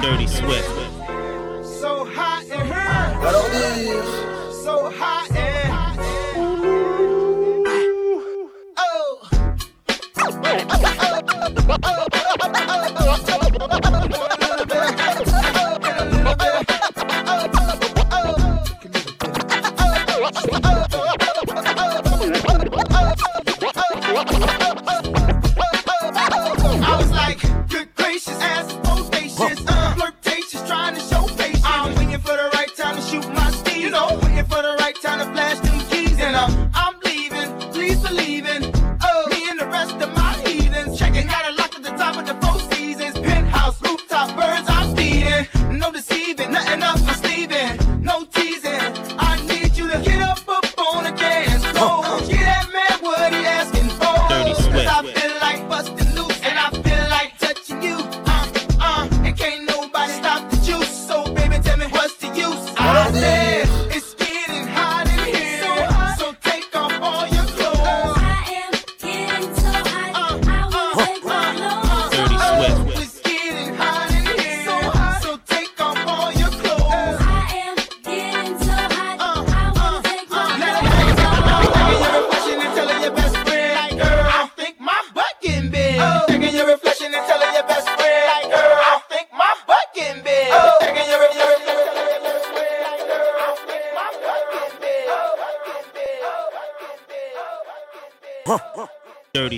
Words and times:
Dirty 0.00 0.26
sweat. 0.26 0.64
So 1.62 2.06
hot 2.06 2.44
in. 2.44 4.33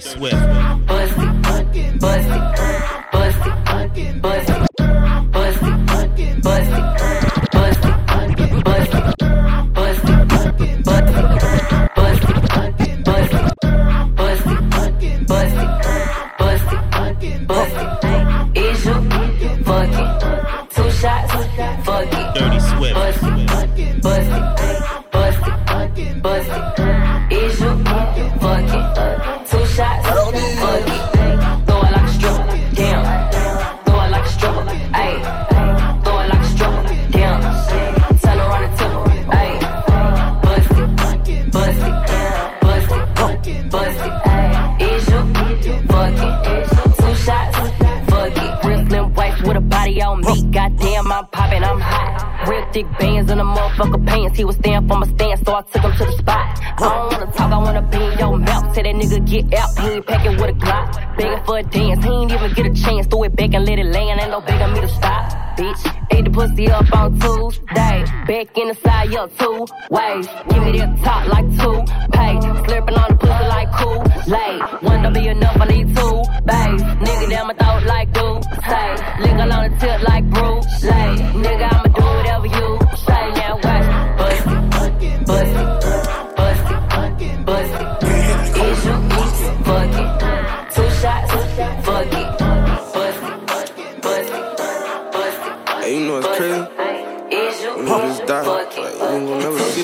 Swift. 0.00 0.55
Goddamn, 50.56 51.12
I'm 51.12 51.26
popping, 51.26 51.62
I'm 51.62 51.78
hot. 51.78 52.48
Real 52.48 52.64
thick 52.72 52.86
bands 52.98 53.30
in 53.30 53.36
the 53.36 53.44
motherfucker 53.44 54.06
pants. 54.06 54.38
He 54.38 54.44
was 54.46 54.56
staying 54.56 54.88
for 54.88 54.96
my 54.96 55.06
stand, 55.06 55.44
so 55.44 55.54
I 55.54 55.60
took 55.60 55.82
him 55.82 55.92
to 55.92 56.04
the 56.06 56.12
spot. 56.12 56.58
I 56.62 56.80
don't 56.80 57.12
wanna 57.12 57.32
talk, 57.32 57.52
I 57.52 57.58
wanna 57.58 57.82
be 57.82 57.98
in 57.98 58.18
your 58.18 58.38
mouth. 58.38 58.74
Say 58.74 58.84
that 58.84 58.94
nigga 58.94 59.20
get 59.28 59.52
out, 59.52 59.78
he 59.78 59.86
ain't 59.96 60.06
packing 60.06 60.36
with 60.38 60.48
a 60.48 60.54
Glock. 60.54 61.16
Begging 61.18 61.44
for 61.44 61.58
a 61.58 61.62
dance, 61.62 62.02
he 62.02 62.10
ain't 62.10 62.32
even 62.32 62.52
get 62.54 62.64
a 62.64 62.72
chance. 62.72 63.06
Throw 63.06 63.24
it 63.24 63.36
back 63.36 63.52
and 63.52 63.66
let 63.66 63.78
it 63.78 63.84
land, 63.84 64.18
ain't 64.18 64.30
no 64.30 64.40
begging 64.40 64.72
me 64.72 64.80
to 64.80 64.88
stop. 64.88 65.30
Bitch, 65.58 65.82
ate 66.16 66.24
the 66.24 66.30
pussy 66.30 66.70
up 66.70 66.92
on 66.92 67.18
Tuesday. 67.20 67.96
Back 68.28 68.58
in 68.58 68.68
the 68.68 68.74
side, 68.74 69.10
yeah, 69.10 69.26
two 69.38 69.66
ways. 69.90 70.26
Give 70.48 70.62
me 70.64 70.78
that 70.78 70.92
top 71.04 71.28
like 71.28 71.48
two 71.60 71.78
pay. 72.12 72.34
Slurping 72.64 72.98
on 73.02 73.08
the 73.12 73.18
pussy 73.22 73.46
like 73.54 73.70
cool. 73.72 74.02
late. 74.26 74.62
one 74.82 75.02
don't 75.02 75.12
be 75.12 75.28
enough, 75.28 75.60
I 75.60 75.66
need 75.66 75.88
two 75.96 76.16
bays. 76.48 76.80
Nigga 77.04 77.30
down 77.30 77.46
my 77.48 77.54
throat 77.54 77.82
like 77.84 78.12
do 78.12 78.40
say. 78.68 78.88
Linger 79.22 79.48
on 79.56 79.62
the 79.70 79.76
tip 79.80 80.02
like 80.08 80.24
Bruce 80.30 80.84
Lay. 80.84 81.12
Nigga, 81.44 81.66
I'ma 81.72 81.88
do 81.98 82.04
whatever 82.16 82.46
you 82.58 82.68
say. 83.06 83.24
Now 83.38 83.54
watch, 83.64 84.18
bust 84.18 84.46
it, 84.46 84.70
bust 84.70 85.02
it, 85.02 85.85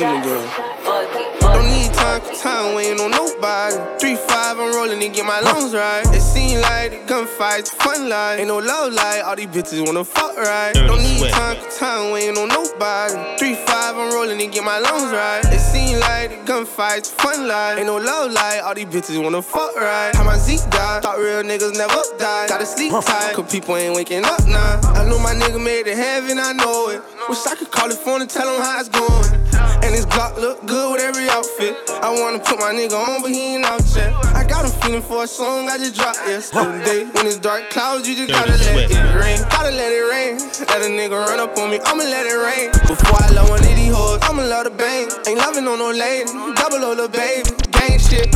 gonna 0.03 0.25
them 0.25 0.43
again. 0.43 1.33
Don't 1.41 1.67
need 1.67 1.93
time 1.95 2.21
for 2.21 2.35
time, 2.35 2.75
waiting 2.75 3.01
on 3.01 3.11
nobody. 3.11 3.77
Three 3.99 4.17
five, 4.17 4.59
I'm 4.59 4.75
rolling 4.75 5.01
to 5.01 5.09
get 5.09 5.25
my 5.27 5.41
lungs 5.41 5.75
right. 5.75 6.03
It 6.15 6.21
seem 6.21 6.61
like 6.61 6.91
the 6.91 6.99
gunfights, 7.13 7.69
fun 7.69 8.09
life. 8.09 8.39
Ain't 8.39 8.49
no 8.49 8.59
love 8.59 8.93
life, 8.93 9.23
all 9.25 9.37
these 9.37 9.47
bitches 9.47 9.85
wanna 9.85 10.05
fuck 10.05 10.37
right. 10.37 10.73
Dirty 10.75 10.87
Don't 10.87 10.99
need 11.03 11.19
Swift. 11.19 11.35
time 11.35 11.57
for 11.57 11.71
time, 11.79 12.13
waiting 12.13 12.37
on 12.39 12.49
nobody. 12.49 13.39
Three 13.39 13.55
five, 13.55 13.97
I'm 13.97 14.13
rolling 14.13 14.39
to 14.39 14.47
get 14.47 14.65
my 14.65 14.79
lungs 14.79 15.13
right. 15.13 15.45
It 15.45 15.61
seem 15.61 16.01
like 16.01 16.31
the 16.31 16.53
gunfights, 16.53 17.09
fun 17.11 17.47
life. 17.47 17.79
Ain't 17.79 17.87
no 17.87 17.97
love 17.97 18.33
life, 18.33 18.63
all 18.65 18.75
these 18.75 18.87
bitches 18.87 19.23
wanna 19.23 19.43
fuck 19.43 19.77
right. 19.77 20.15
How 20.15 20.25
my 20.25 20.39
Zeke 20.39 20.69
died, 20.71 21.03
thought 21.03 21.19
real 21.19 21.43
niggas 21.43 21.77
never 21.77 22.03
die. 22.19 22.49
Gotta 22.49 22.67
sleep 22.67 22.93
tight, 22.93 23.35
cause 23.35 23.51
people 23.51 23.77
ain't 23.77 23.95
waking 23.95 24.25
up 24.25 24.47
now. 24.47 24.81
I 24.95 25.05
know 25.09 25.19
my 25.19 25.35
nigga 25.35 25.63
made 25.63 25.87
it 25.87 25.97
heaven, 25.97 26.39
I 26.39 26.53
know 26.53 26.89
it. 26.91 27.03
Wish 27.29 27.47
I 27.47 27.55
could 27.55 27.71
call 27.71 27.89
his 27.89 27.99
phone 27.99 28.21
and 28.21 28.31
tell 28.31 28.49
him 28.55 28.61
how 28.63 28.81
it's 28.81 28.89
going. 28.89 29.52
And 29.85 29.95
his 29.95 30.07
Glock 30.07 30.37
look 30.41 30.65
good 30.67 30.93
with 30.93 31.01
every 31.03 31.29
outfit. 31.29 31.77
I 32.03 32.11
wanna 32.11 32.39
put 32.39 32.59
my 32.59 32.73
nigga 32.73 32.95
on, 32.95 33.23
but 33.23 33.31
he 33.31 33.55
ain't 33.57 33.65
out 33.65 33.83
yet. 33.95 34.13
I 34.35 34.45
got 34.45 34.65
him 34.65 34.73
feeling 34.81 35.03
for 35.03 35.25
a 35.25 35.27
song 35.27 35.69
I 35.69 35.79
just 35.79 35.95
dropped 35.95 36.19
yesterday. 36.27 37.05
When 37.15 37.27
it's 37.27 37.39
dark 37.39 37.71
clouds, 37.71 38.09
you 38.09 38.17
just 38.17 38.31
gotta 38.31 38.53
let 38.53 38.91
it 38.91 39.15
rain. 39.15 39.39
Gotta 39.51 39.71
let 39.71 39.93
it 39.93 40.05
rain. 40.11 40.39
Let 40.69 40.83
a 40.83 40.91
nigga 40.91 41.19
run 41.27 41.41
up 41.41 41.57
on 41.59 41.71
me, 41.71 41.79
I'ma 41.85 42.05
let 42.05 42.27
it 42.27 42.39
rain. 42.39 42.71
Before 42.87 43.19
I 43.23 43.29
love 43.33 43.49
one 43.51 43.61
of 43.61 43.75
these 43.77 43.93
hoes, 43.95 44.21
I'ma 44.23 44.43
love 44.43 44.65
the 44.65 44.71
bang. 44.71 45.09
Ain't 45.27 45.39
loving 45.39 45.67
on 45.67 45.79
no 45.79 45.91
lady, 45.91 46.31
double 46.55 46.85
O 46.85 46.95
the 46.95 47.09
baby. 47.09 47.51
Gang 47.71 47.99
shit. 47.99 48.31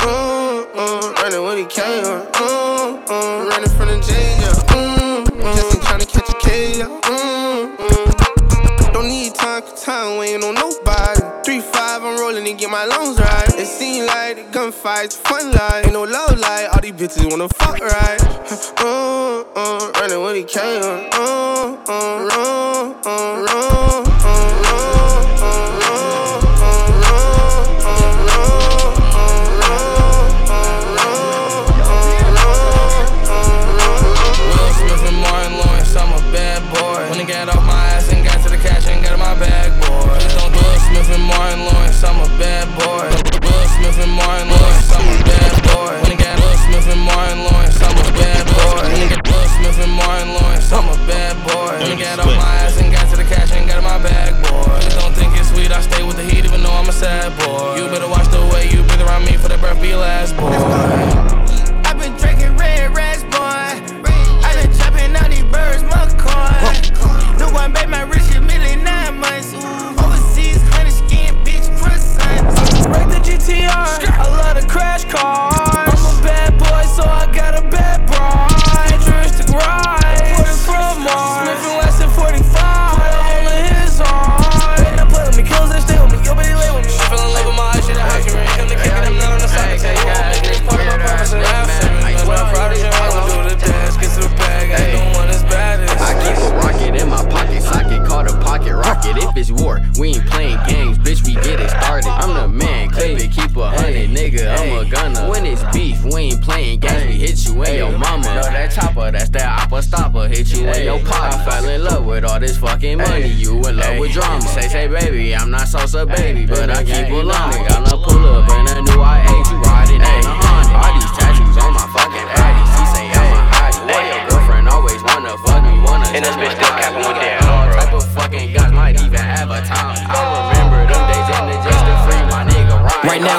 Mm, 0.00 0.66
mm, 0.74 1.14
running 1.22 1.42
when 1.42 1.58
he 1.58 1.64
came. 1.66 2.04
Mm, 2.04 3.06
mm, 3.06 3.48
running 3.50 3.70
from 3.76 3.88
the 3.88 3.98
jail. 4.00 4.52
Mm, 4.74 5.24
mm, 5.26 5.54
just 5.56 5.74
ain't 5.74 5.84
tryna 5.84 6.06
catch 6.08 6.28
a 6.30 6.34
K. 6.38 6.89
time 9.80 10.18
waiting 10.18 10.44
on 10.44 10.54
nobody. 10.54 11.20
Three 11.44 11.60
five, 11.60 12.02
I'm 12.02 12.18
rolling 12.18 12.46
and 12.46 12.58
get 12.58 12.70
my 12.70 12.84
lungs 12.84 13.18
right. 13.18 13.48
It 13.58 13.66
seem 13.66 14.06
like 14.06 14.36
the 14.36 14.42
gunfights, 14.58 15.16
fun 15.16 15.52
life. 15.52 15.86
Ain't 15.86 15.94
no 15.94 16.04
love 16.04 16.38
life, 16.38 16.68
all 16.72 16.80
these 16.82 16.92
bitches 16.92 17.30
wanna 17.30 17.48
fuck 17.48 17.80
right. 17.80 18.20
Uh, 18.78 19.44
uh, 19.56 19.92
running 20.00 20.22
when 20.22 20.36
he 20.36 20.44
came. 20.44 20.82
Uh, 20.82 21.76
uh, 21.88 22.28
uh, 22.28 22.94
uh, 23.06 23.44
uh, 23.48 24.09
boy. 57.38 57.69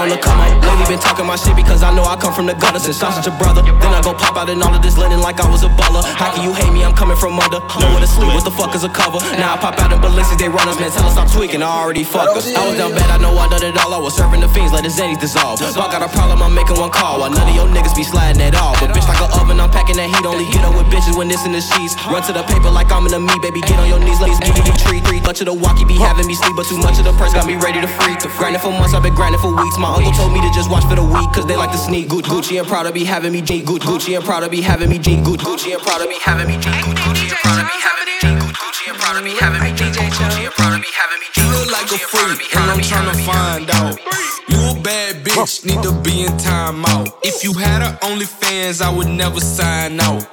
On 0.01 0.09
the 0.09 0.17
come 0.17 0.41
up, 0.41 0.49
lately 0.65 0.97
been 0.97 0.99
talking 0.99 1.29
my 1.29 1.37
shit 1.37 1.53
because 1.53 1.85
I 1.85 1.93
know 1.93 2.01
I 2.01 2.17
come 2.17 2.33
from 2.33 2.49
the 2.49 2.57
gutter 2.57 2.81
since 2.81 2.97
I'm 3.05 3.13
such 3.13 3.29
a 3.29 3.35
brother. 3.37 3.61
Then 3.61 3.93
I 3.93 4.01
go 4.01 4.17
pop 4.17 4.33
out 4.33 4.49
in 4.49 4.57
all 4.57 4.73
of 4.73 4.81
this 4.81 4.97
linen 4.97 5.21
like 5.21 5.37
I 5.37 5.45
was 5.45 5.61
a 5.61 5.69
baller. 5.77 6.01
How 6.17 6.33
can 6.33 6.41
you 6.41 6.53
hate 6.57 6.73
me? 6.73 6.81
I'm 6.81 6.97
coming 6.97 7.17
from 7.17 7.37
under. 7.37 7.61
Nowhere 7.77 8.01
to 8.01 8.09
sleep, 8.09 8.33
what 8.33 8.41
the 8.41 8.49
fuck 8.49 8.73
is 8.73 8.81
a 8.81 8.89
cover? 8.89 9.21
Now 9.37 9.53
I 9.53 9.57
pop 9.61 9.77
out 9.77 9.93
in 9.93 10.01
ballistics, 10.01 10.41
they 10.41 10.49
runners, 10.49 10.81
man. 10.81 10.89
Tell 10.89 11.05
us 11.05 11.17
I'm 11.17 11.29
tweaking, 11.29 11.61
I 11.61 11.69
already 11.69 12.03
fucked 12.03 12.33
us. 12.33 12.49
I 12.49 12.65
was 12.65 12.81
down 12.81 12.97
bad, 12.97 13.13
I 13.13 13.21
know 13.21 13.37
I 13.37 13.45
done 13.53 13.61
it 13.61 13.77
all. 13.77 13.93
I 13.93 14.01
was 14.01 14.17
serving 14.17 14.41
the 14.41 14.49
fiends, 14.49 14.73
let 14.73 14.81
the 14.81 14.89
Zennies 14.89 15.21
dissolve. 15.21 15.61
I 15.61 15.87
got 15.93 16.01
a 16.01 16.09
problem, 16.09 16.41
I'm 16.41 16.55
making 16.57 16.81
one 16.81 16.89
call. 16.89 17.21
While 17.21 17.29
none 17.29 17.45
of 17.45 17.53
your 17.53 17.69
niggas 17.69 17.93
be 17.93 18.03
sliding 18.03 18.41
at 18.41 18.57
all. 18.57 18.73
But 18.81 18.97
bitch, 18.97 19.05
like 19.05 19.21
a 19.21 19.29
oven, 19.37 19.61
I'm 19.61 19.69
packing 19.69 20.01
that 20.01 20.09
heat. 20.09 20.25
Only 20.25 20.49
get 20.49 20.65
up 20.65 20.73
with 20.73 20.89
bitches 20.89 21.13
when 21.13 21.29
this 21.29 21.45
in 21.45 21.53
the 21.53 21.61
sheets. 21.61 21.93
Run 22.09 22.25
to 22.25 22.33
the 22.33 22.41
paper 22.49 22.73
like 22.73 22.89
I'm 22.89 23.05
in 23.05 23.13
the 23.13 23.21
me, 23.21 23.37
baby. 23.45 23.61
Get 23.61 23.77
on 23.77 23.85
your 23.85 24.01
knees, 24.01 24.17
let's 24.17 24.41
get 24.41 24.57
you 24.57 24.73
treat. 24.81 25.05
Three 25.05 25.21
much 25.21 25.39
of 25.39 25.47
the 25.47 25.53
walkie 25.53 25.85
be 25.85 25.95
having 25.95 26.25
me 26.25 26.33
sleep, 26.33 26.57
but 26.57 26.65
too 26.65 26.77
much 26.81 26.97
of 26.97 27.05
the 27.05 27.13
purse 27.13 27.33
got 27.33 27.45
me 27.45 27.55
ready 27.55 27.79
to 27.79 27.87
freak. 27.87 28.19
Grinding 28.35 28.59
for 28.59 28.73
months, 28.73 28.93
I've 28.93 29.03
been 29.03 29.15
grinding 29.15 29.39
for 29.39 29.53
weeks. 29.53 29.77
My 29.77 29.90
uncle 29.91 30.11
told 30.11 30.31
me 30.33 30.41
to 30.41 30.51
just 30.53 30.69
watch 30.69 30.83
for 30.85 30.95
the 30.95 31.03
week, 31.03 31.29
cause 31.31 31.45
they 31.45 31.55
like 31.55 31.71
to 31.71 31.77
sneak. 31.77 32.07
Gucci, 32.07 32.29
Gucci 32.31 32.59
and 32.59 32.67
Prada 32.67 32.91
be 32.91 33.03
having 33.03 33.31
me 33.31 33.41
G. 33.41 33.61
Gucci, 33.61 33.79
Gucci 33.79 34.15
and 34.15 34.23
Prada 34.25 34.49
be 34.49 34.61
having 34.61 34.89
me 34.89 34.97
G. 34.97 35.17
Gucci, 35.17 35.43
Gucci 35.43 35.73
and 35.73 35.81
Prada 35.81 36.07
be 36.07 36.17
having 36.19 36.47
me 36.47 36.55
G. 36.57 36.67
Gucci, 36.69 36.95
Gucci 36.95 37.29
and 37.31 37.39
Prada 37.41 37.63
be 37.63 37.75
having 37.79 38.05
me 38.07 38.15
G. 38.21 38.27
Gucci 38.55 38.89
and 38.89 38.97
Prada 38.97 39.21
be 39.23 39.31
having 39.35 39.61
me 39.63 39.71
G. 39.75 39.83
Gucci 39.83 40.45
and 40.45 40.53
Prada 40.53 40.77
be 40.79 40.91
having 40.95 41.19
me 41.19 41.27
G. 41.33 41.41
You 41.41 41.47
look 41.51 41.71
like 41.71 41.91
a 41.91 41.97
freak, 41.97 42.55
and 42.55 42.71
I'm 42.71 42.79
tryna 42.79 43.15
find 43.25 43.69
out. 43.71 43.99
You 44.47 44.57
a 44.71 44.81
bad 44.81 45.23
bitch, 45.25 45.65
need 45.65 45.81
to 45.83 45.91
be 46.01 46.23
in 46.25 46.33
timeout. 46.33 47.13
If 47.23 47.43
you 47.43 47.53
had 47.53 47.81
a 47.81 47.97
OnlyFans, 48.05 48.81
I 48.81 48.89
would 48.89 49.07
never 49.07 49.39
sign 49.39 49.99
out. 49.99 50.27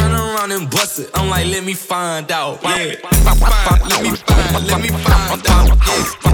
Turn 0.00 0.12
around 0.12 0.52
and 0.52 0.70
bust 0.70 0.98
it, 1.00 1.10
I'm 1.14 1.28
like, 1.28 1.46
let 1.46 1.62
me 1.64 1.74
find 1.74 2.30
out. 2.32 2.60
Yeah, 2.62 2.94
Find- 2.96 3.82
let 3.90 4.02
me 4.02 4.10
find, 4.16 4.66
let 4.66 4.80
me 4.80 4.88
find 4.88 5.46
out. 5.46 5.68
Yeah. 5.68 6.30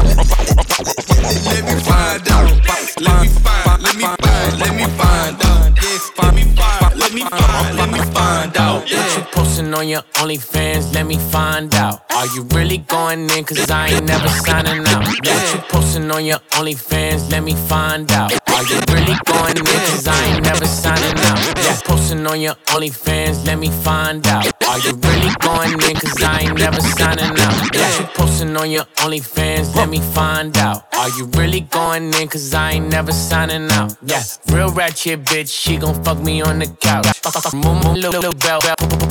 Let 1.50 1.64
me 1.66 1.74
find 1.82 2.28
out. 2.30 2.46
Let 3.00 3.20
me 3.22 3.28
find, 3.28 3.82
let 3.82 3.96
me 3.96 4.06
find, 4.06 4.58
let 4.60 4.74
me 4.76 4.84
find 5.00 5.42
out. 5.42 5.74
Yeah, 5.76 5.98
let 6.22 6.32
me 6.34 6.42
find, 6.54 6.98
let 7.00 7.12
me 7.12 7.22
find, 7.22 7.76
let 7.76 7.90
me 7.90 7.98
find 8.14 8.56
out. 8.56 8.82
What 8.82 9.16
you 9.16 9.22
posting 9.32 9.74
on 9.74 9.88
your 9.88 10.02
OnlyFans? 10.22 10.94
Let 10.94 11.06
me 11.06 11.18
find 11.18 11.74
out. 11.74 12.02
Are 12.12 12.26
you 12.34 12.44
really 12.54 12.78
going 12.78 13.28
in? 13.30 13.44
Cause 13.44 13.68
I 13.70 13.88
ain't 13.88 14.06
never 14.06 14.28
signing 14.28 14.86
out. 14.86 15.04
What 15.04 15.52
you 15.54 15.60
posting 15.68 16.10
on 16.10 16.24
your 16.24 16.38
OnlyFans? 16.52 17.30
Let 17.30 17.42
me 17.42 17.54
find 17.54 18.10
out. 18.12 18.32
Are 18.48 18.62
you 18.64 18.78
really 18.88 19.16
going 19.26 19.58
in? 19.58 19.64
Cause 19.66 20.06
I 20.08 20.15
On 22.26 22.40
your 22.40 22.54
OnlyFans? 22.74 23.46
Let 23.46 23.58
me 23.58 23.70
find 23.70 24.26
out. 24.26 24.46
Are 24.66 24.78
you 24.80 24.94
really 24.96 25.32
going 25.40 25.72
in? 25.72 25.96
Cause 25.96 26.22
I 26.22 26.40
ain't 26.40 26.58
never 26.58 26.80
signing 26.80 27.38
out. 27.38 27.74
Yeah, 27.74 28.00
you 28.00 28.06
posting 28.14 28.56
on 28.56 28.70
your 28.70 28.84
OnlyFans? 28.96 29.74
Let 29.76 29.88
me 29.88 30.00
find 30.00 30.56
out. 30.58 30.92
Are 30.94 31.08
you 31.10 31.26
really 31.36 31.60
going 31.60 32.12
in? 32.14 32.28
Cause 32.28 32.52
I 32.52 32.72
ain't 32.72 32.88
never 32.88 33.12
signing 33.12 33.70
out. 33.72 33.96
Yeah, 34.02 34.22
real 34.48 34.70
ratchet 34.70 35.24
bitch. 35.24 35.52
She 35.52 35.76
gon' 35.76 36.02
fuck 36.02 36.18
me 36.18 36.42
on 36.42 36.58
the 36.58 36.66
couch. 36.80 37.06
Move, 37.54 37.84
move, 37.84 37.96
little, 37.98 38.32
belt, 38.32 38.64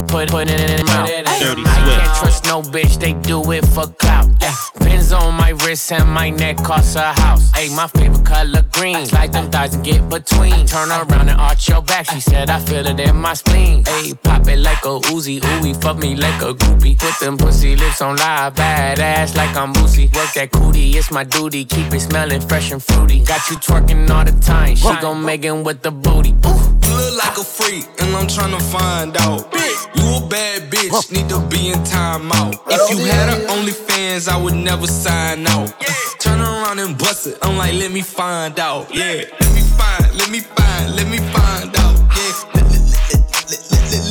put, 0.07 0.33
it 0.33 0.49
in 0.51 0.79
her 0.79 0.83
mouth. 0.85 1.09
I 1.09 1.39
can't 1.39 2.19
trust 2.19 2.45
no 2.45 2.61
bitch, 2.61 2.99
they 2.99 3.13
do 3.13 3.51
it 3.51 3.65
for 3.67 3.87
clout. 3.87 4.34
Pins 4.79 5.11
on 5.11 5.33
my 5.35 5.49
wrist 5.63 5.91
and 5.91 6.09
my 6.09 6.29
neck 6.29 6.57
cost 6.57 6.95
a 6.95 7.13
house. 7.21 7.51
Hey, 7.51 7.69
my 7.75 7.87
favorite 7.87 8.25
color 8.25 8.63
green. 8.71 9.05
Slide 9.05 9.31
them 9.33 9.49
thighs 9.51 9.75
and 9.75 9.83
get 9.83 10.07
between. 10.09 10.65
Turn 10.65 10.89
around 10.89 11.29
and 11.29 11.39
arch 11.39 11.69
your 11.69 11.81
back. 11.81 12.09
She 12.09 12.19
said 12.19 12.49
I 12.49 12.59
feel 12.59 12.85
it 12.85 12.99
in 12.99 13.15
my 13.15 13.33
spleen. 13.33 13.83
Hey, 13.85 14.13
pop 14.23 14.47
it 14.47 14.59
like 14.59 14.83
a 14.83 14.99
Uzi, 15.11 15.39
ooey, 15.39 15.81
fuck 15.81 15.97
me 15.97 16.15
like 16.15 16.41
a 16.41 16.53
groupie. 16.53 16.97
Put 16.97 17.19
them 17.19 17.37
pussy 17.37 17.75
lips 17.75 18.01
on 18.01 18.17
live, 18.17 18.55
badass 18.55 19.35
like 19.35 19.55
I'm 19.55 19.73
Boosie. 19.73 20.13
Work 20.15 20.33
that 20.33 20.51
cootie, 20.51 20.97
it's 20.97 21.11
my 21.11 21.23
duty. 21.23 21.65
Keep 21.65 21.93
it 21.93 22.01
smelling 22.01 22.41
fresh 22.41 22.71
and 22.71 22.83
fruity. 22.83 23.19
Got 23.19 23.49
you 23.49 23.57
twerking 23.57 24.09
all 24.09 24.25
the 24.25 24.31
time. 24.41 24.75
She 24.75 24.89
gon' 25.01 25.23
Megan 25.23 25.63
with 25.63 25.81
the 25.81 25.91
booty. 25.91 26.35
Ooh. 26.45 26.84
You 27.15 27.21
look 27.21 27.29
like 27.29 27.37
a 27.37 27.43
freak, 27.45 27.85
and 28.01 28.13
I'm 28.13 28.27
tryna 28.27 28.61
find 28.61 29.15
out. 29.21 29.47
You 29.95 30.17
a 30.17 30.27
bad 30.27 30.69
bitch, 30.69 31.13
need 31.13 31.29
to 31.29 31.39
be 31.47 31.69
in 31.69 31.79
timeout. 31.85 32.59
If 32.67 32.89
you 32.91 33.05
had 33.05 33.29
a 33.29 33.47
OnlyFans, 33.47 34.27
I 34.27 34.35
would 34.35 34.53
never 34.53 34.85
sign 34.85 35.47
out. 35.47 35.73
Turn 36.19 36.41
around 36.41 36.79
and 36.79 36.97
bust 36.97 37.27
it, 37.27 37.37
I'm 37.41 37.55
like, 37.55 37.73
let 37.75 37.93
me 37.93 38.01
find 38.01 38.59
out. 38.59 38.93
Yeah, 38.93 39.23
let 39.39 39.53
me 39.55 39.61
find, 39.61 40.13
let 40.17 40.29
me 40.29 40.41
find, 40.41 40.95
let 40.97 41.07
me 41.07 41.19
find 41.31 41.73
out. 41.77 41.95
Yeah, 42.17 42.35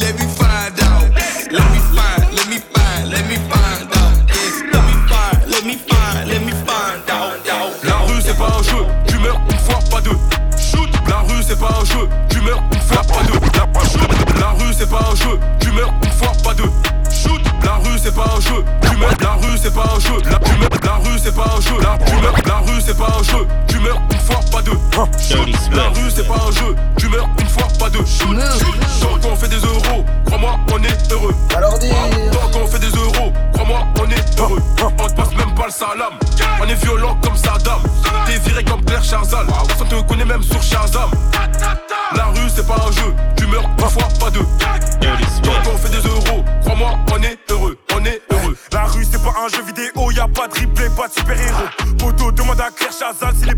let, 0.00 0.14
me 0.16 0.24
find 0.40 0.80
out. 0.80 1.12
Let 1.52 1.66
me 1.72 1.80
find, 1.92 2.32
let 2.32 2.48
me 2.48 2.56
find, 2.56 3.10
let 3.10 3.28
me 3.28 3.36
find 3.52 3.92
out. 4.00 4.16
Yeah, 4.32 4.72
let 4.72 4.82
me 4.88 4.96
find, 5.12 5.50
let 5.50 5.64
me 5.66 5.74
find, 5.76 6.28
let 6.30 6.42
me 6.42 6.52
find 6.64 7.10
out. 7.10 7.48
out, 7.50 7.84
La 7.84 7.98
rue 8.06 8.22
c'est 8.22 8.38
pas 8.38 8.48
un 8.58 8.62
jeu, 8.62 8.86
tu 9.06 9.18
meurs 9.18 9.40
une 9.50 9.58
fois, 9.58 9.78
pas 9.90 10.00
deux. 10.00 10.16
Shoot, 10.56 10.88
la 11.06 11.18
rue 11.18 11.42
c'est 11.46 11.58
pas 11.58 11.78
un 11.78 11.84
jeu, 11.84 12.08
tu 12.30 12.40
meurs 12.40 12.62
une 12.94 13.02
fois, 13.02 13.16
pas 13.16 13.24
deux. 13.24 13.40
La, 13.74 13.84
shoot, 13.84 14.40
la 14.40 14.48
rue 14.64 14.72
c'est 14.76 14.88
pas 14.88 15.08
un 15.10 15.16
jeu, 15.16 15.40
tu 15.60 15.70
meurs 15.72 15.92
une 16.04 16.12
fois, 16.12 16.32
pas 16.42 16.54
deux. 16.54 16.70
Shoot, 17.10 17.40
la 17.64 17.74
rue 17.74 17.98
c'est 18.02 18.14
pas 18.14 18.24
un 18.36 18.40
jeu, 18.40 18.64
tu 18.82 18.96
meurs, 18.96 19.10
la 19.20 19.32
rue 19.34 19.58
c'est 19.60 19.74
pas 19.74 19.84
un 19.96 20.00
jeu, 20.00 20.18
la, 20.24 20.38
tu 20.38 20.58
meurs, 20.58 20.70
la 20.84 20.96
rue 20.96 21.18
c'est 21.22 21.34
pas 21.34 21.44
un 21.56 21.60
jeu, 21.60 21.80
la, 21.80 21.98
tu 22.04 22.14
meurs, 22.16 22.34
la 22.46 22.56
rue 22.58 22.80
c'est 22.84 22.96
pas 22.96 23.16
un 23.18 23.22
jeu, 23.22 23.46
tu 23.68 23.80
meurs 23.80 24.00
une 24.10 24.18
fois, 24.18 24.40
pas 24.52 24.62
deux. 24.62 24.78
Shoot, 25.18 25.48
la 25.72 25.88
rue 25.88 26.10
c'est 26.14 26.26
pas 26.26 26.34
un 26.34 26.50
jeu, 26.52 26.76
tu 26.98 27.08
meurs 27.08 27.28
une 27.40 27.48
fois, 27.48 27.68
pas 27.78 27.90
deux. 27.90 28.04
Shoot, 28.04 28.36
shoot, 28.60 28.74
tant 29.00 29.28
qu'on 29.28 29.36
fait 29.36 29.48
des 29.48 29.56
euros, 29.56 30.04
crois-moi, 30.26 30.56
on 30.72 30.82
est 30.82 31.12
heureux. 31.12 31.34
Tant 31.48 32.50
qu'on 32.52 32.66
fait 32.66 32.78
des 32.78 32.96
euros, 32.96 33.32
crois-moi, 33.52 33.80
on 34.00 34.10
est 34.10 34.40
heureux. 34.40 34.62
On 34.98 35.08
te 35.08 35.14
passe 35.14 35.34
même 35.36 35.54
pas 35.54 35.66
le 35.66 35.72
salam. 35.72 36.12
On 36.60 36.68
est 36.68 36.84
violent 36.84 37.16
comme 37.22 37.36
Saddam. 37.36 37.80
T'es 38.26 38.38
viré 38.38 38.64
comme 38.64 38.84
Claire 38.84 39.04
Charzal. 39.04 39.46
On 39.80 39.84
te 39.84 40.00
connaît 40.02 40.24
même 40.24 40.42
sur 40.42 40.62
Shazam. 40.62 41.10
Casal, 53.14 53.34
se 53.36 53.44
ele 53.44 53.54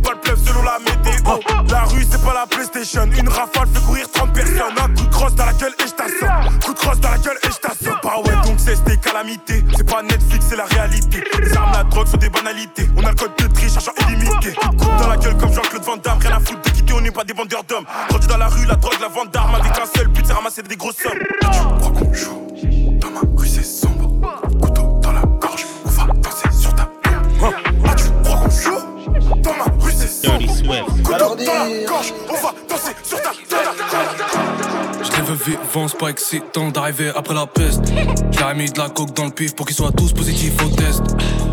les 35.83 35.89
c'est 35.89 35.99
pas 35.99 36.09
excitant 36.09 36.71
d'arriver 36.71 37.11
après 37.15 37.35
la 37.35 37.47
peste. 37.47 37.83
J'ai 37.87 38.55
mis 38.55 38.71
de 38.71 38.79
la 38.79 38.89
coke 38.89 39.15
dans 39.15 39.27
le 39.27 39.31
pif 39.31 39.55
pour 39.55 39.67
qu'ils 39.67 39.77
soient 39.77 39.93
tous 39.93 40.13
positifs 40.13 40.55
au 40.65 40.69
test. 40.69 41.03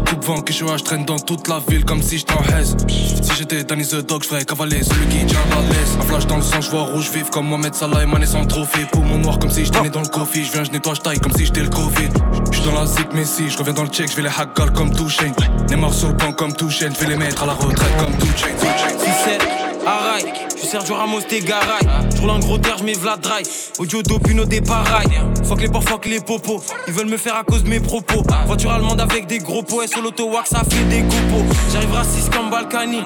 Coupe 0.08 0.24
vent, 0.24 0.42
que 0.42 0.54
je 0.54 0.66
je 0.66 0.84
traîne 0.84 1.06
dans 1.06 1.20
toute 1.20 1.48
la 1.48 1.60
ville 1.68 1.84
comme 1.84 2.02
si 2.02 2.18
j'étais 2.18 2.34
en. 2.34 2.44
Si 2.78 3.32
j'étais 3.38 3.64
Danny 3.64 3.86
the 3.86 4.06
Dog, 4.06 4.24
je 4.24 4.30
ferais 4.30 4.46
cavaler 4.46 4.84
celui 4.84 5.08
qui 5.08 5.26
tient 5.26 5.40
la 5.50 5.62
laisse. 5.68 5.98
Un 6.00 6.04
flash 6.04 6.28
dans 6.28 6.38
le 6.38 6.42
sang, 6.42 6.62
je 6.62 6.70
vois 6.70 6.84
rouge 6.84 7.10
vif 7.12 7.30
comme 7.30 7.48
Mohamed 7.48 7.76
Salah 7.76 8.04
et 8.04 8.06
Mané 8.06 8.26
sans 8.26 8.46
trophée. 8.46 8.86
Poumon 8.92 9.18
noir 9.18 9.40
comme 9.40 9.52
si 9.52 9.66
j'étais 9.66 9.90
dans 9.90 10.02
le 10.02 10.08
coffee. 10.08 10.46
Je 10.46 10.52
viens, 10.52 10.64
je 10.64 10.72
nettoie, 10.72 10.94
je 10.94 11.20
comme 11.20 11.34
si 11.34 11.46
j'étais 11.46 11.62
le 11.62 11.70
Covid. 11.70 12.10
Je 12.52 12.58
suis 12.58 12.66
dans 12.66 12.80
la 12.80 12.86
zik, 12.86 13.08
mais 13.14 13.26
si 13.26 13.50
je 13.50 13.58
reviens 13.58 13.74
dans 13.74 13.84
le 13.84 13.90
check, 13.90 14.10
je 14.10 14.16
vais 14.16 14.24
les 14.24 14.30
hackal 14.30 14.72
comme 14.72 14.96
Touchain. 14.96 15.32
Neymar 15.70 15.94
sur 15.94 16.08
le 16.08 16.14
banc 16.14 16.32
comme 16.32 16.54
Touchain, 16.54 16.90
je 16.94 17.00
vais 17.04 17.12
les 17.12 17.18
mettre 17.18 17.44
à 17.44 17.46
la 17.48 17.54
retraite 17.54 17.98
comme 17.98 18.16
Touchain. 18.18 18.48
6-7, 18.48 19.42
Araï, 19.86 20.24
je 20.64 20.68
Sergio 20.68 20.96
Ramos, 20.96 21.22
t'es 21.22 21.42
garaille. 21.42 21.88
Je 22.16 22.22
gros 22.22 22.58
terre, 22.58 22.78
je 22.78 22.84
mets 22.84 22.94
Vlad 22.94 23.20
Dry. 23.20 23.44
Audio 23.80 24.02
Dopuno 24.02 24.46
des 24.46 24.62
parailles. 24.62 25.22
Fuck 25.44 25.62
les 25.62 25.68
porcs, 25.68 25.84
fuck 25.84 26.06
les 26.06 26.20
popos. 26.20 26.62
Ils 26.88 26.94
veulent 26.94 27.10
me 27.10 27.18
faire 27.18 27.36
à 27.36 27.44
cause 27.44 27.64
de 27.64 27.70
mes 27.70 27.80
propos. 27.80 28.24
Voiture 28.46 28.72
allemande 28.72 29.02
avec 29.02 29.28
des 29.28 29.40
gros 29.40 29.64
pots. 29.64 29.84
Et 29.84 29.88
sur 29.88 30.02
l'auto 30.02 30.30
wax, 30.30 30.50
ça 30.50 30.64
fait 30.64 30.84
des 30.86 31.02
copos. 31.02 31.46
J'arriverai 31.72 32.00
à 32.00 32.04
6 32.04 32.30
comme 32.30 32.50
Balkany. 32.50 33.04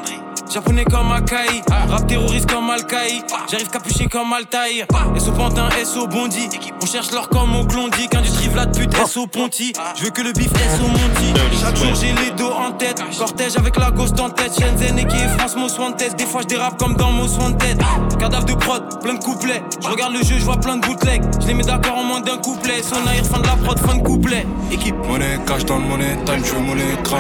Japonais 0.50 0.86
comme 0.86 1.12
Akai, 1.12 1.62
rap 1.90 2.08
terroriste 2.08 2.50
comme 2.50 2.70
Al-Qaï. 2.70 3.22
J'arrive 3.52 3.70
capuché 3.70 4.06
comme 4.08 4.32
Altaïr. 4.32 4.86
SO 5.18 5.32
Pantin, 5.34 5.68
SO 5.84 6.08
Bondi. 6.08 6.48
On 6.82 6.86
cherche 6.86 7.12
l'or 7.12 7.28
comme 7.28 7.56
au 7.56 7.66
Klondike. 7.66 8.16
Industrie 8.16 8.48
Vlad 8.48 8.76
pute, 8.76 8.96
SO 9.08 9.28
Ponty. 9.28 9.74
Je 9.96 10.06
veux 10.06 10.10
que 10.10 10.22
le 10.22 10.32
bif 10.32 10.48
SO 10.48 10.88
Monty. 10.88 11.34
Chaque 11.60 11.76
jour 11.76 11.94
j'ai 11.96 12.14
les 12.14 12.32
dos 12.32 12.52
en 12.52 12.72
tête. 12.72 13.04
Cortège 13.18 13.58
avec 13.58 13.78
la 13.78 13.92
ghost 13.92 14.20
en 14.20 14.30
tête. 14.30 14.54
Shenzhen 14.58 14.98
et 14.98 15.06
qui 15.06 15.18
est 15.18 15.28
France 15.38 15.56
Most 15.58 15.80
Wanted. 15.80 16.16
Des 16.16 16.26
fois 16.26 16.42
je 16.44 16.48
dérape 16.48 16.78
comme 16.78 16.96
dans 16.96 17.12
Most 17.12 17.42
Wanted. 17.42 17.82
Cadavre 18.18 18.46
de 18.46 18.54
prod, 18.54 19.02
plein 19.02 19.16
de 19.16 19.24
couplets. 19.24 19.62
Je 19.82 19.88
regarde 19.88 20.14
le 20.14 20.24
jeu, 20.24 20.36
je 20.40 20.46
vois 20.46 20.58
plein 20.58 20.78
de 20.78 20.86
bootlegs. 20.86 21.24
Je 21.42 21.48
les 21.48 21.54
mets 21.56 21.64
d'accord 21.64 21.98
en 21.98 22.04
moins 22.04 22.22
d'un 22.22 22.38
couplet. 22.38 22.82
Son 22.82 22.96
air, 23.12 23.26
fin 23.26 23.40
de 23.40 23.48
la 23.48 23.56
prod, 23.56 23.78
fin 23.80 23.96
de 23.96 24.04
couplet. 24.04 24.46
Équipe. 24.72 24.96
Monnaie 25.08 25.40
cash 25.46 25.66
dans 25.66 25.78
le 25.78 25.86
monnaie 25.86 26.18
time, 26.26 26.44
je 26.44 26.54
veux 26.54 26.62
mon 26.62 26.76
écran. 26.78 27.18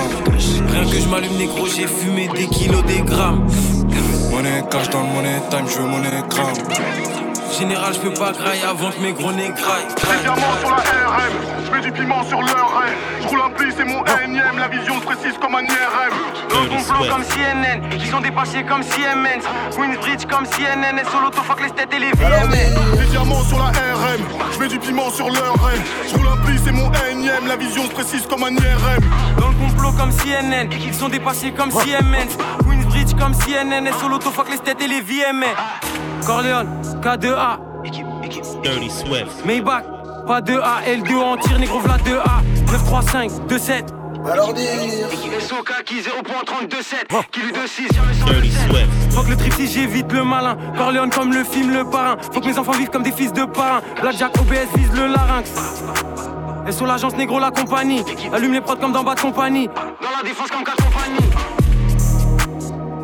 Rien 0.71 0.89
que 0.89 0.97
je 0.97 1.07
m'allume 1.07 1.37
négro, 1.37 1.67
j'ai 1.67 1.87
fumé 1.87 2.29
des 2.33 2.47
kilos, 2.47 2.83
des 2.85 3.01
grammes. 3.01 3.16
Monnaie 3.17 4.63
cash 4.69 4.89
dans 4.91 5.01
le 5.01 5.07
monnaie 5.07 5.41
time, 5.49 5.65
je 5.67 5.79
veux 5.79 5.87
mon 5.87 6.03
écran. 6.03 6.53
Général, 7.57 7.91
je 7.95 7.99
peux 7.99 8.13
pas 8.13 8.31
grailler 8.31 8.61
avant 8.63 8.91
que 8.91 9.01
mes 9.01 9.11
gros 9.11 9.31
nez 9.31 9.51
graillent. 9.57 9.87
Des 9.95 10.21
diamants 10.21 10.57
sur 10.59 10.69
la 10.69 10.75
RM, 10.77 11.33
je 11.65 11.71
mets 11.71 11.81
du 11.81 11.91
piment 11.91 12.23
sur 12.25 12.39
leur. 12.43 12.83
Je 13.19 13.27
roule 13.27 13.41
un 13.41 13.49
pli, 13.49 13.73
c'est 13.75 13.85
mon 13.85 14.03
énième, 14.23 14.59
la 14.59 14.67
vision 14.67 14.99
se 14.99 15.05
précise 15.05 15.33
comme 15.41 15.55
un 15.55 15.63
IRM. 15.63 16.13
Dans 16.49 16.75
ton 16.75 16.77
flow 16.77 17.05
comme 17.09 17.23
CNN, 17.23 17.81
ils 17.91 18.05
sont 18.05 18.21
dépassés 18.21 18.63
comme 18.63 18.83
Siemens. 18.83 19.41
Queensbridge 19.75 20.27
comme 20.29 20.45
CNN, 20.45 20.99
et 20.99 21.05
solo 21.09 21.31
fuck 21.31 21.63
les 21.63 21.71
têtes 21.71 21.93
et 21.95 21.99
les 21.99 22.11
VMN. 22.11 22.99
Des 22.99 23.05
diamants 23.07 23.43
sur 23.45 23.57
la 23.57 23.69
RM, 23.69 24.21
je 24.53 24.59
mets 24.59 24.67
du 24.67 24.77
piment 24.77 25.09
sur 25.09 25.31
leur. 25.31 25.55
Je 26.07 26.15
roule 26.15 26.27
un 26.27 26.45
pli, 26.45 26.59
c'est 26.63 26.71
mon 26.71 26.91
énième, 27.09 27.47
la 27.47 27.55
vision 27.55 27.83
se 27.85 27.91
précise 27.91 28.27
comme 28.27 28.43
un 28.43 28.51
IRM. 28.51 29.03
Dans 29.39 29.47
le 29.47 29.55
complot 29.55 29.93
comme 29.97 30.11
CNN, 30.11 30.69
ils 30.71 30.93
sont 30.93 31.09
dépassés 31.09 31.51
comme 31.51 31.71
Siemens. 31.71 32.37
Comme 33.19 33.33
CNN, 33.33 33.87
et 33.87 33.93
solo 33.93 34.19
fuck 34.19 34.49
les 34.49 34.59
têtes 34.59 34.81
et 34.81 34.87
les 34.87 35.01
VMN. 35.01 35.55
Corleone, 36.25 36.67
K2A. 37.01 37.59
Dirty 38.63 38.89
Swift. 38.89 39.45
Maybach, 39.45 39.83
pas 40.27 40.41
2A, 40.41 40.83
L2 40.85 41.17
en 41.17 41.37
tir, 41.37 41.57
négro 41.59 41.79
v'là 41.79 41.97
2A. 41.97 42.43
935, 42.71 43.31
27. 43.47 43.93
Alors 44.31 44.53
dire. 44.53 44.65
SOK 45.39 45.83
qui 45.85 46.01
0.327, 46.01 47.29
qui 47.31 47.39
lui 47.41 47.51
2-6, 47.51 47.93
jamais 47.93 48.13
sans. 48.13 49.15
Faut 49.15 49.23
que 49.23 49.29
le 49.29 49.37
tripsy 49.37 49.67
j'évite 49.67 50.11
le 50.11 50.23
malin. 50.23 50.57
Corleone 50.75 51.09
comme 51.09 51.33
le 51.33 51.43
film 51.43 51.71
Le 51.73 51.85
Parrain. 51.85 52.17
Faut 52.33 52.41
que 52.41 52.47
mes 52.47 52.57
enfants 52.57 52.73
vivent 52.73 52.89
comme 52.89 53.03
des 53.03 53.11
fils 53.11 53.31
de 53.31 53.45
parrain. 53.45 53.81
Blackjack 54.01 54.35
OBS 54.37 54.67
vise 54.75 54.91
le 54.93 55.07
larynx. 55.07 55.51
Et 56.67 56.71
sur 56.71 56.85
l'agence 56.85 57.15
négro 57.15 57.39
la 57.39 57.51
compagnie. 57.51 58.03
Allume 58.33 58.53
les 58.53 58.61
prods 58.61 58.75
comme 58.75 58.91
dans 58.91 59.03
bas 59.03 59.15
de 59.15 59.21
compagnie. 59.21 59.67
Dans 59.67 60.17
la 60.17 60.23
défense 60.23 60.49
comme 60.49 60.63
4 60.63 60.75
compagnies. 60.75 61.66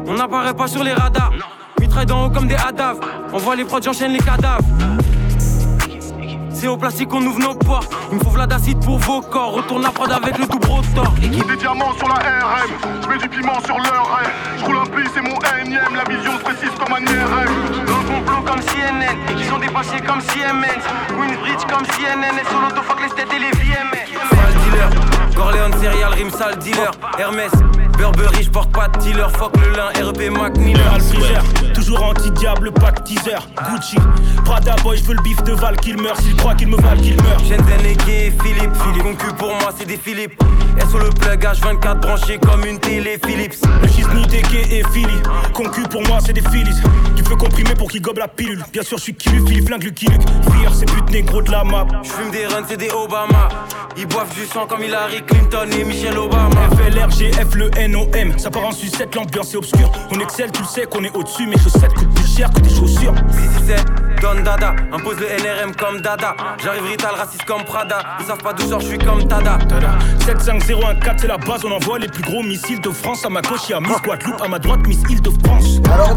On 0.06 0.14
n'apparaît 0.16 0.54
pas 0.54 0.68
sur 0.68 0.84
les 0.84 0.94
radars. 0.94 1.32
Mitraille 1.80 2.06
d'en 2.06 2.26
haut 2.26 2.30
comme 2.30 2.48
des 2.48 2.56
hadaves. 2.56 3.00
On 3.32 3.38
voit 3.38 3.56
les 3.56 3.66
prods, 3.66 3.82
j'enchaîne 3.82 4.12
les 4.12 4.20
cadavres. 4.20 4.64
C'est 6.54 6.68
au 6.68 6.78
plastique 6.78 7.10
qu'on 7.10 7.22
ouvre 7.26 7.40
nos 7.40 7.56
portes. 7.56 7.94
Il 8.12 8.18
me 8.18 8.24
faut 8.24 8.30
v'là 8.30 8.46
d'acide 8.46 8.80
pour 8.84 8.98
vos 8.98 9.22
corps. 9.22 9.54
Retourne 9.54 9.82
la 9.82 9.90
prod 9.90 10.12
avec 10.12 10.38
le 10.38 10.46
double 10.46 10.68
rotor. 10.68 11.12
Des 11.20 11.56
diamants 11.58 11.94
sur 11.98 12.08
la 12.08 12.16
RM, 12.16 12.72
je 13.02 13.08
mets 13.08 13.18
du 13.18 13.30
piment 13.30 13.60
sur 13.66 13.78
leur 13.78 14.16
raie. 14.16 14.30
Je 14.58 14.66
roule 14.66 14.78
un 14.78 14.86
pli, 14.86 15.04
c'est 15.14 15.22
mon 15.22 15.38
énième, 15.62 15.96
la 15.96 16.04
vision 16.04 16.38
se 16.38 16.44
précise 16.44 16.72
comme 16.80 16.94
un 16.94 17.02
IRM. 17.02 17.86
Dans 17.86 17.98
le 17.98 18.04
complot 18.16 18.42
comme 18.46 18.62
CNN, 18.62 19.18
ils 19.38 19.46
sont 19.46 19.58
dépassés 19.58 20.00
comme 20.00 20.22
Siemens. 20.22 20.84
Queensbridge 21.10 21.66
comme 21.68 21.86
CNN, 21.86 22.38
et 22.40 22.46
solo 22.50 22.82
fuck 22.82 23.02
les 23.02 23.10
têtes 23.10 23.34
et 23.34 23.40
les 23.40 23.52
VMN. 23.52 24.08
Sale 24.30 24.54
dealer, 24.64 24.90
Corleone 25.36 25.74
serial 25.82 26.14
rime 26.14 26.32
sale 26.32 26.58
dealer. 26.60 26.92
Hermès, 27.20 27.52
Burberry, 27.98 28.44
j'porte 28.44 28.72
pas 28.72 28.88
de 28.88 29.00
dealer. 29.00 29.30
Fuck 29.32 29.56
le 29.58 29.72
lin, 29.76 29.90
REP 29.96 30.30
Mac 30.32 30.58
Miller. 30.58 30.94
Alfriseur, 30.94 31.44
toujours 31.74 32.04
anti-diable, 32.04 32.72
pas 32.72 32.92
de 32.92 33.02
teaser. 33.02 33.38
Gucci, 33.70 33.98
Prada 34.46 34.76
boy, 34.84 34.98
je 34.98 35.04
veux 35.04 35.14
le 35.16 35.24
bif 35.24 35.42
de 35.44 35.54
Val 35.54 35.76
qu'il 35.78 36.02
meurt. 36.02 36.20
S'il 36.22 36.36
croit 36.36 36.56
qu'il 36.56 36.68
me 36.68 36.78
valent, 36.78 37.02
qu'il 37.02 37.16
meurt. 37.22 37.40
Shenzhen 37.42 37.86
et 37.86 38.32
Philippe, 38.32 38.76
Philippe. 38.76 39.04
Concu 39.04 39.34
pour 39.38 39.50
moi, 39.50 39.72
c'est 39.78 39.86
des 39.86 39.98
Philippe. 39.98 40.42
Et 40.78 40.90
sur 40.90 41.00
le 41.00 41.10
plug 41.10 41.44
H24 41.44 42.00
branché 42.00 42.40
comme 42.40 42.66
une 42.66 42.80
télé 42.80 43.20
Philips. 43.26 43.56
Le 43.82 43.88
Gisni, 43.88 44.24
Deke 44.28 44.72
et 44.72 44.84
Philly. 44.92 45.22
Concu 45.54 45.84
pour 45.84 46.02
moi, 46.08 46.20
c'est 46.26 46.34
des 46.34 46.42
Phillies. 46.42 46.76
Tu 47.16 47.24
veux 47.24 47.36
comprimer 47.36 47.76
pour 47.76 47.90
qu'il 47.90 48.02
gobe 48.02 48.18
la 48.18 48.28
pilule. 48.28 48.64
Bien 48.72 48.84
sûr, 48.84 48.98
je 48.98 49.04
suis 49.04 49.14
Kilu, 49.14 49.46
Philippe, 49.48 49.68
flingue 49.68 49.84
Lucky 49.84 50.08
Luke. 50.08 50.22
Fier, 50.52 50.74
c'est 50.74 50.86
pute 50.86 51.10
négro 51.12 51.42
de 51.42 51.52
la 51.52 51.64
map. 51.64 51.86
J'fume 52.04 52.32
des 52.32 52.46
runs, 52.46 52.66
c'est 52.68 52.78
des 52.78 52.90
Obama. 52.90 53.50
Ils 53.98 54.08
boivent 54.08 54.34
du 54.34 54.46
sang 54.46 54.66
comme 54.66 54.84
Hillary 54.84 55.22
Clinton 55.26 55.70
et 55.72 55.84
Michelle 55.84 56.18
Obama. 56.18 56.70
FLRGF, 56.78 57.56
le 57.56 57.70
NOM. 57.88 58.38
Ça 58.38 58.50
part 58.50 58.66
en 58.66 58.72
sucette, 58.72 59.14
l'ambiance 59.16 59.54
est 59.54 59.58
obscure. 59.58 59.92
On 60.12 60.20
excelle, 60.20 60.52
tu 60.52 60.62
le 60.62 60.68
sais 60.68 60.86
qu'on 60.86 61.04
est 61.04 61.16
au-dessus. 61.16 61.46
Mes 61.46 61.58
chaussettes 61.58 61.94
coûtent 61.94 62.14
plus 62.14 62.36
cher 62.36 62.50
que 62.52 62.62
tes 62.62 62.70
chaussures. 62.70 63.14
Si, 63.32 63.42
si, 63.42 63.68
c'est 63.68 64.13
Don 64.24 64.42
Dada. 64.42 64.74
Impose 64.94 65.20
le 65.20 65.26
NRM 65.28 65.76
comme 65.76 66.00
Dada. 66.00 66.34
J'arrive 66.64 66.84
rital, 66.84 67.14
raciste 67.14 67.44
comme 67.44 67.66
Prada. 67.66 67.98
Ils 68.22 68.26
savent 68.26 68.38
pas 68.38 68.54
d'où 68.54 68.66
sort, 68.70 68.80
j'suis 68.80 68.98
comme 68.98 69.28
Tada. 69.28 69.58
Tada. 69.68 70.00
75014, 70.26 71.16
c'est 71.20 71.28
la 71.28 71.38
base. 71.38 71.66
On 71.66 71.72
envoie 71.72 72.00
les 72.00 72.08
plus 72.08 72.24
gros 72.24 72.42
missiles 72.42 72.80
de 72.80 72.90
France. 72.90 73.26
À 73.26 73.30
ma 73.30 73.42
gauche, 73.42 73.68
y'a 73.68 73.82
Miss 73.82 74.02
Guadeloupe. 74.02 74.42
À 74.42 74.48
ma 74.48 74.60
droite, 74.60 74.80
Miss 74.88 75.02
Île-de-France. 75.10 75.82
Alors 75.92 76.16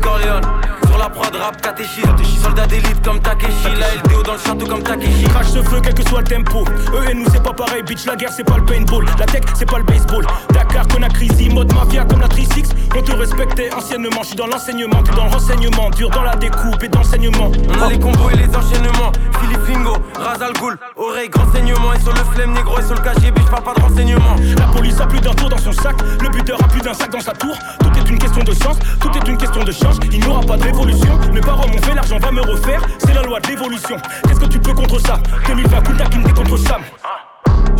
Corleone. 0.00 0.40
Sur 0.86 0.96
la 0.96 1.10
prod, 1.10 1.36
rap 1.36 1.60
catéchisme. 1.60 2.16
Soldat 2.42 2.66
d'élite 2.66 3.02
comme 3.04 3.20
Takeshi. 3.20 3.68
La 3.78 3.96
LDO 3.96 4.22
dans 4.22 4.32
le 4.32 4.38
château 4.38 4.66
comme 4.66 4.82
Takeshi. 4.82 5.24
Crash 5.24 5.48
ce 5.48 5.62
feu, 5.62 5.80
quel 5.82 5.94
que 5.94 6.08
soit 6.08 6.22
le 6.22 6.26
tempo. 6.26 6.64
Eux 6.94 7.10
et 7.10 7.14
nous, 7.14 7.26
c'est 7.30 7.42
pas 7.42 7.52
pareil, 7.52 7.82
bitch. 7.82 8.06
La 8.06 8.16
guerre, 8.16 8.32
c'est 8.34 8.44
pas 8.44 8.56
le 8.56 8.64
paintball. 8.64 9.04
La 9.18 9.26
tech, 9.26 9.42
c'est 9.54 9.70
pas 9.70 9.78
le 9.78 9.84
baseball. 9.84 10.26
Dakar, 10.70 10.86
Conakry, 10.86 11.28
mode 11.52 11.72
mafia 11.74 12.04
comme 12.04 12.20
la 12.20 12.28
36. 12.28 12.70
On 12.96 13.02
te 13.02 13.12
respectait 13.12 13.74
anciennement. 13.74 14.22
J'suis 14.22 14.36
dans 14.36 14.46
l'enseignement, 14.46 15.02
t'es 15.02 15.12
dans 15.16 15.24
le 15.24 15.30
renseignement. 15.30 15.90
Dur 15.90 16.10
dans 16.10 16.22
la 16.22 16.36
découpe 16.36 16.82
et 16.82 16.88
dans 16.88 17.00
l'enseignement. 17.00 17.50
On 17.68 17.82
a 17.82 17.88
les 17.88 17.98
combos 17.98 18.30
et 18.30 18.36
les 18.36 18.48
enchaînements. 18.54 19.10
Philippe 19.40 19.66
Lingo, 19.68 19.96
Razal 20.16 20.52
Ghoul. 20.52 20.78
Oreille, 20.96 21.28
grand 21.28 21.52
saignement. 21.52 21.92
Et 21.94 22.00
sur 22.00 22.12
le 22.12 22.22
flemme 22.32 22.52
négro 22.52 22.78
et 22.78 22.82
sur 22.82 22.94
le 22.94 23.00
KGB, 23.00 23.40
j'parle 23.46 23.64
pas 23.64 23.74
de 23.74 23.80
renseignement. 23.80 24.36
La 24.58 24.66
police 24.66 25.00
a 25.00 25.06
plus 25.06 25.20
d'un 25.20 25.34
tour 25.34 25.48
dans 25.48 25.58
son 25.58 25.72
sac. 25.72 25.96
Le 26.22 26.28
buteur 26.28 26.62
a 26.62 26.68
plus 26.68 26.82
d'un 26.82 26.94
sac 26.94 27.10
dans 27.10 27.20
sa 27.20 27.32
tour. 27.32 27.56
Tout 27.80 27.90
est 27.98 28.08
une 28.08 28.18
question 28.18 28.44
de 28.44 28.54
chance, 28.54 28.78
tout 29.00 29.10
est 29.16 29.28
une 29.28 29.38
question 29.38 29.64
de 29.64 29.72
chance. 29.72 29.96
Il 30.12 30.20
n'y 30.20 30.26
aura 30.28 30.42
pas 30.42 30.56
de 30.56 30.62
révolution. 30.62 31.18
Mes 31.32 31.40
parents 31.40 31.66
m'ont 31.66 31.82
fait, 31.82 31.94
l'argent 31.94 32.18
va 32.18 32.30
me 32.30 32.42
refaire. 32.42 32.82
C'est 32.98 33.14
la 33.14 33.22
loi 33.22 33.40
de 33.40 33.48
l'évolution. 33.48 33.96
Qu'est-ce 34.28 34.40
que 34.40 34.46
tu 34.46 34.60
peux 34.60 34.74
contre 34.74 35.00
ça? 35.00 35.18
2020, 35.48 35.82
coup 35.84 35.94
taquine 35.94 36.32
contre 36.32 36.56
Sam. 36.58 36.82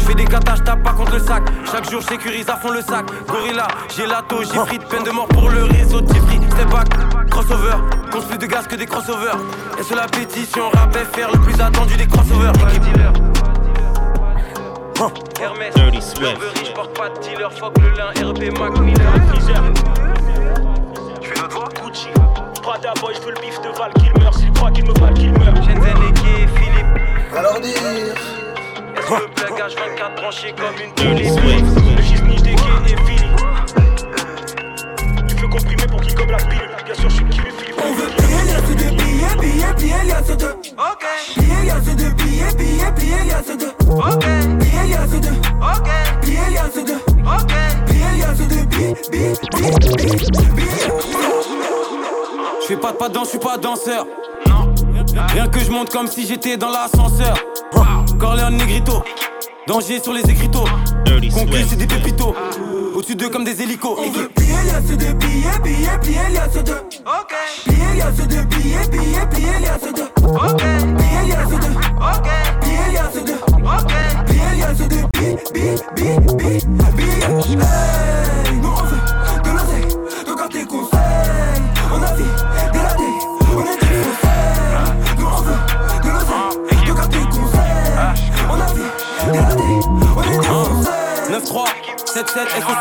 J'fais 0.01 0.15
des 0.15 0.25
katas, 0.25 0.57
j'tape 0.57 0.83
pas 0.83 0.93
contre 0.93 1.13
le 1.13 1.19
sac. 1.21 1.43
Chaque 1.71 1.91
jour, 1.91 2.01
j'sécurise 2.01 2.49
à 2.49 2.57
fond 2.57 2.71
le 2.71 2.83
sac. 2.83 3.07
Gorilla, 3.29 3.69
j'ai 3.95 4.07
lato, 4.07 4.43
j'ai 4.43 4.59
pris 4.61 4.79
de 4.79 4.85
peine 4.85 5.05
de 5.05 5.11
mort 5.11 5.29
pour 5.29 5.49
le 5.51 5.65
réseau. 5.65 6.01
J'ai 6.13 6.21
pris 6.21 6.37
step 6.51 6.69
back, 6.71 6.89
crossover. 7.31 7.77
Compte 8.11 8.27
plus 8.29 8.39
de 8.39 8.47
gaz 8.47 8.67
que 8.67 8.77
des 8.77 8.87
crossovers. 8.87 9.39
Et 9.79 9.83
sur 9.83 9.97
la 9.97 10.07
pétition, 10.07 10.71
rap 10.71 10.97
FR, 10.97 11.33
le 11.33 11.41
plus 11.41 11.61
attendu 11.61 11.97
des 11.97 12.07
crossovers. 12.07 12.53
Équipe 12.69 12.83
dealer. 12.83 13.13
Hermès, 15.41 15.75
Dirty 15.75 16.03
Swift. 16.03 16.21
Burberry, 16.21 16.67
j'porte 16.67 16.97
pas 16.97 17.09
de 17.09 17.19
dealer. 17.21 17.53
Fuck 17.53 17.79
le 17.79 17.91
lin, 17.91 18.11
RP 18.11 18.59
Mac 18.59 18.79
Miller. 18.81 19.13
Tu 21.21 21.29
fais 21.29 21.41
notre 21.41 21.57
voix? 21.57 21.69
Gucci, 21.83 22.09
Prada 22.63 22.93
boy, 23.01 23.15
je 23.15 23.21
veux 23.21 23.33
le 23.35 23.41
bif 23.41 23.61
de 23.63 23.79
Val 23.79 23.93
qu'il 23.95 24.13
meurt. 24.21 24.35
S'il 24.35 24.53
croit 24.53 24.71
qu'il 24.71 24.85
me 24.85 24.93
valent, 24.99 25.15
qu'il 25.15 25.33
meurt. 25.33 25.57
Shenzhen 25.57 25.79
et 25.79 26.47
Philippe. 26.49 27.37
Alors 27.37 27.61
dire. 27.61 28.40
Le 29.09 29.29
plug 29.35 29.59
H24 29.59 30.15
branché 30.17 30.55
comme 30.57 30.77
une 30.85 30.93
télé. 30.93 31.29
Swift. 31.29 31.65
Le 31.97 32.03
Gisni, 32.03 32.37
Deke 32.37 32.61
et 32.87 32.97
Philly. 33.07 33.31
Tu 35.27 35.35
veux 35.37 35.49
comprimer 35.49 35.87
pour 35.89 36.01
qu'il 36.01 36.15
gobe 36.15 36.31
la 36.31 36.37
pilule. 36.37 36.71
Bien 36.85 36.95
sûr, 36.95 37.09
je 37.09 37.15
suis 37.17 37.25
Kilu, 37.25 37.51
Philippe. 37.59 37.77
On 37.83 37.93
veut 37.95 38.09
plier, 38.09 38.37
ceux 38.69 38.75
de 38.75 38.91
billets, 38.91 39.37
billets, 39.41 39.75
plier, 39.77 40.07
y'a. 40.07 40.21
Ok. 40.21 41.05
Plier, 41.35 41.67
y'a 41.67 41.81
ceux 41.81 41.95
de 41.95 42.11
billets, 42.11 42.55
billets, 42.57 42.93
plier, 42.95 43.27
y'a 43.27 43.41
de. 43.57 43.67
Ok. 43.91 44.27
Plier, 44.59 44.91
y'a 44.91 45.07
ceux 45.11 45.21
de. 45.21 45.31
Ok. 45.61 45.91
Plier, 46.21 46.53
y'a 46.53 46.71
ceux 46.73 46.85
de. 46.85 46.95
Ok. 46.95 47.53
Plier, 47.87 48.19
y'a 48.19 48.35
ceux 48.35 48.47
de 48.47 48.67
billets, 48.67 48.95
billets, 49.11 49.35
billets, 49.51 50.51
billets. 50.55 50.93
J'fais 52.63 52.77
pas 52.77 52.93
de 52.93 52.97
pas 52.99 53.09
danse, 53.09 53.29
j'suis 53.29 53.39
pas 53.39 53.57
danseur. 53.57 54.07
Rien 55.33 55.49
que 55.49 55.59
je 55.59 55.71
monte 55.71 55.91
comme 55.91 56.07
si 56.07 56.27
j'étais 56.27 56.57
dans 56.57 56.71
l'ascenseur. 56.71 57.35
Corleone 58.21 58.59
Negrito. 58.59 59.03
Danger 59.67 59.99
sur 59.99 60.13
les 60.13 60.21
écriteaux. 60.21 60.67
Conclu, 61.33 61.65
c'est 61.67 61.77
des 61.77 61.87
pépitos. 61.87 62.35
Au-dessus 62.95 63.15
d'eux 63.17 63.31
comme 63.31 63.45
des 63.45 63.63
hélicos. 63.63 63.99
On 63.99 64.11
veut 64.11 64.29
plier, 64.29 64.53
y'a 64.53 64.83
ceux 64.87 64.97
de 64.97 65.13
billets, 65.15 65.59
billets, 65.65 65.99
plier, 66.03 66.35
y'a 66.35 66.49
ceux 66.53 66.63
de. 66.63 66.73
Ok. 66.73 67.35
Plier, 67.65 67.97
y'a 67.97 68.13
ceux 68.13 68.27
de 68.27 68.43
billets, 68.43 68.89
billets, 68.91 69.27
plier, 69.31 69.63
y'a 69.63 69.79
ceux 69.79 69.93
de. 69.93 70.03
Ok. 70.23 70.63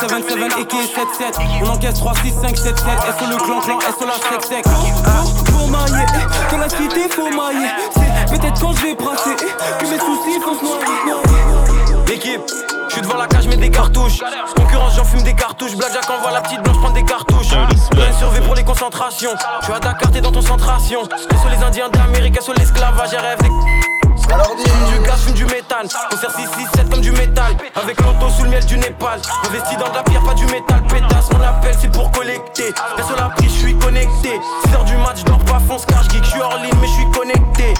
7-7, 0.09 0.17
SO77, 0.17 0.61
AK 0.61 0.73
7-7. 0.73 1.63
On 1.63 1.69
encaisse 1.69 1.93
3, 1.93 2.13
6, 2.15 2.33
5, 2.41 2.57
7, 2.57 2.77
7. 2.79 2.85
SO 3.19 3.25
le 3.29 3.37
clan 3.37 3.59
clan, 3.59 3.79
SO 3.79 4.05
la 4.07 4.13
sec 4.13 4.43
sec? 4.43 4.65
Faut, 4.67 5.51
faut 5.51 5.67
mailler, 5.67 6.05
dans 6.51 6.57
la 6.57 6.69
cité 6.69 7.07
faut 7.09 7.29
mailler. 7.29 7.69
C'est 7.93 8.39
peut-être 8.39 8.59
quand 8.59 8.73
je 8.73 8.81
vais 8.81 8.95
brasser 8.95 9.35
que 9.35 9.85
mes 9.85 9.99
soucis 9.99 10.39
vont 10.43 10.57
se 10.57 10.65
noyer. 10.65 12.07
L'équipe. 12.07 12.41
Je 12.87 12.93
suis 12.93 13.01
devant 13.03 13.17
la 13.17 13.27
cage, 13.27 13.47
mets 13.47 13.57
des 13.57 13.69
cartouches. 13.69 14.19
Concurrence, 14.55 14.95
j'en 14.95 15.05
fume 15.05 15.21
des 15.21 15.35
cartouches. 15.35 15.75
Blackjack 15.75 16.09
envoie 16.09 16.31
la 16.31 16.41
petite 16.41 16.63
blanche 16.63 16.77
prendre 16.77 16.95
des 16.95 17.05
cartouches. 17.05 17.53
Plein 17.91 18.11
survie 18.17 18.41
pour 18.41 18.55
les 18.55 18.63
concentrations. 18.63 19.35
Je 19.59 19.65
suis 19.65 19.73
à 19.73 19.79
Dakar, 19.79 20.09
t'es 20.11 20.21
dans 20.21 20.31
ton 20.31 20.41
centration. 20.41 21.01
Sur 21.03 21.49
les 21.51 21.63
Indiens 21.63 21.89
d'Amérique, 21.89 22.41
sur 22.41 22.55
l'esclavage, 22.55 23.11
rêve 23.11 23.37
des. 23.43 23.98
Fume 24.29 24.99
du 24.99 25.07
gaz, 25.07 25.23
fume 25.25 25.33
du 25.33 25.45
métal. 25.45 25.87
On 26.11 26.17
sert 26.17 26.31
6, 26.31 26.41
6, 26.41 26.67
7 26.75 26.89
comme 26.89 27.01
du 27.01 27.11
métal. 27.11 27.55
Avec 27.75 27.99
l'auto 28.01 28.29
sous 28.37 28.43
le 28.43 28.49
miel 28.49 28.65
du 28.65 28.77
Népal. 28.77 29.19
Investi 29.47 29.75
dans 29.77 29.89
de 29.89 29.95
la 29.95 30.03
pierre, 30.03 30.23
pas 30.23 30.33
du 30.33 30.45
métal. 30.45 30.81
Pétasse, 30.87 31.31
mon 31.31 31.41
appel, 31.41 31.75
c'est 31.79 31.91
pour 31.91 32.11
collecter. 32.11 32.73
Sur 33.05 33.15
la 33.15 33.29
prise, 33.29 33.51
je 33.53 33.59
suis 33.59 33.77
connecté. 33.77 34.39
6h 34.67 34.83
du 34.85 34.97
match, 34.97 35.23
dors 35.25 35.39
pas, 35.39 35.59
fonce 35.67 35.85
car 35.85 36.03
geek. 36.03 36.23
Je 36.23 36.29
suis 36.29 36.41
hors 36.41 36.57
ligne, 36.57 36.73
mais 36.81 36.87
je 36.87 36.93
suis 36.93 37.11
connecté. 37.11 37.73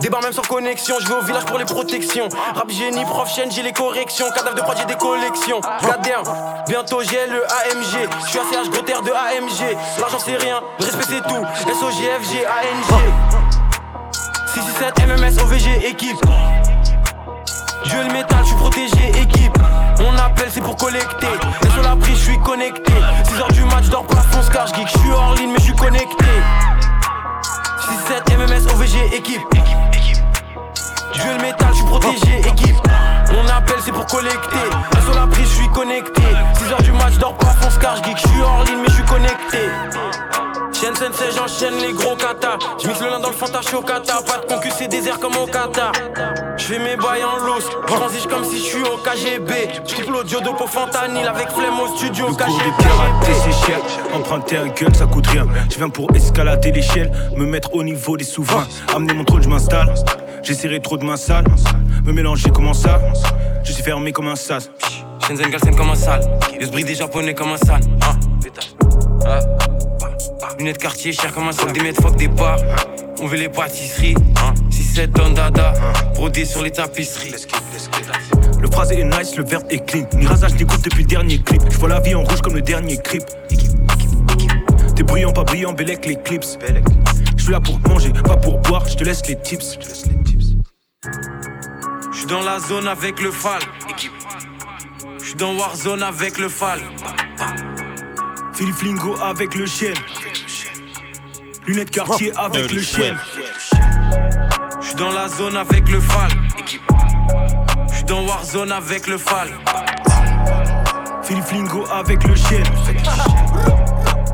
Débarre 0.00 0.22
même 0.22 0.32
sans 0.32 0.42
connexion, 0.42 0.96
je 1.00 1.06
vais 1.06 1.14
au 1.14 1.22
village 1.22 1.44
pour 1.44 1.58
les 1.58 1.64
protections. 1.64 2.28
Rap 2.56 2.68
génie, 2.70 3.04
prof 3.04 3.32
chaîne, 3.32 3.52
j'ai 3.52 3.62
les 3.62 3.72
corrections. 3.72 4.26
Cadavre 4.34 4.56
de 4.56 4.62
prod, 4.62 4.76
j'ai 4.76 4.86
des 4.86 4.96
collections. 4.96 5.60
Goddamn, 5.60 6.24
bientôt 6.66 7.02
j'ai 7.02 7.26
le 7.28 7.44
AMG. 7.44 8.08
Je 8.24 8.30
suis 8.30 8.38
ACH 8.38 8.70
gros 8.70 8.82
terre 8.82 9.02
de 9.02 9.10
AMG. 9.10 9.76
L'argent 10.00 10.18
c'est 10.18 10.36
rien, 10.36 10.60
respect 10.80 11.04
c'est 11.08 11.22
tout. 11.22 11.44
SOGFG, 11.78 12.44
ANG. 12.46 13.41
667 14.54 15.06
MMS 15.06 15.42
OVG 15.42 15.86
équipe. 15.86 16.18
Je 17.84 17.96
le 17.96 18.12
métal, 18.12 18.40
je 18.42 18.48
suis 18.48 18.56
protégé 18.56 19.08
équipe. 19.22 19.58
On 19.98 20.14
appelle, 20.18 20.48
c'est 20.50 20.60
pour 20.60 20.76
collecter. 20.76 21.26
Et 21.64 21.70
sur 21.70 21.82
la 21.82 21.96
prise, 21.96 22.18
je 22.18 22.22
suis 22.22 22.38
connecté. 22.40 22.92
6h 23.24 23.52
du 23.54 23.64
match, 23.64 23.86
dors 23.86 24.06
pas, 24.06 24.20
fonce 24.20 24.50
car 24.50 24.66
je 24.66 24.74
geek. 24.74 24.88
Je 24.88 24.98
suis 24.98 25.10
hors 25.10 25.34
ligne, 25.36 25.52
mais 25.52 25.58
je 25.58 25.64
suis 25.64 25.76
connecté. 25.76 26.26
6-7 28.28 28.36
MMS 28.36 28.70
OVG 28.74 29.16
équipe. 29.16 29.40
Je 31.14 31.28
le 31.28 31.38
métal, 31.40 31.68
je 31.70 31.76
suis 31.76 31.86
protégé 31.86 32.40
équipe. 32.40 32.76
On 33.30 33.48
appelle, 33.48 33.80
c'est 33.82 33.92
pour 33.92 34.04
collecter. 34.04 34.68
Et 34.98 35.00
sur 35.00 35.14
la 35.14 35.26
prise, 35.28 35.48
je 35.48 35.54
suis 35.54 35.68
connecté. 35.68 36.22
6h 36.58 36.82
du 36.82 36.92
match, 36.92 37.14
dors 37.14 37.38
pas, 37.38 37.54
fonce 37.62 37.78
car 37.78 37.96
je 37.96 38.02
geek. 38.02 38.18
Je 38.18 38.28
suis 38.28 38.42
hors 38.42 38.64
ligne, 38.64 38.80
mais 38.82 38.88
je 38.88 38.94
suis 38.96 39.04
connecté. 39.04 39.70
Chaîne 40.82 40.96
sensei, 40.96 41.30
j'enchaîne 41.36 41.76
les 41.80 41.92
gros 41.92 42.16
katas. 42.16 42.58
Je 42.82 42.88
mixe 42.88 43.00
le 43.00 43.06
lin 43.06 43.20
dans 43.20 43.28
le 43.28 43.34
fanta, 43.34 43.60
je 43.62 43.68
suis 43.68 43.76
au 43.76 43.82
kata. 43.82 44.14
Pas 44.26 44.38
de 44.38 44.52
concu, 44.52 44.68
c'est 44.76 44.88
désert 44.88 45.20
comme 45.20 45.36
au 45.36 45.46
Qatar. 45.46 45.92
Je 46.56 46.64
fais 46.64 46.78
mes 46.80 46.96
bails 46.96 47.22
en. 47.22 47.38
Je 47.38 47.86
transige 47.86 48.26
comme 48.26 48.44
si 48.44 48.58
je 48.58 48.64
suis 48.64 48.82
au 48.82 48.96
KGB. 48.96 49.52
Je 49.86 49.94
coupe 49.94 50.12
l'audio 50.12 50.40
d'Opo 50.40 50.66
Fantanil 50.66 51.24
avec 51.24 51.50
flemme 51.50 51.78
au 51.78 51.96
studio 51.96 52.26
Le 52.30 52.34
KGB. 52.34 52.72
pirates, 52.78 53.42
c'est 53.44 53.66
cher. 53.66 53.78
Emprunter 54.12 54.56
un 54.56 54.66
gun, 54.66 54.92
ça 54.92 55.06
coûte 55.06 55.28
rien. 55.28 55.46
Je 55.70 55.76
viens 55.76 55.88
pour 55.88 56.12
escalader 56.16 56.72
l'échelle, 56.72 57.12
me 57.36 57.46
mettre 57.46 57.72
au 57.74 57.84
niveau 57.84 58.16
des 58.16 58.24
souverains. 58.24 58.66
Amener 58.92 59.14
mon 59.14 59.24
trône, 59.24 59.44
je 59.44 59.48
m'installe. 59.48 59.94
J'essaierai 60.42 60.80
trop 60.80 60.96
de 60.96 61.04
main 61.04 61.16
sale. 61.16 61.44
Me 62.04 62.12
mélanger 62.12 62.50
comment 62.50 62.74
ça? 62.74 62.98
Je 63.62 63.70
suis 63.70 63.84
fermé 63.84 64.10
comme 64.10 64.26
un 64.26 64.34
sas. 64.34 64.68
Shenzhen 65.28 65.48
Galsen 65.48 65.76
comme 65.76 65.90
un 65.90 65.94
sale. 65.94 66.22
Je 66.60 66.66
brille 66.66 66.84
des 66.84 66.96
japonais 66.96 67.34
comme 67.34 67.52
un 67.52 67.56
sale. 67.56 67.82
Hein. 68.04 68.18
Ah. 69.24 69.38
Lunettes 70.58 70.78
quartier, 70.78 71.12
cher 71.12 71.32
comme 71.32 71.48
un 71.48 71.52
sac. 71.52 71.72
Des 71.72 71.80
mètres, 71.80 72.02
fuck 72.02 72.16
des 72.16 72.28
bars. 72.28 72.58
On 73.20 73.26
veut 73.26 73.36
les 73.36 73.48
pâtisseries. 73.48 74.14
Hein. 74.36 74.54
6-7 74.70 75.10
dans 75.10 75.30
dada. 75.30 75.74
Brodé 76.14 76.44
sur 76.44 76.62
les 76.62 76.70
tapisseries. 76.70 77.34
Le 78.60 78.70
phrasé 78.70 79.00
est 79.00 79.04
nice, 79.04 79.36
le 79.36 79.44
verbe 79.44 79.64
est 79.70 79.84
clean. 79.86 80.06
Ni 80.14 80.26
rasage, 80.26 80.54
ni 80.54 80.64
depuis 80.64 81.02
le 81.02 81.08
dernier 81.08 81.38
clip. 81.38 81.62
Je 81.70 81.78
vois 81.78 81.88
la 81.88 82.00
vie 82.00 82.14
en 82.14 82.22
rouge 82.22 82.40
comme 82.40 82.54
le 82.54 82.62
dernier 82.62 82.96
clip. 82.98 83.24
T'es 84.96 85.02
brillant, 85.02 85.32
pas 85.32 85.44
brillant, 85.44 85.72
bellec 85.72 86.04
les 86.06 86.16
clips. 86.16 86.44
Je 87.36 87.42
suis 87.42 87.52
là 87.52 87.60
pour 87.60 87.78
manger, 87.88 88.12
pas 88.12 88.36
pour 88.36 88.58
boire, 88.58 88.86
je 88.88 88.96
te 88.96 89.04
laisse 89.04 89.26
les 89.26 89.36
tips. 89.36 89.78
Je 92.12 92.16
suis 92.16 92.26
dans 92.26 92.42
la 92.42 92.58
zone 92.60 92.86
avec 92.88 93.20
le 93.20 93.30
fal. 93.30 93.60
Je 95.18 95.24
suis 95.24 95.34
dans 95.34 95.54
Warzone 95.56 96.02
avec 96.02 96.38
le 96.38 96.48
fal. 96.48 96.80
Philippe 98.54 98.74
Flingo 98.74 99.16
avec 99.22 99.54
le 99.54 99.66
chien. 99.66 99.92
Lunettes 101.66 101.90
quartier 101.92 102.32
avec 102.36 102.66
Dirty 102.66 102.74
le 102.74 102.82
chien. 102.82 103.16
Je 104.80 104.86
suis 104.86 104.96
dans 104.96 105.12
la 105.12 105.28
zone 105.28 105.56
avec 105.56 105.88
le 105.88 106.00
fal. 106.00 106.30
Je 107.88 107.94
suis 107.94 108.04
dans 108.04 108.24
Warzone 108.26 108.72
avec 108.72 109.06
le 109.06 109.16
fal. 109.16 109.48
Philippe 111.22 111.44
Flingo 111.44 111.84
avec 111.92 112.24
le 112.24 112.34
chien. 112.34 112.62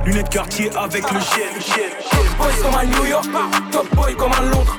Lunettes 0.07 0.31
quartier 0.31 0.71
avec 0.75 1.11
le 1.11 1.21
chien. 1.21 1.85
Top 2.11 2.27
boy 2.39 2.53
comme 2.63 2.75
à 2.75 2.85
New 2.87 3.05
York, 3.05 3.27
top 3.73 3.95
boy 3.95 4.17
comme 4.17 4.33
à 4.33 4.41
Londres. 4.41 4.79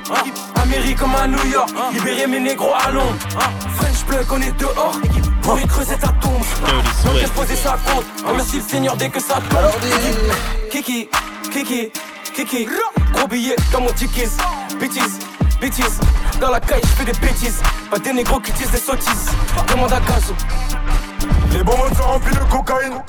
Amérique 0.60 0.98
comme 0.98 1.14
à 1.14 1.28
New 1.28 1.46
York, 1.52 1.70
libérer 1.92 2.26
mes 2.26 2.40
négros 2.40 2.74
à 2.74 2.90
Londres. 2.90 3.14
French 3.76 4.04
plug, 4.06 4.26
on 4.32 4.42
est 4.42 4.58
dehors, 4.58 4.98
pour 5.42 5.58
y 5.58 5.66
creuser 5.68 5.96
ta 5.96 6.08
tombe. 6.08 6.42
Donc 7.04 7.14
laisse 7.14 7.30
poser 7.30 7.54
sa 7.54 7.78
compte, 7.86 8.04
remercie 8.26 8.56
le 8.56 8.62
Seigneur 8.62 8.96
dès 8.96 9.08
que 9.08 9.20
ça 9.20 9.34
tombe. 9.34 9.70
Kiki, 10.70 11.08
Kiki, 11.52 11.92
Kiki, 12.34 12.68
gros 13.12 13.26
billet 13.28 13.56
dans 13.72 13.80
mon 13.80 13.92
tickets, 13.92 14.30
bêtises, 14.78 15.18
bêtises. 15.60 16.00
Dans 16.40 16.50
la 16.50 16.60
caille, 16.60 16.80
je 16.82 16.88
fais 16.88 17.04
des 17.04 17.18
bêtises, 17.18 17.60
pas 17.90 17.98
des 17.98 18.12
négros 18.12 18.40
qui 18.40 18.52
disent 18.52 18.70
des 18.70 18.78
sottises. 18.78 19.30
Demande 19.68 19.92
à 19.92 20.00
Gazo. 20.00 20.34
Les 21.52 21.62
bonbons 21.62 21.94
sont 21.96 22.04
remplis 22.04 22.34
de 22.34 22.40
cocaïne. 22.50 23.02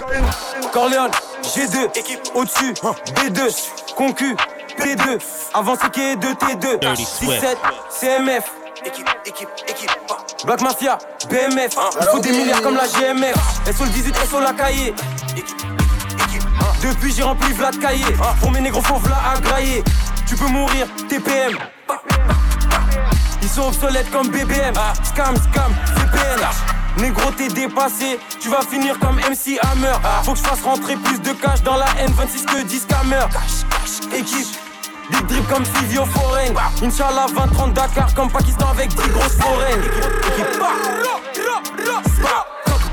Corleone, 0.74 1.12
G2, 1.44 1.98
équipe. 1.98 2.20
Au-dessus, 2.34 2.74
B2, 2.74 3.70
concu, 3.96 4.36
P2, 4.78 5.20
avancé 5.54 5.90
qui 5.92 6.02
est 6.02 6.16
2 6.16 6.28
T2, 6.34 6.80
Dirty 6.80 7.04
6-7, 7.04 7.58
CMF, 7.90 8.52
équipe, 8.86 9.10
équipe, 9.26 9.50
équipe, 9.68 9.92
Black 10.46 10.62
Mafia, 10.62 10.98
BMF, 11.30 11.76
il 12.00 12.08
faut 12.12 12.20
des 12.20 12.32
milliards 12.32 12.62
comme 12.62 12.76
la 12.76 12.88
GMF, 12.88 13.36
SO 13.78 13.84
le 13.84 13.90
18, 13.92 14.16
SO 14.30 14.40
la 14.40 14.54
cahier, 14.54 14.94
depuis 16.82 17.14
j'ai 17.14 17.24
rempli 17.24 17.52
Vlad 17.54 17.80
cahier, 17.80 18.06
pour 18.40 18.52
mes 18.52 18.62
négros 18.62 18.82
faut 18.82 18.98
Vla 18.98 19.18
à 19.36 19.40
grailler, 19.40 19.84
tu 20.28 20.36
peux 20.36 20.48
mourir, 20.48 20.88
TPM, 21.08 21.58
ils 23.42 23.50
sont 23.50 23.68
obsolètes 23.68 24.10
comme 24.12 24.30
BBM, 24.30 24.74
scam, 25.04 25.36
scam, 25.36 25.74
VPN. 25.96 26.40
Négro 26.98 27.32
t'es 27.32 27.48
dépassé, 27.48 28.20
tu 28.40 28.50
vas 28.50 28.62
finir 28.62 29.00
comme 29.00 29.16
MC 29.16 29.58
Hammer. 29.64 29.94
Faut 30.24 30.34
que 30.34 30.38
je 30.38 30.44
fasse 30.44 30.62
rentrer 30.62 30.96
plus 30.98 31.20
de 31.22 31.32
cash 31.32 31.62
dans 31.64 31.78
la 31.78 31.86
N26 31.86 32.46
que 32.46 32.64
10 32.64 32.80
scammers. 32.82 33.28
Équipe, 34.14 34.48
big 35.10 35.26
drip 35.28 35.48
comme 35.48 35.66
Fivio 35.66 36.06
Foreign 36.06 36.54
Inch'Allah 36.84 37.28
20-30 37.28 37.74
Dakar 37.74 38.14
comme 38.14 38.30
Pakistan 38.30 38.68
avec 38.70 38.90
10 38.90 38.96
grosses 39.10 39.38
foraines. 39.38 39.84
Équipe, 40.28 40.62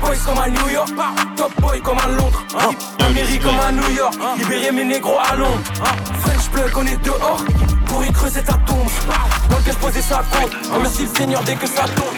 Top 0.09 0.17
boy 0.17 0.25
comme 0.25 0.39
à 0.39 0.49
New 0.49 0.69
York, 0.69 0.89
top 1.35 1.61
boy 1.61 1.81
comme 1.81 1.99
à 1.99 2.07
Londres. 2.07 2.43
Hein. 2.57 2.71
Amérique 3.05 3.43
comme 3.43 3.59
à 3.59 3.71
New 3.71 3.95
York, 3.95 4.15
libérer 4.39 4.71
mes 4.71 4.83
négros 4.83 5.19
à 5.19 5.35
Londres. 5.35 5.61
Hein. 5.83 5.95
French 6.21 6.49
plug, 6.49 6.71
on 6.77 6.85
est 6.87 6.99
dehors, 7.03 7.43
pour 7.85 8.03
y 8.03 8.11
creuser 8.11 8.41
ta 8.41 8.53
tombe. 8.53 8.89
Donc 9.51 9.63
laisse 9.67 9.75
poser 9.75 10.01
sa 10.01 10.23
compte, 10.31 10.51
remercie 10.73 11.03
le 11.03 11.15
Seigneur 11.15 11.43
dès 11.43 11.53
que 11.53 11.67
ça 11.67 11.83
tombe. 11.95 12.15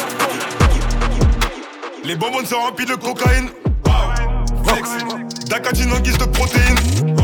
Les 2.05 2.15
bonbons 2.15 2.45
sont 2.45 2.61
remplis 2.61 2.85
de 2.85 2.95
cocaïne. 2.95 3.49
Dacatine 5.49 5.91
en 5.91 5.99
guise 5.99 6.17
de 6.17 6.25
protéines. 6.25 7.17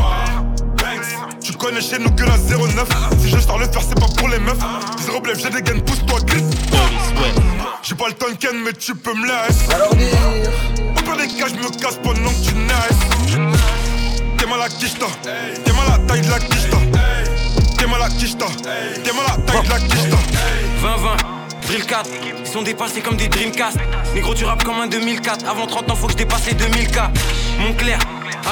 Tu 1.48 1.54
connais 1.54 1.80
chez 1.80 1.98
nous 1.98 2.10
que 2.10 2.24
la 2.24 2.36
09. 2.36 2.86
Si 3.22 3.30
je 3.30 3.38
sors 3.38 3.58
le 3.58 3.64
faire, 3.64 3.80
c'est 3.80 3.98
pas 3.98 4.06
pour 4.18 4.28
les 4.28 4.38
meufs. 4.38 4.58
Zéro 5.00 5.18
blef, 5.18 5.38
j'ai 5.42 5.48
des 5.48 5.62
gains, 5.62 5.80
pousse-toi, 5.80 6.20
glisse. 6.20 6.44
J'ai 7.82 7.94
pas 7.94 8.08
le 8.08 8.12
Tonken, 8.12 8.54
mais 8.62 8.74
tu 8.74 8.94
peux 8.94 9.14
me 9.14 9.26
laisser. 9.26 9.64
Au 9.90 11.00
pire 11.00 11.16
des 11.16 11.26
cas, 11.26 11.46
je 11.48 11.54
me 11.54 11.70
casse 11.70 11.98
pendant 12.02 12.28
que 12.28 12.44
tu 12.44 12.54
naisses. 12.54 13.56
T'es 14.36 14.44
mal 14.44 14.60
à 14.60 14.68
quicheta. 14.68 15.06
T'es 15.64 15.72
mal 15.72 15.86
à 15.86 15.90
la 15.92 15.98
taille 16.00 16.20
de 16.20 16.30
la 16.30 16.38
quicheta. 16.38 16.76
T'es 17.78 17.86
mal 17.86 18.02
à 18.02 18.08
quicheta. 18.10 18.46
T'es 19.02 19.12
mal 19.14 19.24
à 19.26 19.36
la 19.38 19.42
taille 19.42 19.62
de 19.62 19.70
la 19.70 19.78
quicheta. 19.78 20.16
20-20, 20.82 21.66
Drill 21.66 21.86
4, 21.86 22.10
ils 22.40 22.46
sont 22.46 22.60
dépassés 22.60 23.00
comme 23.00 23.16
des 23.16 23.28
Dreamcast. 23.28 23.78
Négro, 24.14 24.34
tu 24.34 24.44
rappes 24.44 24.64
comme 24.64 24.80
un 24.80 24.86
2004. 24.86 25.48
Avant 25.48 25.66
30 25.66 25.90
ans, 25.90 25.96
faut 25.96 26.08
que 26.08 26.12
je 26.12 26.18
dépasse 26.18 26.44
les 26.44 26.52
2000K. 26.52 27.08
Montclair, 27.58 28.00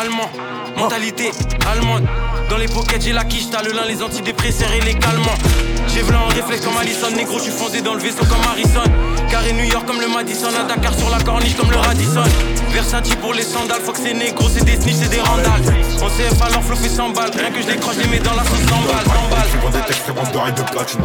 allemand, 0.00 0.30
mentalité 0.78 1.30
allemande. 1.70 2.06
Dans 2.48 2.58
les 2.58 2.68
pockets, 2.68 3.02
j'ai 3.02 3.12
la 3.12 3.24
quiche, 3.24 3.50
t'as 3.50 3.62
le 3.62 3.72
lin, 3.72 3.84
les 3.88 4.02
antidépresseurs 4.02 4.72
et 4.72 4.80
les 4.80 4.94
calmants. 4.94 5.38
J'ai 5.88 6.02
v'là 6.02 6.20
en 6.20 6.28
réflexe 6.28 6.64
comme 6.64 6.76
Allison, 6.76 7.10
négro, 7.16 7.38
je 7.38 7.44
suis 7.44 7.52
fondé 7.52 7.80
dans 7.80 7.94
le 7.94 8.00
vaisseau 8.00 8.24
comme 8.28 8.42
Harrison. 8.48 8.84
Carré 9.30 9.52
New 9.52 9.64
York 9.64 9.84
comme 9.86 10.00
le 10.00 10.08
Madison, 10.08 10.48
à 10.48 10.62
Dakar 10.64 10.94
sur 10.94 11.10
la 11.10 11.18
corniche 11.20 11.56
comme 11.56 11.70
le 11.70 11.76
Radisson. 11.78 12.22
Versace 12.70 13.14
pour 13.20 13.34
les 13.34 13.42
sandales, 13.42 13.80
faut 13.82 13.92
que 13.92 13.98
c'est 13.98 14.14
négro, 14.14 14.48
c'est 14.48 14.64
des 14.64 14.76
snitch, 14.76 14.96
c'est 15.02 15.10
des 15.10 15.20
randales. 15.20 15.62
On 16.00 16.08
CF 16.08 16.40
alors 16.42 16.62
flot 16.62 16.76
fait 16.76 16.88
100 16.88 17.10
balles, 17.10 17.30
rien 17.36 17.50
que 17.50 17.60
je 17.60 17.66
décroche, 17.66 17.96
je 17.96 18.02
les 18.02 18.08
mets 18.08 18.18
dans 18.20 18.34
la 18.34 18.44
sauce 18.44 18.60
100 18.68 18.76
balles, 18.82 19.04
100 19.04 19.28
balles. 19.30 19.48
Tu 19.50 19.58
vends 19.58 19.70
des 19.70 19.86
textes, 19.86 20.10
vends 20.14 20.32
d'oreilles 20.32 20.54
de 20.54 20.62
platine. 20.62 21.00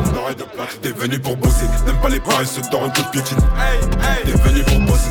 T'es 0.81 0.91
venu 0.91 1.19
pour 1.19 1.37
bosser, 1.37 1.65
même 1.85 1.97
pas 2.01 2.09
les 2.09 2.19
paresseux 2.19 2.61
dans 2.71 2.83
un 2.83 2.89
de 2.89 3.01
piétine. 3.11 3.37
T'es 4.25 4.31
venu 4.31 4.63
pour 4.63 4.79
bosser. 4.79 5.09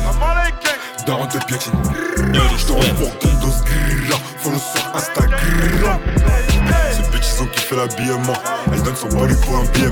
Daron 1.07 1.25
de 1.25 1.39
piétine. 1.45 1.73
Je 2.15 2.65
te 2.65 2.71
renvoie 2.71 3.09
Condos 3.19 3.63
Grilla. 3.65 4.17
Follow 4.37 4.57
sur 4.57 4.95
Instagram. 4.95 5.30
Ces 6.91 7.03
petits 7.03 7.41
ont 7.41 7.45
kiffé 7.47 7.75
l'habillement. 7.75 8.33
Elle 8.71 8.81
donne 8.83 8.95
son 8.95 9.07
body 9.07 9.35
pour 9.43 9.57
un 9.57 9.63
billet. 9.65 9.89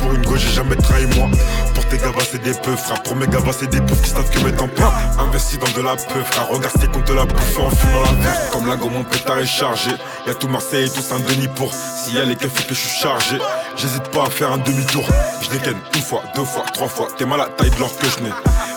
Pour 0.00 0.14
une 0.14 0.24
gauche, 0.24 0.40
j'ai 0.40 0.54
jamais 0.54 0.76
trahi 0.76 1.06
moi. 1.16 1.28
Pour 1.74 1.86
tes 1.86 1.98
gavas, 1.98 2.22
c'est 2.30 2.42
des 2.42 2.54
peu, 2.54 2.74
frère. 2.76 3.02
Pour 3.02 3.16
mes 3.16 3.26
gavas, 3.26 3.52
c'est 3.52 3.68
des 3.68 3.80
poufs 3.80 4.00
qui 4.00 4.10
savent 4.10 4.30
que 4.30 4.38
mettre 4.40 4.62
en 4.62 4.68
pain. 4.68 4.92
Investi 5.18 5.58
dans 5.58 5.70
de 5.70 5.82
la 5.82 5.96
peu, 5.96 6.22
frère. 6.22 6.48
Regarde 6.48 6.74
c'est 6.80 6.90
compte 6.90 7.06
de 7.06 7.14
la 7.14 7.24
bouffe 7.24 7.58
en 7.58 7.70
fumant 7.70 8.02
la 8.02 8.12
verte. 8.22 8.50
Comme 8.52 8.66
la 8.68 8.76
gomme, 8.76 8.94
mon 8.94 9.04
pétard 9.04 9.38
est 9.38 9.46
chargé. 9.46 9.90
Y'a 10.26 10.34
tout 10.34 10.48
Marseille 10.48 10.86
et 10.86 10.90
tout 10.90 11.02
Saint-Denis 11.02 11.48
pour. 11.54 11.72
S'il 11.72 12.16
y 12.16 12.20
a 12.20 12.24
les 12.24 12.36
keufs 12.36 12.66
que 12.66 12.74
je 12.74 12.80
suis 12.80 12.98
chargé. 13.00 13.38
J'hésite 13.76 14.08
pas 14.10 14.24
à 14.26 14.30
faire 14.30 14.52
un 14.52 14.58
demi-tour. 14.58 15.04
Je 15.42 15.50
dégaine 15.50 15.78
une 15.94 16.02
fois, 16.02 16.22
deux 16.34 16.44
fois, 16.44 16.64
trois 16.72 16.88
fois. 16.88 17.08
T'es 17.16 17.24
mal 17.24 17.40
à 17.40 17.46
taille 17.46 17.70
de 17.70 17.78
l'or 17.78 17.90
que 17.98 18.06
je 18.06 18.24
n'ai. 18.24 18.30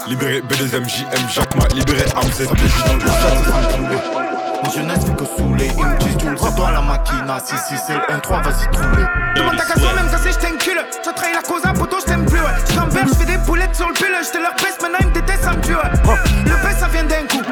Libéré 0.07 0.41
B2M, 0.41 0.87
JM, 0.87 1.29
Jacques 1.29 1.73
libéré 1.73 2.03
juste 2.03 2.87
dans 2.87 2.93
le 2.93 4.22
Mon 4.63 4.69
jeunesse 4.71 5.05
fait 5.05 5.15
que 5.15 5.25
saouler. 5.25 5.69
Ils 5.77 5.85
me 5.85 5.97
disent 5.97 6.17
Jules, 6.19 6.37
c'est 6.37 6.55
toi 6.55 6.71
la 6.71 6.81
machina. 6.81 7.37
Si, 7.43 7.55
si, 7.67 7.75
c'est 7.85 7.93
le 7.93 7.99
1-3, 7.99 8.43
vas-y, 8.43 8.71
trouver. 8.71 9.03
Demande 9.35 9.57
ta 9.57 9.65
casse 9.65 9.81
même 9.81 10.09
si 10.23 10.31
je 10.31 10.39
t'encule. 10.39 10.85
Tu 11.03 11.09
as 11.09 11.33
la 11.33 11.41
cause, 11.41 11.65
un 11.65 11.73
poteau, 11.73 11.97
je 11.99 12.05
t'aime 12.05 12.25
plus. 12.25 12.39
Ouais. 12.39 12.53
Je 12.69 12.75
t'embête, 12.75 13.07
je 13.09 13.13
fais 13.15 13.25
des 13.25 13.37
boulettes 13.37 13.75
sur 13.75 13.89
le 13.89 13.93
pull. 13.93 14.15
Je 14.23 14.31
te 14.31 14.37
leur 14.37 14.53
baisse, 14.55 14.77
maintenant 14.81 14.99
ils 15.01 15.07
me 15.07 15.11
détestent, 15.11 15.43
ça 15.43 15.51
me 15.51 15.61
tue. 15.61 15.73
Le 15.73 16.63
baisse, 16.63 16.79
ça 16.79 16.87
vient 16.87 17.03
d'un 17.03 17.27
coup. 17.27 17.43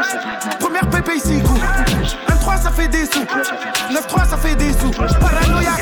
Première 0.59 0.89
pépé 0.89 1.15
ici, 1.17 1.41
coup. 1.41 1.59
1-3, 2.29 2.61
ça 2.61 2.71
fait 2.71 2.87
des 2.87 3.05
sous. 3.05 3.23
9-3, 3.23 4.29
ça 4.29 4.37
fait 4.37 4.55
des 4.55 4.71
sous. 4.71 4.91
Paranoïaque. 4.91 5.81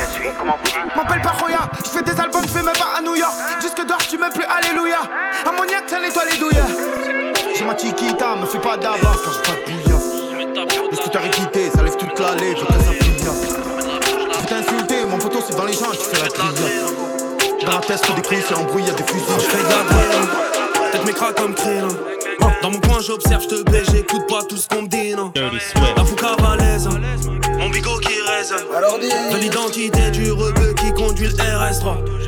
M'appelle 0.96 1.22
pas 1.22 1.34
Roya. 1.40 1.60
Je 1.84 1.90
fais 1.90 2.02
des 2.02 2.20
albums, 2.20 2.42
je 2.42 2.48
fais 2.48 2.62
même 2.62 2.74
pas 2.74 2.98
à 2.98 3.02
New 3.02 3.14
York. 3.14 3.34
Jusque 3.62 3.86
dehors, 3.86 3.98
tu 3.98 4.18
m'aimes 4.18 4.32
plus, 4.32 4.44
alléluia. 4.44 4.98
Ammoniaque, 5.46 5.84
ça 5.86 6.00
nettoie 6.00 6.24
les 6.30 6.38
douilles. 6.38 6.60
J'ai 7.56 7.64
ma 7.64 7.76
chiquita, 7.76 8.34
me 8.34 8.46
fais 8.46 8.58
pas 8.58 8.76
d'avance 8.76 9.18
quand 9.24 9.32
je 9.32 9.50
pas. 9.50 10.19
Le 10.90 10.96
scooter 10.96 11.24
est 11.24 11.30
quitté, 11.30 11.70
ça 11.70 11.82
lève 11.82 11.96
toute 11.96 12.18
la 12.18 12.34
lait, 12.34 12.54
je 12.56 12.64
te 12.64 12.72
ça 12.72 12.90
pilla. 12.98 13.32
Je 14.40 14.46
t'ai 14.46 14.54
insulté, 14.54 15.04
mon 15.08 15.18
poteau 15.18 15.38
c'est 15.46 15.56
dans 15.56 15.64
les 15.64 15.72
gens, 15.72 15.90
tu 15.92 15.98
fais 15.98 16.22
la 16.22 16.28
trivia. 16.28 16.66
Dans 17.64 17.72
la 17.72 17.78
tête, 17.78 18.02
des 18.16 18.22
couilles, 18.22 18.42
c'est 18.46 18.54
embrouillé, 18.54 18.86
y'a 18.88 18.94
des 18.94 19.02
fusils. 19.04 19.22
Je 19.36 19.44
fais 19.44 19.58
de 19.58 19.68
la 19.68 19.84
peine, 19.88 20.90
tête 20.92 21.06
mes 21.06 21.12
cracks 21.12 21.36
comme 21.36 21.54
Krillin. 21.54 21.88
Dans 22.62 22.70
mon 22.70 22.80
coin, 22.80 23.00
j'observe, 23.00 23.42
je 23.42 23.48
te 23.48 23.70
baisse, 23.70 23.90
j'écoute 23.92 24.26
pas 24.28 24.42
tout 24.48 24.56
ce 24.56 24.68
qu'on 24.68 24.82
me 24.82 24.88
dit, 24.88 25.14
non. 25.14 25.32
La 25.96 26.04
fouca 26.04 26.34
valaise, 26.40 26.88
mon 27.58 27.68
bigot 27.68 27.98
qui 27.98 28.14
résonne. 28.20 28.66
De 29.32 29.36
l'identité 29.36 30.10
du 30.10 30.32
rebeu 30.32 30.74
qui 30.74 30.92
conduit 30.92 31.28
le 31.28 31.34
RS3. 31.34 32.19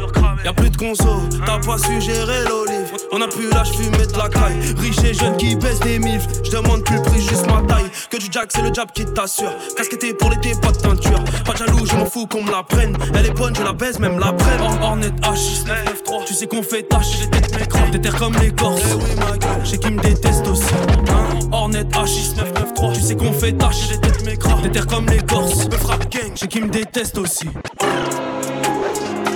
Y'a 0.44 0.52
plus 0.52 0.70
de 0.70 0.76
conso, 0.76 1.22
t'as 1.46 1.59
pas 1.59 1.78
su 1.78 2.00
gérer 2.00 2.42
l'olive. 2.48 2.90
On 3.12 3.20
a 3.20 3.28
plus 3.28 3.48
l'âge 3.50 3.70
fumé 3.72 4.07
de 4.07 4.18
la 4.18 4.28
caille. 4.28 4.59
Riche 4.76 5.05
et 5.05 5.14
jeune 5.14 5.37
qui 5.37 5.55
baisse 5.55 5.78
des 5.81 6.00
milfs. 6.00 6.26
Je 6.44 6.50
demande 6.50 6.83
plus 6.83 6.96
le 6.96 7.02
prix, 7.02 7.20
juste 7.20 7.46
ma 7.46 7.62
taille. 7.62 7.88
Que 8.11 8.16
du 8.16 8.26
jack, 8.31 8.50
c'est 8.52 8.62
le 8.62 8.74
jab 8.74 8.90
qui 8.90 9.05
t'assure. 9.05 9.52
Casquetté 9.76 10.14
pour 10.14 10.31
l'été, 10.31 10.52
pas 10.61 10.72
de 10.72 10.78
teinture. 10.78 11.22
Pas 11.44 11.52
de 11.52 11.59
jaloux, 11.59 11.87
je 11.87 11.94
m'en 11.94 12.07
fous 12.07 12.26
qu'on 12.26 12.42
me 12.42 12.50
la 12.50 12.64
prenne. 12.64 12.96
Elle 13.14 13.26
est 13.26 13.38
bonne, 13.38 13.55
je 13.55 13.62
la 13.62 13.72
baise, 13.72 14.00
même 14.00 14.18
la 14.18 14.33
prenne. 14.33 14.61
Or, 14.61 14.78
Hornet 14.83 15.11
H, 15.22 15.64
993. 15.66 16.24
Tu 16.26 16.35
sais 16.35 16.46
qu'on 16.46 16.62
fait 16.62 16.83
tâche. 16.83 17.28
Des 17.92 18.00
terres 18.00 18.16
comme 18.16 18.35
les 18.42 18.50
Corses. 18.50 18.83
J'ai 19.64 19.78
qui 19.78 19.92
me 19.92 20.00
déteste 20.00 20.48
aussi. 20.48 20.64
Hein? 21.09 21.38
Hornet 21.52 21.85
H, 21.85 22.37
993. 22.37 22.98
Tu 22.98 23.00
sais 23.02 23.16
qu'on 23.16 23.33
fait 23.33 23.52
tâche. 23.52 23.90
Des 24.62 24.70
terres 24.70 24.87
comme 24.88 25.07
les 25.07 25.18
Corses. 25.18 25.68
Me 25.68 25.76
frappe 25.76 26.11
gang. 26.11 26.33
J'ai 26.35 26.48
qui 26.48 26.61
me 26.61 26.68
déteste 26.68 27.16
aussi. 27.18 27.48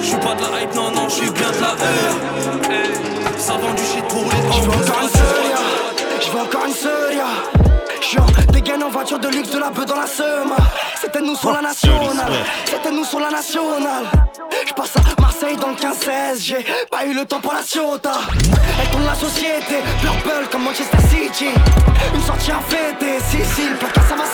J'suis 0.03 0.19
pas 0.19 0.35
de 0.37 0.41
la 0.41 0.63
hype, 0.63 0.75
non, 0.75 0.93
non, 1.07 1.15
j'suis 1.15 1.31
bien 1.31 1.51
de 1.51 1.61
la 1.61 1.73
E. 1.73 3.39
Ça 3.39 3.53
vend 3.53 3.73
du 3.75 3.83
shit 3.83 4.05
pour 4.09 4.25
les 4.25 4.53
Je 4.53 4.63
veux 4.63 4.71
encore 4.71 5.03
une 5.03 5.09
Soria, 5.09 5.57
je 6.21 6.31
veux 6.31 6.41
encore 6.41 6.67
une 6.67 6.75
Soria. 6.75 7.27
J'suis 8.01 8.47
dégaine 8.53 8.83
en 8.83 8.91
voiture 8.91 9.19
de 9.19 9.29
luxe 9.29 9.51
de 9.51 9.59
la 9.59 9.71
beuh 9.71 9.85
dans 9.85 9.97
la 9.97 10.07
Seuma. 10.07 10.57
C'était 11.01 11.21
nous 11.21 11.37
sur 11.37 11.53
la 11.53 11.61
nationale, 11.61 12.33
c'était 12.65 12.91
nous 12.91 13.05
sur 13.05 13.21
la 13.21 13.31
nationale. 13.31 14.05
J'passe 14.67 14.97
à 14.97 15.21
Marseille 15.21 15.57
dans 15.57 15.69
le 15.69 15.75
15-16, 15.75 16.41
j'ai 16.41 16.67
pas 16.91 17.05
eu 17.05 17.15
le 17.15 17.25
temps 17.25 17.41
pour 17.41 17.53
la 17.53 17.63
Ciota. 17.63 18.13
Elle 18.81 18.89
tourne 18.91 19.07
la 19.07 19.15
société, 19.15 19.77
Purple 20.01 20.49
comme 20.51 20.65
Manchester 20.65 20.99
City. 21.09 21.51
Une 22.15 22.23
sortie 22.23 22.51
à 22.51 22.61
fêter, 22.61 23.19
Sicile, 23.31 23.77
placard 23.79 24.09
ça 24.09 24.15
va 24.17 24.25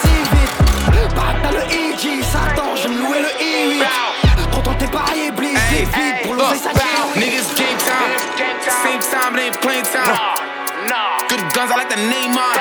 time, 9.10 9.34
same 9.34 9.34
time, 9.34 9.38
it 9.38 9.42
ain't 9.42 9.60
playing 9.60 9.84
time. 9.84 10.14
Nah, 10.88 11.22
Good 11.28 11.42
guns, 11.54 11.70
I 11.70 11.76
like 11.78 11.88
the 11.90 11.96
name 11.96 12.34
on. 12.36 12.54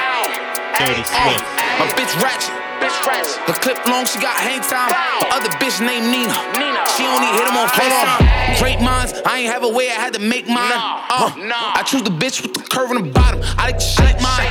Dirty 0.78 1.02
Uh, 1.02 1.12
Swift. 1.14 1.44
my 1.80 1.86
bitch 1.98 2.14
ratchet. 2.22 2.54
Her 2.82 3.54
clip 3.62 3.78
long, 3.88 4.06
she 4.06 4.20
got 4.20 4.34
hang 4.36 4.62
time. 4.62 4.90
The 5.22 5.28
other 5.36 5.50
bitch 5.62 5.80
named 5.86 6.08
Nina. 6.10 6.34
Nina. 6.58 6.82
She 6.98 7.06
only 7.06 7.28
hit 7.38 7.46
him 7.48 7.56
on 7.58 7.68
FaceTime. 7.70 8.58
Great 8.60 8.82
minds, 8.82 9.14
I 9.26 9.40
ain't 9.40 9.54
have 9.54 9.64
a 9.64 9.70
way, 9.70 9.90
I 9.90 9.94
had 10.02 10.14
to 10.14 10.20
make 10.20 10.48
mine. 10.48 10.70
Nah, 10.70 11.06
Uh, 11.10 11.32
I 11.78 11.84
choose 11.86 12.02
the 12.04 12.10
bitch 12.10 12.42
with 12.42 12.54
the 12.54 12.62
curve 12.62 12.90
in 12.92 12.98
the 13.04 13.10
bottom. 13.12 13.40
I 13.58 13.68
like 13.70 13.78
to 13.78 13.86
shake 13.86 14.20
mine. 14.22 14.50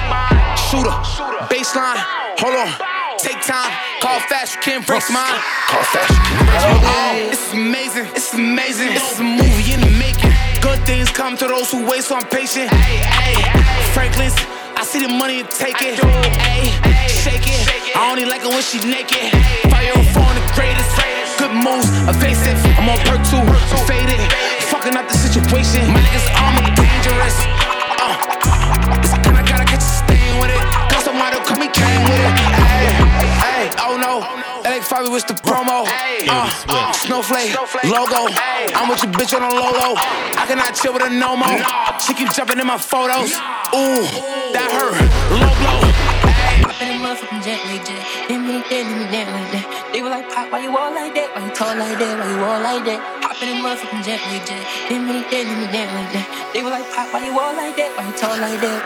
Shooter, 0.70 0.94
Shooter. 1.02 1.42
baseline, 1.50 1.98
hold 2.38 2.54
on. 2.54 2.70
Take 3.18 3.42
time, 3.42 3.70
call 4.00 4.18
fast, 4.30 4.54
you 4.56 4.60
can't 4.62 4.86
break 4.86 5.02
mine. 5.10 5.34
Call 5.68 5.82
fast, 5.92 6.08
you 6.10 6.16
can't 6.16 6.46
break 6.46 6.82
mine. 6.82 7.16
Oh, 7.20 7.30
it's 7.34 7.52
amazing, 7.52 8.06
it's 8.14 8.32
amazing. 8.34 8.92
It's 8.92 9.18
a 9.18 9.22
movie 9.24 9.74
in 9.74 9.80
the 9.80 9.86
making. 9.90 9.99
Good 10.60 10.80
things 10.84 11.08
come 11.10 11.36
to 11.38 11.46
those 11.46 11.70
who 11.72 11.88
wait, 11.88 12.04
so 12.04 12.16
I'm 12.16 12.26
patient. 12.28 12.68
Hey, 12.68 13.40
Franklin's, 13.96 14.36
I 14.76 14.84
see 14.84 15.00
the 15.00 15.08
money 15.08 15.40
and 15.40 15.50
take 15.50 15.80
it. 15.80 15.96
Hey, 15.96 17.08
shake 17.08 17.48
it. 17.48 17.96
I 17.96 18.10
only 18.10 18.24
like 18.24 18.44
it 18.44 18.48
when 18.52 18.62
she 18.62 18.78
naked. 18.84 19.32
Fire 19.72 19.92
on 19.96 20.04
phone, 20.12 20.34
the 20.36 20.44
greatest. 20.52 20.92
Good 21.40 21.56
moves, 21.56 21.88
evasive. 22.04 22.60
I'm 22.76 22.92
on 22.92 23.00
perk 23.08 23.24
two, 23.24 23.40
I'm 23.40 23.80
faded. 23.88 24.20
Fucking 24.68 24.96
up 24.96 25.08
the 25.08 25.16
situation. 25.16 25.88
My 25.88 26.00
niggas 26.04 26.28
armor 26.36 26.68
dangerous. 26.76 27.36
Uh, 27.96 28.12
kind 29.24 29.40
of 29.40 29.44
gotta 29.48 29.64
catch 29.64 29.80
a 29.80 29.92
stain 30.04 30.40
with 30.40 30.52
it. 30.52 30.60
Cause 30.92 31.04
somebody 31.04 31.40
come 31.48 31.60
me 31.60 31.68
came 31.72 32.04
with 32.04 32.20
it. 32.20 32.32
Hey, 32.60 32.92
hey, 33.40 33.70
oh 33.80 33.96
no. 33.96 34.49
LA 34.90 34.98
Fabi 34.98 35.10
was 35.10 35.24
the 35.24 35.34
promo. 35.34 35.86
Uh, 35.86 36.92
snowflake, 36.92 37.54
logo. 37.84 38.26
I'm 38.74 38.88
with 38.88 39.02
your 39.02 39.12
bitch 39.12 39.34
on 39.34 39.42
a 39.42 39.54
low 39.54 39.94
I 39.94 40.44
cannot 40.46 40.74
chill 40.74 40.92
with 40.92 41.02
a 41.02 41.10
no 41.10 41.36
mo. 41.36 41.46
She 41.98 42.14
keep 42.14 42.32
jumping 42.32 42.58
in 42.58 42.66
my 42.66 42.78
photos. 42.78 43.30
Ooh, 43.70 44.02
that 44.50 44.66
hurt. 44.70 44.98
Low 45.30 45.52
blow. 45.62 45.78
Hop 46.66 46.82
in 46.82 46.90
a 46.90 46.98
motherfucking 46.98 47.42
jet 47.44 47.60
like 47.70 47.84
that. 47.86 48.02
Hit 48.26 48.40
me 48.40 48.62
dead, 48.66 48.86
leave 48.86 48.98
me 48.98 49.06
down 49.14 49.30
like 49.30 49.50
that. 49.54 49.66
They 49.92 50.02
were 50.02 50.10
like, 50.10 50.26
Pop, 50.30 50.50
why 50.50 50.62
you 50.62 50.76
all 50.76 50.92
like 50.92 51.14
that? 51.14 51.34
Why 51.34 51.46
you 51.46 51.54
tall 51.54 51.76
like 51.76 51.98
that? 51.98 52.14
Why 52.18 52.26
you 52.26 52.42
all 52.42 52.60
like 52.60 52.84
that? 52.90 53.00
Hop 53.22 53.38
in 53.42 53.48
a 53.48 53.56
motherfucking 53.62 54.02
jet 54.02 54.20
like 54.26 54.44
that. 54.46 54.62
Hit 54.90 54.98
me 54.98 55.22
dead, 55.30 55.46
leave 55.46 55.60
me 55.60 55.66
down 55.70 55.88
like 55.94 56.10
that. 56.18 56.26
They 56.52 56.62
were 56.62 56.70
like, 56.70 56.86
Pop, 56.90 57.12
why 57.14 57.24
you 57.26 57.34
all 57.38 57.54
like 57.54 57.76
that? 57.76 57.94
Why 57.94 58.06
you 58.10 58.14
tall 58.18 58.34
like 58.34 58.58
that? 58.58 58.80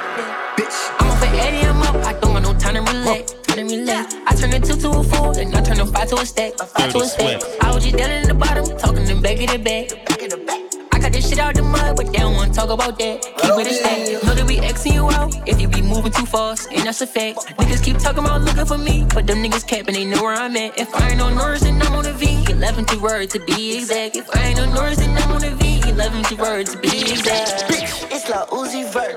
Bitch, 0.58 0.76
I'm 1.00 1.10
off 1.10 1.22
at 1.24 1.32
80, 1.32 1.66
I'm 1.66 1.82
up. 1.82 1.96
I 2.04 2.12
don't 2.20 2.32
got 2.36 2.42
no 2.42 2.52
time 2.58 2.76
to 2.76 2.82
relax. 2.92 3.43
Time 3.54 3.68
to 3.68 3.76
relax. 3.76 4.16
I 4.26 4.34
turn 4.34 4.52
a 4.52 4.58
two 4.58 4.76
to 4.76 4.90
a 4.90 5.04
four, 5.04 5.32
then 5.32 5.54
I 5.54 5.62
turn 5.62 5.78
a 5.78 5.86
five 5.86 6.08
to 6.08 6.16
a 6.16 6.26
stack. 6.26 6.54
A 6.60 6.66
five 6.66 6.90
to 6.90 6.98
a 6.98 7.04
stack. 7.04 7.40
I 7.60 7.72
was 7.72 7.84
just 7.84 7.96
down 7.96 8.10
in 8.10 8.26
the 8.26 8.34
bottom, 8.34 8.66
talking 8.78 9.04
them 9.04 9.22
back 9.22 9.40
of 9.40 9.48
the 9.48 9.58
back. 9.58 9.92
I 10.90 10.98
got 10.98 11.12
this 11.12 11.28
shit 11.28 11.38
out 11.38 11.54
the 11.54 11.62
mud, 11.62 11.96
but 11.96 12.06
they 12.06 12.18
don't 12.18 12.34
wanna 12.34 12.52
talk 12.52 12.70
about 12.70 12.98
that. 12.98 13.22
Keep 13.22 13.52
it 13.60 13.66
a 13.68 13.74
stack. 13.74 14.24
Know 14.24 14.34
that 14.34 14.44
we 14.48 14.56
Xing 14.56 14.94
you 14.94 15.08
out 15.08 15.48
if 15.48 15.60
you 15.60 15.68
be 15.68 15.82
moving 15.82 16.10
too 16.10 16.26
fast, 16.26 16.72
and 16.72 16.84
that's 16.84 17.00
a 17.00 17.06
fact. 17.06 17.38
Niggas 17.58 17.84
keep 17.84 17.98
talking 17.98 18.24
about 18.24 18.42
looking 18.42 18.66
for 18.66 18.76
me, 18.76 19.06
but 19.14 19.24
them 19.28 19.38
niggas 19.38 19.64
capping, 19.64 19.94
they 19.94 20.04
know 20.04 20.20
where 20.20 20.34
I'm 20.34 20.56
at. 20.56 20.76
If 20.76 20.92
I 20.92 21.10
ain't 21.10 21.20
on 21.20 21.36
Norris, 21.36 21.60
then 21.60 21.80
I'm 21.80 21.94
on 21.94 22.02
the 22.02 22.12
V. 22.12 22.46
11 22.50 22.86
to 22.86 22.98
word 22.98 23.30
to 23.30 23.38
be 23.38 23.76
exact. 23.76 24.16
If 24.16 24.28
I 24.34 24.48
ain't 24.48 24.58
on 24.58 24.74
Norris, 24.74 24.98
then 24.98 25.16
I'm 25.16 25.30
on 25.30 25.40
the 25.42 25.50
V. 25.50 25.73
11 25.94 26.24
to 26.24 26.34
word 26.42 26.66
to 26.66 26.78
be 26.78 26.88
exact. 27.02 27.70
Bitch, 27.70 28.10
it's 28.10 28.28
like 28.28 28.48
Uzi 28.48 28.82
Vert. 28.90 29.14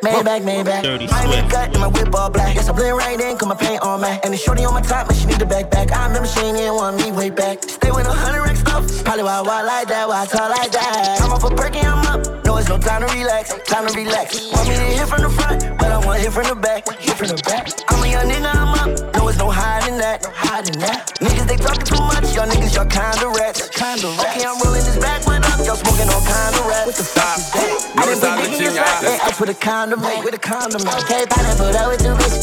Maybach, 0.00 0.42
Maybach. 0.46 0.82
Dirty 0.84 1.08
My 1.08 1.24
Swift. 1.24 1.34
nigga 1.34 1.50
got 1.50 1.74
in 1.74 1.80
my 1.80 1.88
whip 1.88 2.14
all 2.14 2.30
black. 2.30 2.54
Yes, 2.54 2.68
I 2.68 2.72
blend 2.72 2.96
right 2.96 3.20
in, 3.20 3.36
cause 3.36 3.48
my 3.48 3.56
paint 3.56 3.82
on 3.82 4.00
man. 4.00 4.20
And 4.22 4.32
the 4.32 4.36
shorty 4.36 4.64
on 4.64 4.74
my 4.74 4.80
top, 4.80 5.08
but 5.08 5.16
she 5.16 5.26
need 5.26 5.40
the 5.40 5.44
backpack. 5.44 5.90
I 5.90 6.06
remember 6.06 6.28
she 6.28 6.38
ain't 6.40 6.56
even 6.56 6.74
want 6.74 6.98
me 6.98 7.10
way 7.10 7.30
back. 7.30 7.64
Stay 7.64 7.90
with 7.90 8.06
a 8.06 8.12
hundred 8.12 8.42
racks 8.42 8.60
stuff. 8.60 9.04
Probably 9.04 9.24
why 9.24 9.38
I 9.38 9.42
walk 9.42 9.66
like 9.66 9.88
that, 9.88 10.06
why 10.06 10.22
I 10.22 10.26
talk 10.26 10.50
like 10.56 10.70
that. 10.70 11.18
I'm 11.20 11.32
off 11.32 11.42
a 11.42 11.50
perky, 11.50 11.80
I'm 11.80 12.06
up. 12.06 12.44
No, 12.46 12.56
it's 12.58 12.68
no 12.68 12.78
time 12.78 13.02
to 13.02 13.12
relax, 13.12 13.52
time 13.66 13.88
to 13.88 13.92
relax. 13.98 14.52
Want 14.52 14.68
me 14.68 14.76
to 14.76 14.80
hit 14.80 15.08
from 15.08 15.22
the 15.22 15.30
front, 15.30 15.78
but 15.78 15.90
I 15.90 15.98
want 16.06 16.20
hit 16.20 16.32
from 16.32 16.46
the 16.46 16.54
back, 16.54 16.88
hit 17.00 17.16
from 17.16 17.26
the 17.26 17.42
back. 17.42 17.66
I'm 17.90 18.04
a 18.04 18.06
young 18.06 18.30
nigga, 18.30 18.54
I'm 18.54 18.74
up. 18.78 19.07
No, 19.48 19.56
hiding 19.56 19.96
that, 19.96 20.20
no 20.20 20.28
hiding 20.28 20.76
that. 20.84 21.08
Niggas, 21.24 21.48
they 21.48 21.56
talking 21.56 21.80
too 21.80 21.96
much. 22.04 22.36
Y'all 22.36 22.44
niggas, 22.44 22.76
y'all 22.76 22.84
kinda 22.84 23.32
rats, 23.32 23.72
kinda 23.72 24.12
rats. 24.20 24.36
Okay, 24.36 24.44
I'm 24.44 24.60
rolling 24.60 24.84
this 24.84 25.00
back 25.00 25.24
one 25.24 25.40
up. 25.40 25.56
Y'all 25.64 25.72
smoking 25.72 26.04
all 26.12 26.20
kinda 26.20 26.68
rats. 26.68 26.84
What 26.84 27.00
the 27.00 27.08
fuck 27.16 27.40
is 27.40 27.48
that? 27.56 27.96
I 27.96 28.04
done 28.12 28.44
been 28.44 28.52
digging 28.52 28.76
your 28.76 28.84
side, 28.84 29.08
yeah, 29.08 29.24
I 29.24 29.32
put 29.32 29.48
a 29.48 29.56
condom 29.56 30.04
in, 30.04 30.20
with 30.20 30.36
a 30.36 30.42
condom 30.44 30.84
in. 30.84 30.92
Okay, 31.00 31.24
pineapple, 31.32 31.72
that 31.72 31.88
with 31.88 32.04
two 32.04 32.12
bitch. 32.20 32.36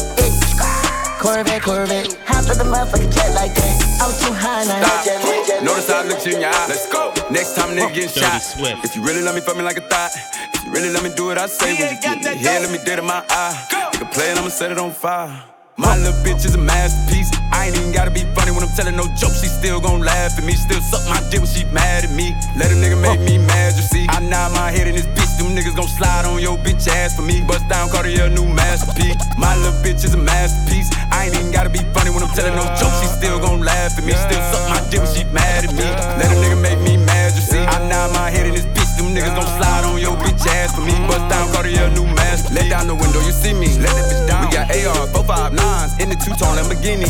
Corvette, 1.22 1.62
Corvette. 1.62 2.10
Hop 2.26 2.42
in 2.50 2.58
the 2.58 2.66
motherfucking 2.66 3.14
jet 3.14 3.30
like 3.38 3.54
that. 3.54 3.74
I'm 4.02 4.10
too 4.18 4.34
high 4.34 4.66
now. 4.66 4.82
Stop. 4.82 5.62
Notice 5.62 5.86
I 5.86 6.02
look 6.02 6.18
look 6.18 6.26
you 6.26 6.34
in 6.34 6.40
your 6.42 6.50
eye. 6.50 6.66
Let's 6.66 6.90
go. 6.90 7.14
Next 7.30 7.54
time, 7.54 7.70
nigga 7.70 7.94
getting 7.94 8.10
Dirty 8.18 8.34
shot. 8.34 8.42
Swift. 8.42 8.82
If 8.82 8.98
you 8.98 9.06
really 9.06 9.22
love 9.22 9.38
me, 9.38 9.46
fuck 9.46 9.54
me 9.54 9.62
like 9.62 9.78
a 9.78 9.86
thought. 9.86 10.10
If 10.10 10.66
you 10.66 10.74
really 10.74 10.90
let 10.90 11.06
me 11.06 11.14
do 11.14 11.30
what 11.30 11.38
I 11.38 11.46
say, 11.46 11.70
when 11.78 11.94
you 11.94 12.00
get 12.02 12.18
me 12.18 12.34
here, 12.34 12.58
let 12.58 12.70
me 12.74 12.78
dead 12.82 12.98
in 12.98 13.06
my 13.06 13.22
eye. 13.30 13.54
Nigga 13.94 14.10
play 14.10 14.30
it, 14.34 14.38
I'ma 14.38 14.50
set 14.50 14.72
it 14.72 14.78
on 14.78 14.90
fire. 14.90 15.55
My 15.76 15.94
little 15.96 16.16
bitch 16.24 16.44
is 16.48 16.54
a 16.54 16.58
masterpiece. 16.58 17.28
I 17.52 17.68
ain't 17.68 17.76
even 17.76 17.92
gotta 17.92 18.10
be 18.10 18.24
funny 18.32 18.50
when 18.50 18.64
I'm 18.64 18.72
telling 18.72 18.96
no 18.96 19.04
jokes. 19.12 19.44
She 19.44 19.48
still 19.48 19.78
gon' 19.78 20.00
laugh 20.00 20.38
at 20.38 20.44
me. 20.44 20.54
Still 20.56 20.80
suck 20.80 21.04
my 21.04 21.20
dick 21.28 21.40
when 21.44 21.50
she 21.52 21.64
mad 21.68 22.04
at 22.04 22.12
me. 22.16 22.32
Let 22.56 22.72
a 22.72 22.76
nigga 22.80 22.96
make 22.96 23.20
me 23.20 23.36
mad, 23.36 23.76
you 23.76 23.82
see. 23.82 24.06
I 24.08 24.20
nod 24.20 24.56
my 24.56 24.72
head 24.72 24.88
in 24.88 24.94
this 24.96 25.04
bitch. 25.04 25.36
Them 25.36 25.52
niggas 25.52 25.76
gon' 25.76 25.88
slide 25.88 26.24
on 26.24 26.40
your 26.40 26.56
bitch 26.56 26.88
ass 26.88 27.16
for 27.16 27.22
me. 27.22 27.44
Bust 27.44 27.68
down 27.68 27.88
call 27.92 28.00
Cartier, 28.00 28.30
new 28.30 28.48
masterpiece. 28.48 29.20
My 29.36 29.54
little 29.56 29.76
bitch 29.84 30.00
is 30.04 30.14
a 30.14 30.16
masterpiece. 30.16 30.88
I 31.12 31.26
ain't 31.26 31.34
even 31.36 31.52
gotta 31.52 31.68
be 31.68 31.84
funny 31.92 32.08
when 32.08 32.22
I'm 32.24 32.32
telling 32.32 32.56
no 32.56 32.64
jokes. 32.80 32.96
She 33.04 33.08
still 33.12 33.38
gon' 33.38 33.60
laugh 33.60 33.98
at 33.98 34.04
me. 34.04 34.16
Still 34.16 34.40
suck 34.48 34.64
my 34.72 34.80
dick 34.88 35.04
when 35.04 35.12
she 35.12 35.24
mad 35.28 35.68
at 35.68 35.74
me. 35.76 35.84
Let 36.16 36.32
a 36.32 36.36
nigga 36.40 36.56
make 36.56 36.80
me 36.80 36.96
mad, 37.04 37.36
you 37.36 37.42
see. 37.44 37.60
I 37.60 37.84
nod 37.84 38.16
my 38.16 38.30
head 38.30 38.46
in 38.46 38.54
this 38.54 38.64
bitch. 38.64 38.85
Them 38.96 39.12
niggas 39.12 39.36
gon' 39.36 39.46
slide 39.60 39.84
on 39.84 40.00
your 40.00 40.16
bitch 40.16 40.46
ass 40.48 40.74
for 40.74 40.80
me. 40.80 40.92
Bust 41.06 41.28
down 41.28 41.52
Cartier, 41.52 41.88
new 41.92 42.06
masterpiece. 42.16 42.56
Let 42.56 42.70
down 42.70 42.86
the 42.86 42.94
window, 42.94 43.20
you 43.20 43.32
see 43.32 43.52
me. 43.52 43.68
Let 43.76 43.92
that 43.92 44.08
bitch 44.08 44.26
down. 44.26 44.48
We 44.48 44.56
got 44.56 44.72
AR, 44.72 45.06
459s 45.12 46.00
in 46.00 46.08
the 46.08 46.16
two-tone 46.16 46.56
Lamborghini. 46.56 47.08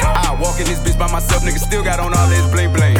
I 0.00 0.32
walk 0.40 0.58
in 0.60 0.66
this 0.66 0.80
bitch 0.80 0.98
by 0.98 1.10
myself, 1.12 1.42
nigga 1.44 1.58
still 1.60 1.84
got 1.84 2.00
on 2.00 2.16
all 2.16 2.28
this 2.28 2.46
bling 2.50 2.72
bling. 2.72 2.96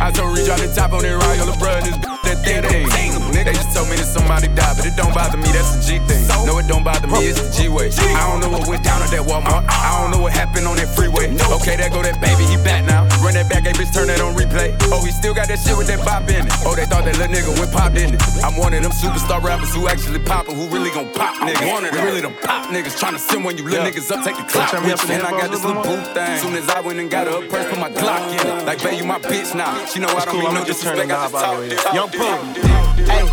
I 0.00 0.10
told 0.12 0.36
Reach 0.36 0.48
out 0.48 0.60
the 0.60 0.72
top 0.74 0.92
on 0.92 1.02
that 1.02 1.08
your 1.08 1.20
bruh, 1.56 1.80
this 1.82 1.96
that 1.96 2.44
thing. 2.44 3.29
They 3.44 3.56
just 3.56 3.72
told 3.72 3.88
me 3.88 3.96
that 3.96 4.06
somebody 4.06 4.48
died, 4.52 4.76
but 4.76 4.84
it 4.84 4.96
don't 4.96 5.14
bother 5.14 5.36
me, 5.40 5.48
that's 5.48 5.76
the 5.76 5.80
G 5.80 5.98
thing. 6.04 6.26
No, 6.46 6.58
it 6.58 6.68
don't 6.68 6.84
bother 6.84 7.08
me, 7.08 7.24
it's 7.24 7.40
the 7.40 7.48
G 7.50 7.68
way. 7.68 7.88
I 7.88 8.28
don't 8.28 8.40
know 8.40 8.52
what 8.52 8.68
went 8.68 8.84
down 8.84 9.00
at 9.02 9.10
that 9.10 9.24
Walmart. 9.24 9.64
I 9.68 10.00
don't 10.00 10.10
know 10.12 10.20
what 10.20 10.32
happened 10.32 10.66
on 10.66 10.76
that 10.76 10.88
freeway. 10.92 11.32
Okay, 11.60 11.76
there 11.76 11.88
go 11.88 12.02
that 12.02 12.20
baby, 12.20 12.44
he 12.44 12.56
back 12.60 12.84
now. 12.84 13.08
Run 13.24 13.34
that 13.34 13.48
back, 13.48 13.64
hey 13.64 13.72
bitch, 13.72 13.92
turn 13.92 14.08
that 14.08 14.20
on 14.20 14.36
replay. 14.36 14.76
Oh, 14.92 15.04
he 15.04 15.10
still 15.10 15.32
got 15.32 15.48
that 15.48 15.58
shit 15.58 15.76
with 15.76 15.88
that 15.88 16.04
bop 16.04 16.28
in 16.28 16.46
it. 16.46 16.52
Oh, 16.64 16.76
they 16.76 16.84
thought 16.84 17.04
that 17.08 17.16
little 17.16 17.32
nigga 17.32 17.52
went 17.56 17.72
pop 17.72 17.96
in 17.96 18.14
it. 18.14 18.20
I'm 18.44 18.56
one 18.56 18.74
of 18.74 18.82
them 18.82 18.92
superstar 18.92 19.42
rappers 19.42 19.72
who 19.74 19.88
actually 19.88 20.20
poppin', 20.20 20.54
who 20.54 20.68
really 20.68 20.90
gon' 20.90 21.08
pop 21.16 21.36
niggas. 21.40 21.92
We 21.92 21.98
really 22.04 22.20
them 22.20 22.36
pop 22.44 22.68
niggas, 22.68 23.00
tryna 23.00 23.18
send 23.18 23.44
when 23.44 23.56
you 23.56 23.64
little 23.64 23.84
niggas 23.88 24.10
up, 24.12 24.24
take 24.24 24.36
the 24.36 24.44
clock 24.44 24.72
you. 24.84 24.92
And 24.92 25.24
I 25.24 25.30
got 25.32 25.50
this 25.50 25.64
little 25.64 25.82
booth 25.82 26.12
thing. 26.12 26.38
Soon 26.38 26.54
as 26.54 26.68
I 26.68 26.80
went 26.80 27.00
and 27.00 27.10
got 27.10 27.26
her 27.26 27.40
a 27.40 27.48
purse, 27.48 27.68
put 27.70 27.78
my 27.78 27.90
Glock 27.90 28.32
in 28.36 28.46
it. 28.46 28.66
Like, 28.66 28.82
babe, 28.82 29.00
you 29.00 29.04
my 29.04 29.18
bitch 29.18 29.54
now. 29.54 29.84
She 29.86 29.98
know 29.98 30.08
I 30.08 30.24
don't 30.24 30.36
cool, 30.36 30.42
mean 30.42 30.54
no 30.54 30.64
just 30.64 30.82
turn 30.82 30.96
the 30.96 31.04
disrespect. 31.08 31.44
I 31.44 31.68
just 31.68 31.84
talk 31.84 31.94
Young 31.94 32.10
Pooh. 32.10 32.80
Hey, 33.10 33.24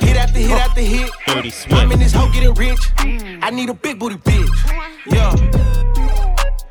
hit 0.00 0.16
after 0.16 0.38
hit 0.38 0.50
after 0.50 0.80
hit. 0.80 1.10
Dirty 1.26 1.52
I'm 1.70 1.92
in 1.92 1.98
this 1.98 2.12
hoe 2.12 2.30
getting 2.32 2.54
rich. 2.54 2.80
Mm. 2.98 3.42
I 3.42 3.50
need 3.50 3.70
a 3.70 3.74
big 3.74 3.98
booty 3.98 4.16
bitch. 4.16 4.48
Yeah. 5.06 5.34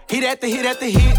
Hit 0.09 0.23
after 0.23 0.47
hit 0.47 0.65
after 0.65 0.85
hit. 0.85 1.17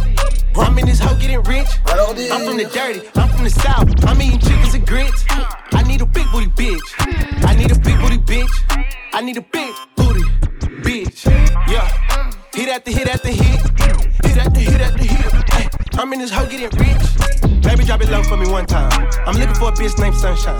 I'm 0.56 0.78
in 0.78 0.86
this 0.86 1.00
hoe 1.00 1.18
getting 1.18 1.42
rich. 1.42 1.68
I'm 1.86 2.44
from 2.44 2.56
the 2.56 2.70
dirty. 2.72 3.08
I'm 3.16 3.28
from 3.28 3.44
the 3.44 3.50
south. 3.50 4.04
I'm 4.06 4.20
eating 4.20 4.40
chickens 4.40 4.74
and 4.74 4.86
grits. 4.86 5.24
I 5.72 5.82
need 5.86 6.00
a 6.00 6.06
big 6.06 6.26
booty 6.32 6.48
bitch. 6.48 7.44
I 7.44 7.54
need 7.54 7.70
a 7.70 7.78
big 7.78 7.98
booty 8.00 8.18
bitch. 8.18 8.54
I 9.12 9.20
need 9.22 9.36
a 9.36 9.42
big 9.42 9.74
booty 9.96 10.22
bitch. 10.82 11.26
Yeah. 11.68 11.88
Hit 12.54 12.68
after 12.68 12.90
hit 12.90 13.08
after 13.08 13.28
hit. 13.28 13.60
Hit 14.24 14.36
after 14.36 14.60
hit 14.60 14.80
after 14.80 15.04
hit. 15.04 15.59
I'm 16.00 16.10
in 16.14 16.18
this 16.20 16.30
hoe 16.30 16.46
getting 16.46 16.72
rich. 16.80 16.96
Baby, 17.60 17.84
drop 17.84 18.00
it 18.00 18.08
low 18.08 18.22
for 18.22 18.38
me 18.38 18.48
one 18.48 18.64
time. 18.64 18.88
I'm 19.26 19.36
looking 19.36 19.54
for 19.54 19.68
a 19.68 19.72
bitch 19.72 20.00
named 20.00 20.16
Sunshine. 20.16 20.56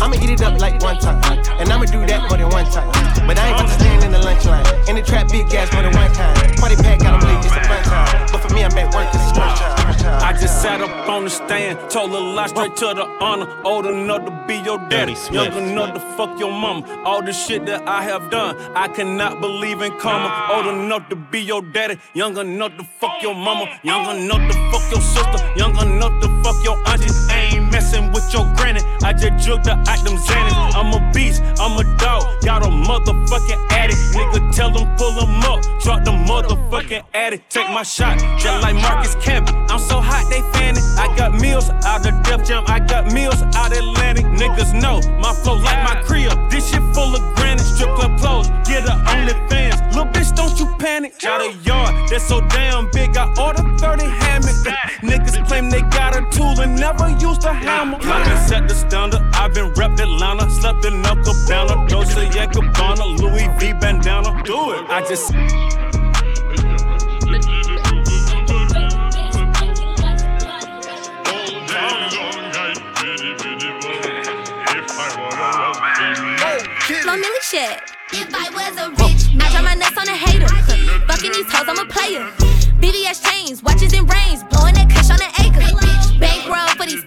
I'ma 0.00 0.16
eat 0.16 0.30
it 0.30 0.40
up 0.40 0.58
like 0.58 0.80
one 0.80 0.96
time. 0.96 1.20
And 1.60 1.68
I'ma 1.68 1.84
do 1.84 2.00
that 2.06 2.24
more 2.24 2.38
than 2.38 2.48
one 2.48 2.64
time. 2.72 2.88
But 3.28 3.38
I 3.38 3.52
ain't 3.52 3.60
about 3.60 3.68
to 3.68 3.74
stand 3.76 4.04
in 4.04 4.12
the 4.12 4.18
lunch 4.18 4.46
line. 4.46 4.64
In 4.88 4.96
the 4.96 5.02
trap, 5.02 5.28
big 5.28 5.50
gas 5.50 5.70
more 5.74 5.82
than 5.82 5.92
one 5.92 6.10
time. 6.14 6.32
Party 6.56 6.76
pack, 6.76 7.00
got 7.00 7.20
'em 7.20 7.28
late, 7.28 7.44
it's 7.44 7.52
a 7.52 7.60
fun 7.68 7.84
time. 7.84 8.28
But 8.32 8.40
for 8.40 8.54
me, 8.54 8.64
I'm 8.64 8.72
at 8.78 8.94
work, 8.94 9.12
it's 9.12 9.28
a 9.28 9.38
lunch 9.38 9.60
time. 9.60 9.87
I 10.08 10.32
just 10.32 10.62
sat 10.62 10.80
up 10.80 11.08
on 11.08 11.24
the 11.24 11.30
stand, 11.30 11.78
told 11.90 12.10
a 12.12 12.18
lie 12.18 12.46
straight 12.46 12.76
to 12.76 12.86
the 12.94 13.04
honor. 13.20 13.48
Old 13.64 13.86
enough 13.86 14.24
to 14.26 14.44
be 14.46 14.56
your 14.56 14.78
daddy, 14.88 15.16
young 15.30 15.52
enough 15.56 15.94
to 15.94 16.00
fuck 16.16 16.38
your 16.38 16.52
mama. 16.52 17.02
All 17.04 17.22
the 17.22 17.32
shit 17.32 17.66
that 17.66 17.86
I 17.86 18.02
have 18.02 18.30
done, 18.30 18.56
I 18.74 18.88
cannot 18.88 19.40
believe 19.40 19.80
in 19.82 19.92
karma. 19.98 20.30
Old 20.52 20.66
enough 20.66 21.08
to 21.10 21.16
be 21.16 21.40
your 21.40 21.62
daddy, 21.62 21.98
young 22.14 22.36
enough 22.36 22.76
to 22.78 22.84
fuck 23.00 23.22
your 23.22 23.34
mama, 23.34 23.66
young 23.82 24.04
enough 24.16 24.50
to 24.50 24.56
fuck 24.70 24.90
your 24.90 25.00
sister, 25.00 25.52
young 25.56 25.76
enough 25.78 26.20
to 26.22 26.28
fuck 26.42 26.62
your 26.64 26.76
auntie. 26.88 27.12
Ain't 27.32 27.57
messing 27.70 28.12
with 28.12 28.32
your 28.32 28.44
granny, 28.56 28.80
I 29.02 29.12
just 29.12 29.46
jug 29.46 29.64
the 29.64 29.72
item 29.86 30.16
Xanax. 30.16 30.74
I'm 30.74 30.92
a 30.92 31.12
beast, 31.12 31.42
I'm 31.58 31.78
a 31.78 31.84
dog, 31.98 32.42
got 32.42 32.62
a 32.64 32.68
motherfucking 32.68 33.70
addict. 33.70 33.98
Nigga, 34.14 34.54
tell 34.54 34.70
them 34.70 34.88
pull 34.96 35.12
them 35.12 35.40
up, 35.42 35.62
drop 35.82 36.04
the 36.04 36.12
motherfucking 36.12 37.04
addict. 37.14 37.50
Take 37.50 37.68
my 37.70 37.82
shot, 37.82 38.18
just 38.38 38.62
like 38.62 38.74
Marcus 38.74 39.14
Camby. 39.16 39.52
I'm 39.70 39.78
so 39.78 40.00
hot, 40.00 40.26
they 40.30 40.40
fanning. 40.58 40.82
I 40.98 41.14
got 41.16 41.34
meals 41.40 41.70
out 41.84 42.06
of 42.06 42.22
Def 42.22 42.46
Jam, 42.46 42.64
I 42.66 42.80
got 42.80 43.12
meals 43.12 43.42
out 43.54 43.72
Atlantic. 43.72 44.26
Niggas 44.26 44.74
know 44.80 45.00
my 45.18 45.32
flow 45.32 45.56
like 45.56 45.82
my 45.84 46.00
crib. 46.02 46.32
This 46.50 46.70
shit 46.70 46.82
full 46.94 47.14
of 47.14 47.22
granite, 47.36 47.64
strip 47.64 47.94
club 47.96 48.18
clothes, 48.18 48.48
get 48.66 48.84
a 48.84 48.94
OnlyFans. 49.12 49.94
Little 49.94 50.06
bitch, 50.12 50.34
don't 50.36 50.58
you 50.58 50.66
panic. 50.78 51.18
Got 51.20 51.40
a 51.40 51.52
yard 51.64 51.94
that's 52.10 52.26
so 52.26 52.40
damn 52.48 52.90
big, 52.90 53.16
I 53.16 53.26
order 53.40 53.62
30 53.78 54.04
hammocks. 54.04 54.64
Niggas 55.02 55.46
claim 55.46 55.70
they 55.70 55.82
got 55.82 56.16
a 56.16 56.28
tool 56.30 56.60
and 56.60 56.78
never 56.78 57.08
used 57.20 57.44
a 57.44 57.52
hammer. 57.58 57.98
I've 58.02 58.24
been 58.26 58.48
set 58.48 58.68
the 58.68 58.74
standard, 58.74 59.22
I've 59.34 59.54
been 59.54 59.72
repped 59.74 60.00
Atlanta, 60.00 60.50
slept 60.50 60.84
in 60.84 61.04
El 61.04 61.16
Cabana, 61.16 61.86
Dolce 61.88 62.26
and 62.26 62.52
Gabbana, 62.52 63.18
Louis 63.18 63.48
V 63.58 63.72
bandana. 63.74 64.42
Do 64.44 64.72
it. 64.72 64.84
I 64.88 65.04
just. 65.08 65.32
Flow 77.08 77.16
Millie 77.16 77.40
shit. 77.42 77.80
If 78.12 78.34
I 78.34 78.48
was 78.52 78.76
a 78.76 78.90
rich, 78.90 79.28
I 79.40 79.50
drop 79.50 79.64
my 79.64 79.74
nuts 79.74 79.96
on 79.96 80.08
a 80.08 80.12
hater. 80.12 80.48
Fucking 81.06 81.32
these 81.32 81.50
hoes, 81.52 81.68
I'm 81.68 81.78
a 81.78 81.84
player. 81.84 82.24
BBS 82.80 83.24
chains, 83.24 83.62
watches 83.62 83.92
and 83.92 84.08
rings, 84.10 84.44
blowing 84.44 84.74
that 84.74 84.88
kush 84.90 85.10
on 85.10 85.20
an 85.20 85.32
acre. 85.40 85.60
Bankroll 86.18 86.68
for 86.76 86.86
these 86.86 87.04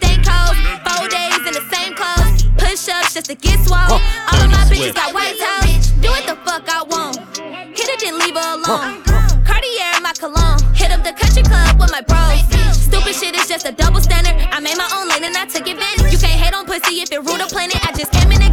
Push 3.11 3.17
ups 3.17 3.27
just 3.27 3.41
to 3.41 3.47
get 3.47 3.59
swole. 3.67 3.77
All 3.77 4.39
of 4.39 4.51
my 4.51 4.63
bitches 4.71 4.95
got 4.95 5.13
white 5.13 5.35
toes. 5.35 5.91
Do 5.99 6.09
what 6.09 6.25
the 6.25 6.35
fuck 6.47 6.63
I 6.69 6.83
want. 6.83 7.17
Hit 7.75 7.89
it, 7.89 7.99
then 7.99 8.17
leave 8.19 8.35
her 8.35 8.55
alone. 8.55 9.03
Cartier 9.43 9.91
in 9.97 10.03
my 10.03 10.13
cologne. 10.15 10.59
Hit 10.73 10.91
up 10.91 11.03
the 11.03 11.11
country 11.11 11.43
club 11.43 11.79
with 11.79 11.91
my 11.91 12.01
bros. 12.01 12.39
Stupid 12.71 13.15
shit 13.15 13.35
is 13.35 13.47
just 13.47 13.65
a 13.65 13.71
double 13.71 13.99
standard. 13.99 14.35
I 14.51 14.59
made 14.59 14.77
my 14.77 14.87
own 14.95 15.09
lane 15.09 15.23
and 15.23 15.35
I 15.35 15.45
took 15.45 15.67
advantage. 15.67 16.11
You 16.11 16.19
can't 16.19 16.39
hate 16.39 16.53
on 16.53 16.65
pussy 16.65 17.01
if 17.01 17.11
it 17.11 17.19
rule 17.19 17.37
the 17.37 17.47
planet. 17.51 17.75
I 17.83 17.91
just 17.91 18.11
came 18.11 18.31
in 18.31 18.41
and 18.41 18.50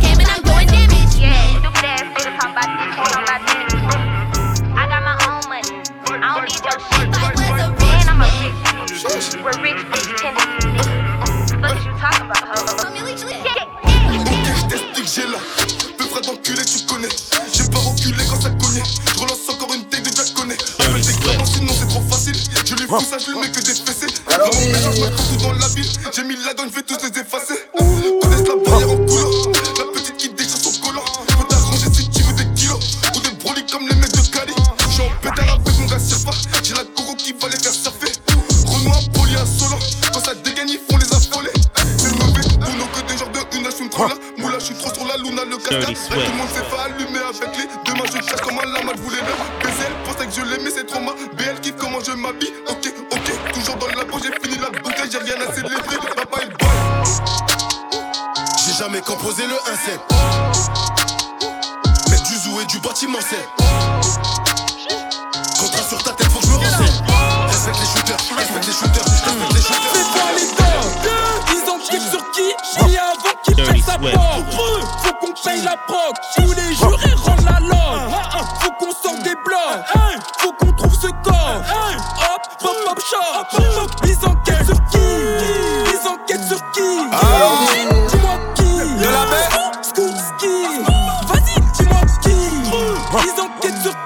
connais. 16.98 17.14
J'ai 17.54 17.64
pas 17.70 17.78
reculé 17.78 18.24
quand 18.28 18.40
ça 18.40 18.50
cognait. 18.50 18.82
Je 19.06 19.18
relance 19.18 19.48
encore 19.48 19.74
une 19.74 19.84
tech 19.88 20.02
de 20.02 20.11
Jack 20.14 20.34
connaît. 20.34 20.56
Appelle 20.78 21.00
des 21.00 21.12
clamants, 21.14 21.46
sinon 21.46 21.72
c'est 21.78 21.88
trop 21.88 22.02
facile. 22.11 22.37
Je 22.64 22.74
lui 22.74 22.87
fous 22.87 23.00
ça, 23.00 23.18
je 23.18 23.30
lui 23.30 23.38
mets 23.38 23.50
que 23.50 23.61
des 23.61 23.74
fessées. 23.74 24.12
Vraiment, 24.26 24.61
méchant, 24.66 24.92
je 24.92 25.37
tout 25.37 25.42
dans 25.42 25.52
la 25.52 25.68
ville? 25.68 25.90
J'ai 26.14 26.24
mis 26.24 26.37
la 26.44 26.54
donne, 26.54 26.70
je 26.74 26.88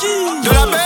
De 0.03 0.51
la 0.53 0.82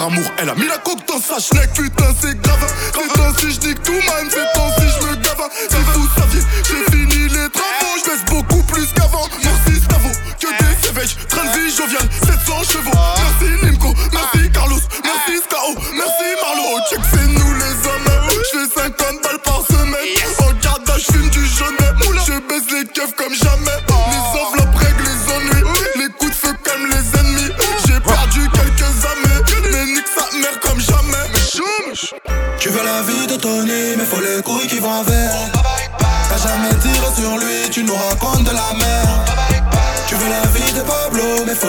amour, 0.00 0.24
elle 0.38 0.48
a 0.48 0.54
mis 0.54 0.66
la 0.66 0.78
coque 0.78 1.06
dans 1.06 1.20
sa 1.20 1.38
schneck. 1.38 1.72
Putain, 1.74 2.12
c'est 2.20 2.40
grave. 2.40 2.66
Temps 2.92 3.38
si 3.38 3.52
j'nique 3.52 3.82
tout, 3.82 3.92
man. 3.92 4.28
C'est 4.30 4.52
temps 4.54 4.69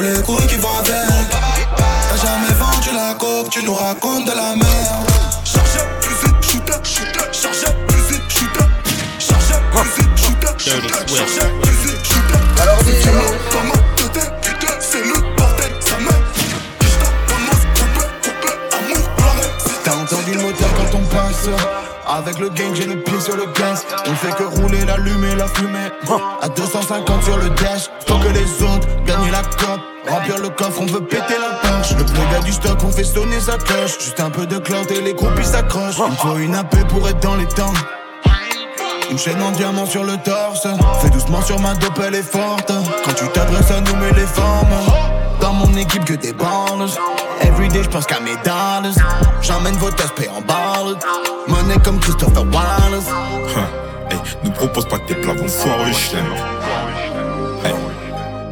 Les 0.02 0.20
couilles 0.24 0.48
qui 0.48 0.56
vont 0.56 0.68
avec. 0.80 0.96
T'as 1.78 2.18
jamais 2.18 2.54
vendu 2.58 2.90
la 2.94 3.14
coke, 3.14 3.50
tu 3.52 3.64
nous 3.64 3.76
racontes 3.76 4.26
de 4.26 4.32
la 4.32 4.56
merde. 4.56 5.08
Chargeur, 5.44 5.86
fusée, 6.02 6.34
shooter, 6.42 6.74
shooter, 6.84 7.32
shooter. 7.32 7.32
Chargeur, 7.32 7.74
fusée, 7.88 8.22
shooter, 8.28 8.66
shooter, 10.58 10.90
chargeur, 11.08 11.50
fusée, 11.64 11.98
shooter. 12.04 12.40
Alors 12.62 12.78
dis, 12.84 12.92
C'est 12.92 13.10
violent 13.10 13.38
dans 13.54 13.64
ma 13.68 13.76
tête, 14.12 14.34
putain, 14.42 14.74
c'est 14.80 15.04
le 15.04 15.14
bordel, 15.38 15.72
et 15.72 15.84
cité. 15.84 17.06
T'as 19.84 19.96
entendu 19.96 20.34
le 20.34 20.42
moteur 20.42 20.70
quand 20.78 20.98
on 20.98 21.16
passe 21.16 21.48
Avec 22.08 22.40
le 22.40 22.50
gang 22.50 22.74
j'ai 22.74 22.86
le 22.86 23.02
pied 23.02 23.20
sur 23.20 23.36
le 23.36 23.46
gaz 23.46 23.86
On 24.08 24.16
fait 24.16 24.36
que 24.36 24.44
rouler, 24.44 24.84
l'allumer, 24.86 25.36
la 25.36 25.48
fumée 25.48 25.90
À 26.42 26.50
250 26.50 27.24
sur 27.24 27.38
le 27.38 27.50
dash 27.50 27.90
Tant 28.06 28.20
que 28.20 28.30
les 28.30 28.64
autres 28.64 28.88
gagnent 29.06 29.32
la 29.32 29.42
cope 29.42 29.71
Remplir 30.12 30.40
le 30.40 30.50
coffre, 30.50 30.82
on 30.82 30.86
veut 30.88 31.02
péter 31.02 31.36
la 31.40 31.70
poche 31.70 31.92
Le 31.98 32.34
gars 32.34 32.42
du 32.44 32.52
stock, 32.52 32.78
on 32.84 32.92
fait 32.92 33.06
sonner 33.06 33.40
sa 33.40 33.58
cloche. 33.58 33.98
Juste 33.98 34.20
un 34.20 34.30
peu 34.30 34.46
de 34.46 34.58
clout 34.58 34.92
et 34.92 35.00
les 35.02 35.14
groupies 35.14 35.46
s'accrochent. 35.46 36.02
Il 36.10 36.18
faut 36.18 36.38
une 36.38 36.54
AP 36.54 36.86
pour 36.90 37.08
être 37.08 37.22
dans 37.22 37.36
les 37.38 37.48
temps. 37.48 37.74
Une 39.10 39.18
chaîne 39.18 39.42
en 39.42 39.52
diamant 39.52 39.86
sur 39.86 40.04
le 40.04 40.18
torse. 40.18 40.68
Fais 41.02 41.10
doucement 41.10 41.42
sur 41.42 41.60
ma 41.60 41.76
dope, 41.76 42.00
elle 42.06 42.16
est 42.16 42.24
forte. 42.24 42.72
Quand 43.06 43.14
tu 43.14 43.28
t'adresses 43.30 43.72
à 43.72 43.80
nous, 43.80 43.96
mais 43.96 44.12
les 44.12 44.28
formes. 44.28 44.68
Dans 45.40 45.54
mon 45.54 45.76
équipe 45.76 46.06
que 46.06 46.14
des 46.14 46.34
balles 46.34 46.88
Everyday, 47.42 47.84
j'pense 47.84 48.06
qu'à 48.06 48.20
mes 48.20 48.36
dollars 48.44 48.84
J'emmène 49.42 49.76
vos 49.78 49.90
tests, 49.90 50.14
en 50.30 50.42
balles 50.42 50.96
Money 51.48 51.76
comme 51.84 52.00
Christopher 52.00 52.44
Wallace. 52.44 53.10
Hein, 53.58 53.66
hey, 54.12 54.20
nous 54.44 54.52
propose 54.52 54.88
pas 54.88 55.00
tes 55.08 55.16
plats, 55.16 55.34
vont 55.34 55.48
foirer 55.48 55.92
chlem. 55.92 56.26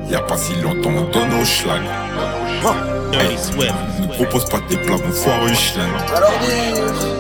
Y 0.09 0.15
a 0.15 0.21
pas 0.21 0.37
si 0.37 0.55
longtemps, 0.55 0.89
on 0.89 1.03
donne 1.11 1.33
au 1.39 1.45
schlag. 1.45 1.81
Hey, 3.13 3.37
nous 4.01 4.07
propose 4.07 4.45
pas 4.45 4.57
tes 4.67 4.77
plats, 4.77 4.95
vont 4.95 5.11
foirer 5.11 5.53
chlem. 5.53 5.85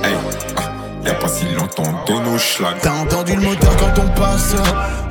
Hey, 0.03 0.15
ah, 0.57 0.61
y 1.05 1.09
a 1.09 1.13
pas 1.13 1.27
si 1.27 1.45
longtemps, 1.49 1.83
on 1.85 2.11
donne 2.11 2.33
au 2.33 2.39
schlag. 2.39 2.77
T'as 2.81 2.93
entendu 2.93 3.35
le 3.35 3.41
moteur 3.41 3.75
quand 3.77 4.01
on 4.01 4.07
passe? 4.19 4.55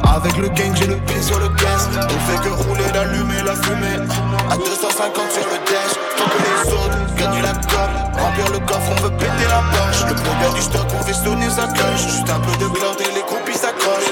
Avec 0.03 0.37
le 0.39 0.49
gang, 0.49 0.75
j'ai 0.75 0.89
le 0.89 0.97
pied 0.97 1.23
sur 1.23 1.39
le 1.39 1.49
gaz 1.51 1.89
On 1.95 2.09
fait 2.27 2.49
que 2.49 2.53
rouler, 2.53 2.83
l'allumer, 2.93 3.43
la 3.45 3.55
fumée. 3.55 4.11
À 4.51 4.57
250 4.57 5.31
sur 5.31 5.47
le 5.47 5.59
dash. 5.71 5.95
Tant 6.17 6.25
que 6.25 6.39
les 6.43 6.73
autres 6.73 7.15
gagnent 7.17 7.43
la 7.43 7.53
cope 7.53 8.19
Remplir 8.19 8.53
le 8.53 8.59
coffre, 8.67 8.91
on 8.91 9.03
veut 9.03 9.17
péter 9.17 9.47
la 9.49 9.63
poche. 9.71 10.03
Le 10.09 10.15
gars 10.15 10.53
du 10.53 10.63
stock, 10.63 10.87
on 10.99 11.03
fait 11.05 11.13
sonner 11.13 11.49
sa 11.49 11.69
cloche. 11.69 12.03
Juste 12.03 12.29
un 12.29 12.41
peu 12.41 12.57
de 12.59 12.69
cloud 12.71 12.97
et 13.01 13.15
les 13.15 13.23
groupies 13.23 13.57
s'accrochent 13.57 14.08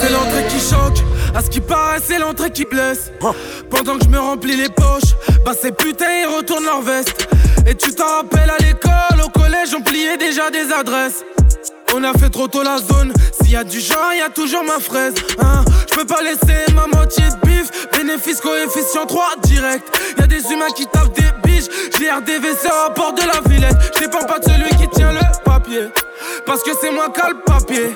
C'est 0.00 0.10
l'entrée 0.10 0.46
qui 0.48 0.58
choque, 0.58 1.04
à 1.34 1.42
ce 1.42 1.50
qui 1.50 1.60
paraît 1.60 1.98
c'est 2.02 2.18
l'entrée 2.18 2.50
qui 2.50 2.64
blesse 2.64 3.10
Pendant 3.68 3.98
que 3.98 4.04
je 4.04 4.08
me 4.08 4.18
remplis 4.18 4.56
les 4.56 4.70
poches, 4.70 5.14
bah 5.44 5.52
ces 5.60 5.72
putains 5.72 6.06
ils 6.22 6.34
retournent 6.34 6.64
leur 6.64 6.80
veste 6.80 7.28
Et 7.66 7.74
tu 7.74 7.94
t'en 7.94 8.06
rappelles 8.06 8.50
à 8.50 8.62
l'école, 8.62 9.24
au 9.24 9.28
collège 9.28 9.74
on 9.76 9.82
pliait 9.82 10.16
déjà 10.16 10.50
des 10.50 10.72
adresses 10.72 11.24
on 11.96 12.02
a 12.02 12.12
fait 12.12 12.28
trop 12.28 12.48
tôt 12.48 12.64
la 12.64 12.78
zone, 12.78 13.12
s'il 13.40 13.52
y 13.52 13.56
a 13.56 13.62
du 13.62 13.78
genre, 13.78 14.12
y 14.18 14.20
a 14.20 14.28
toujours 14.28 14.64
ma 14.64 14.80
fraise. 14.80 15.14
Hein. 15.38 15.64
Je 15.88 15.94
peux 15.94 16.04
pas 16.04 16.22
laisser 16.22 16.72
ma 16.74 16.88
moitié 16.88 17.22
de 17.22 17.46
bif, 17.46 17.70
bénéfice 17.96 18.40
coefficient 18.40 19.06
3 19.06 19.24
direct. 19.42 19.86
Y 20.18 20.22
a 20.22 20.26
des 20.26 20.42
humains 20.50 20.72
qui 20.74 20.86
tapent 20.86 21.14
des 21.14 21.23
biches, 21.68 21.98
j'ai 21.98 22.10
RDVC 22.10 22.66
à 22.66 22.90
bord 22.90 23.12
de 23.12 23.22
la 23.22 23.40
Villette. 23.48 23.76
Je 23.98 24.06
pas 24.06 24.38
de 24.38 24.44
celui 24.44 24.70
qui 24.76 24.88
tient 24.88 25.12
le 25.12 25.20
papier, 25.44 25.88
parce 26.46 26.62
que 26.62 26.70
c'est 26.80 26.90
moi 26.90 27.08
qui 27.10 27.28
le 27.28 27.40
papier. 27.40 27.94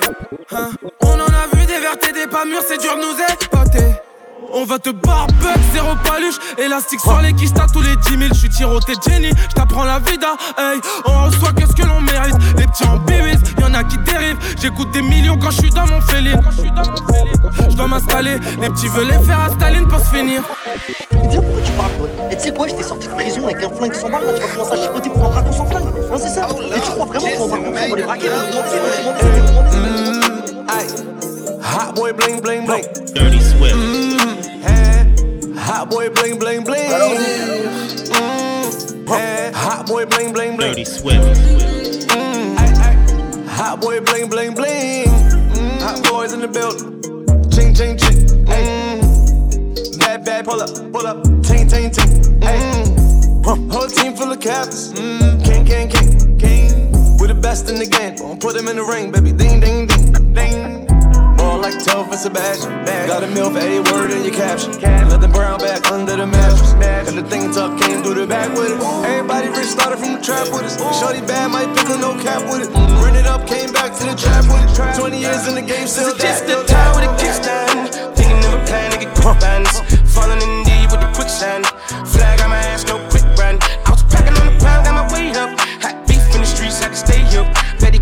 Hein. 0.51 0.69
On 1.01 1.13
en 1.13 1.27
a 1.27 1.47
vu 1.55 1.65
des 1.65 1.79
vertes 1.79 2.07
et 2.09 2.13
des 2.13 2.27
pas 2.27 2.45
mûrs, 2.45 2.63
c'est 2.67 2.79
dur 2.79 2.95
de 2.95 3.01
nous 3.01 3.15
épater. 3.43 4.08
On 4.53 4.65
va 4.65 4.79
te 4.79 4.89
barbecue, 4.89 5.47
zéro 5.73 5.89
paluche 6.03 6.35
Élastique 6.57 6.99
sur 6.99 7.19
les 7.21 7.33
quiches, 7.33 7.53
tous 7.71 7.81
les 7.81 7.95
10 7.95 8.09
000 8.17 8.33
J'suis 8.33 8.49
tiroté 8.49 8.93
Jenny, 9.07 9.29
j't'apprends 9.49 9.83
la 9.83 9.99
vida 9.99 10.35
Hey, 10.57 10.79
on 11.05 11.25
reçoit 11.25 11.53
qu'est-ce 11.53 11.73
que 11.73 11.85
l'on 11.85 12.01
mérite 12.01 12.35
Les 12.57 12.65
petits 12.65 12.85
en 12.85 12.97
bébés, 12.97 13.37
y'en 13.59 13.73
a 13.73 13.83
qui 13.83 13.97
dérivent. 13.99 14.37
J'écoute 14.61 14.91
des 14.91 15.01
millions 15.01 15.37
quand 15.37 15.51
j'suis 15.51 15.69
dans 15.69 15.85
mon 15.87 16.01
félin 16.01 16.39
J'dois 17.69 17.87
m'installer, 17.87 18.37
les 18.59 18.69
petits 18.69 18.87
veulent 18.87 19.07
les 19.07 19.19
faire 19.25 19.39
à 19.39 19.49
Staline 19.49 19.87
pour 19.87 19.99
se 19.99 20.15
finir. 20.15 20.41
Viens, 21.29 21.41
pourquoi 21.41 21.61
tu 21.61 21.71
parles, 21.73 21.91
toi. 21.97 22.07
Et 22.31 22.35
tu 22.35 22.43
sais 22.43 22.53
quoi, 22.53 22.67
j'étais 22.67 22.83
sorti 22.83 23.07
de 23.07 23.13
prison 23.13 23.45
avec 23.45 23.63
un 23.63 23.69
flingue 23.69 23.93
sans 23.93 24.09
balle, 24.09 24.25
là 24.25 24.33
tu 24.33 24.41
vas 24.41 24.47
commencer 24.47 24.73
à 24.73 24.77
chipoter 24.83 25.09
pour 25.09 25.25
un 25.25 25.29
braquon 25.29 25.51
sans 25.51 25.65
flingue. 25.65 25.83
Hein, 25.85 26.17
c'est 26.17 26.29
ça? 26.29 26.47
Et 26.49 26.79
tu 26.79 26.91
crois 26.91 27.05
vraiment 27.05 27.29
qu'on 27.37 27.47
va 27.47 27.57
va 27.57 27.95
les 27.95 28.03
braquer? 28.03 28.29
Hot 31.71 31.95
boy 31.95 32.11
bling 32.13 32.41
bling 32.41 32.65
bling. 32.65 32.83
Dirty 33.13 33.39
Swift. 33.39 33.75
Hey, 34.65 35.05
hot 35.55 35.91
boy 35.91 36.09
bling 36.09 36.39
bling 36.39 36.63
bling. 36.63 36.89
Mm, 38.09 39.07
hey, 39.07 39.51
hot 39.53 39.85
boy 39.85 40.05
bling 40.07 40.33
bling 40.33 40.57
bling. 40.57 40.71
Dirty 40.71 40.83
Swift. 40.83 41.23
Mm, 42.09 42.57
ay, 42.57 42.73
ay. 42.87 42.95
Hot 43.49 43.79
boy 43.81 43.99
bling 44.01 44.29
bling 44.29 44.55
bling. 44.55 45.05
Mm, 45.05 45.79
hot 45.79 46.03
boys 46.09 46.33
in 46.33 46.41
the 46.41 46.47
building. 46.47 47.01
Ching 47.51 47.75
ching 47.75 47.95
ching. 47.97 48.17
Mm, 48.47 49.99
bad 49.99 50.25
bad 50.25 50.45
pull 50.45 50.61
up 50.61 50.69
pull 50.91 51.05
up. 51.05 51.23
Ting 51.43 51.67
ting 51.67 51.91
ting. 51.91 52.39
Mm, 52.41 53.71
whole 53.71 53.87
team 53.87 54.15
full 54.15 54.31
of 54.31 54.39
captains. 54.39 54.91
Mm, 54.93 55.45
king 55.45 55.65
king 55.65 55.87
king 55.87 56.37
king. 56.39 57.17
We're 57.19 57.27
the 57.27 57.35
best 57.39 57.69
in 57.69 57.75
the 57.77 57.85
game. 57.85 58.39
Put 58.39 58.55
them 58.55 58.67
in 58.67 58.77
the 58.77 58.83
ring, 58.83 59.11
baby. 59.11 59.31
Ding 59.31 59.59
ding 59.59 59.85
ding 59.85 60.33
ding. 60.33 60.88
Ball 61.59 61.71
like 61.71 61.83
Toph 61.83 62.07
and 62.07 62.19
Sebastian. 62.19 62.71
Got 62.85 63.23
a 63.23 63.27
meal 63.27 63.51
for 63.51 63.59
a 63.59 63.79
word 63.91 64.11
in 64.11 64.23
your 64.23 64.33
caption. 64.33 64.71
Let 65.09 65.19
the 65.19 65.27
brown 65.27 65.59
back 65.59 65.91
under 65.91 66.15
the 66.15 66.25
mattress. 66.25 66.71
Got 66.73 67.15
the 67.15 67.23
thing 67.23 67.51
tuck, 67.51 67.79
came 67.81 68.01
through 68.01 68.15
the 68.15 68.27
back 68.27 68.49
with 68.55 68.71
it. 68.71 68.79
Everybody 69.03 69.49
rich 69.49 69.67
started 69.67 69.99
from 69.99 70.13
the 70.15 70.21
trap 70.21 70.47
with 70.53 70.63
us. 70.63 70.79
Shorty 70.99 71.21
bad, 71.21 71.51
might 71.51 71.67
pick 71.75 71.87
no 71.99 72.15
cap 72.23 72.43
with 72.49 72.63
it. 72.63 72.71
Run 73.03 73.15
it 73.15 73.25
up, 73.25 73.45
came 73.47 73.71
back 73.73 73.91
to 73.99 74.03
the 74.07 74.15
trap 74.15 74.47
with 74.47 74.63
it. 74.63 74.95
20 74.95 75.19
years 75.19 75.47
in 75.47 75.55
the 75.55 75.61
game, 75.61 75.87
still 75.87 76.15
Just 76.15 76.47
the 76.47 76.63
time 76.63 76.95
with 76.95 77.03
a 77.03 77.11
kickstand. 77.19 78.15
Thinking 78.15 78.39
of 78.47 78.53
a 78.55 78.63
plan 78.65 78.91
to 78.91 78.97
get 78.97 79.11
quick 79.15 79.39
bands. 79.39 79.73
Falling 80.13 80.39
in 80.39 80.63
deep 80.63 80.91
with 80.91 81.01
the 81.01 81.11
quicksand. 81.11 81.65
Flag 82.07 82.39
on 82.41 82.48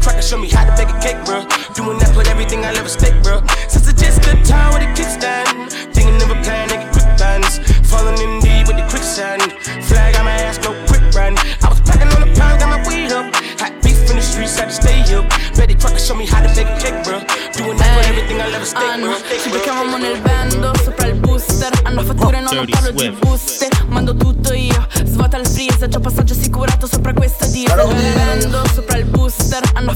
trucker, 0.08 0.22
show 0.22 0.38
me 0.38 0.49
how 0.49 0.64
to 0.64 0.72
bake 0.80 0.89
a 0.89 0.99
cake, 0.99 1.20
bro. 1.26 1.43
Doing 1.76 1.99
that, 1.99 2.12
put 2.14 2.28
everything 2.30 2.64
I 2.64 2.72
love 2.72 2.86
at 2.86 2.91
stake, 2.91 3.22
bro. 3.24 3.43
Since 3.68 3.89
I 3.89 3.93
just 3.93 4.24
good 4.24 4.39
time 4.45 4.72
with 4.74 4.88
a 4.88 4.89
kickstand, 4.95 5.72
thinking 5.91 6.16
of 6.24 6.32
a 6.32 6.39
plan, 6.43 6.70
nigga, 6.70 6.88
quick 6.95 7.10
bands. 7.20 7.60
Falling 7.84 8.16
in 8.24 8.39
deep 8.39 8.68
with 8.68 8.78
the 8.80 8.88
quicksand. 8.88 9.43
Flag 9.84 10.16
on 10.16 10.24
my 10.26 10.32
ass, 10.47 10.60
no 10.64 10.72
quick 10.88 11.03
run. 11.14 11.36
I 11.64 11.68
was 11.68 11.82
packing 11.82 12.08
on 12.16 12.22
the 12.24 12.32
pound, 12.39 12.60
got 12.60 12.70
my 12.72 12.80
weed 12.88 13.12
up. 13.12 13.28
Hot 13.60 13.74
beef 13.84 13.99
in 14.10 14.16
the 14.16 14.24
streets, 14.24 14.55
had 14.58 14.70
to 14.72 14.76
stay 14.76 15.03
up. 15.12 15.28
Ready 15.58 15.76
trucker, 15.76 15.99
show 15.99 16.16
me 16.16 16.26
how 16.26 16.39
to 16.39 16.49
bake 16.55 16.72
a 16.72 16.78
cake, 16.80 17.03
bro. 17.03 17.20
Doing 17.51 17.78
that, 17.78 17.91
put 17.99 18.08
everything 18.08 18.39
I 18.39 18.47
love 18.47 18.66
stake, 18.66 19.01
bro. 19.03 19.14
Ci 19.43 19.49
becchiamo 19.49 19.97
nel 19.97 20.22
bando, 20.22 20.72
sopra 20.84 21.08
il 21.08 21.20
booster. 21.20 21.72
Hanno 21.84 22.03
fatture, 22.03 22.39
no, 22.39 22.51
non 22.51 22.66
parlo 22.70 22.91
di 22.91 23.10
buste. 23.12 23.68
Mando 23.88 24.16
tutto 24.16 24.53
io, 24.53 24.88
svuota 25.03 25.38
il 25.38 25.47
freezer. 25.47 25.89
C'ho 25.89 25.99
passaggio 25.99 26.34
assicurato 26.34 26.88
sopra 26.88 27.14
questa 27.14 27.45
disa. 27.47 27.76
Vendo 27.76 28.64
sopra 28.74 28.97
il 28.97 29.05
booster. 29.05 29.62
Hanno 29.74 29.93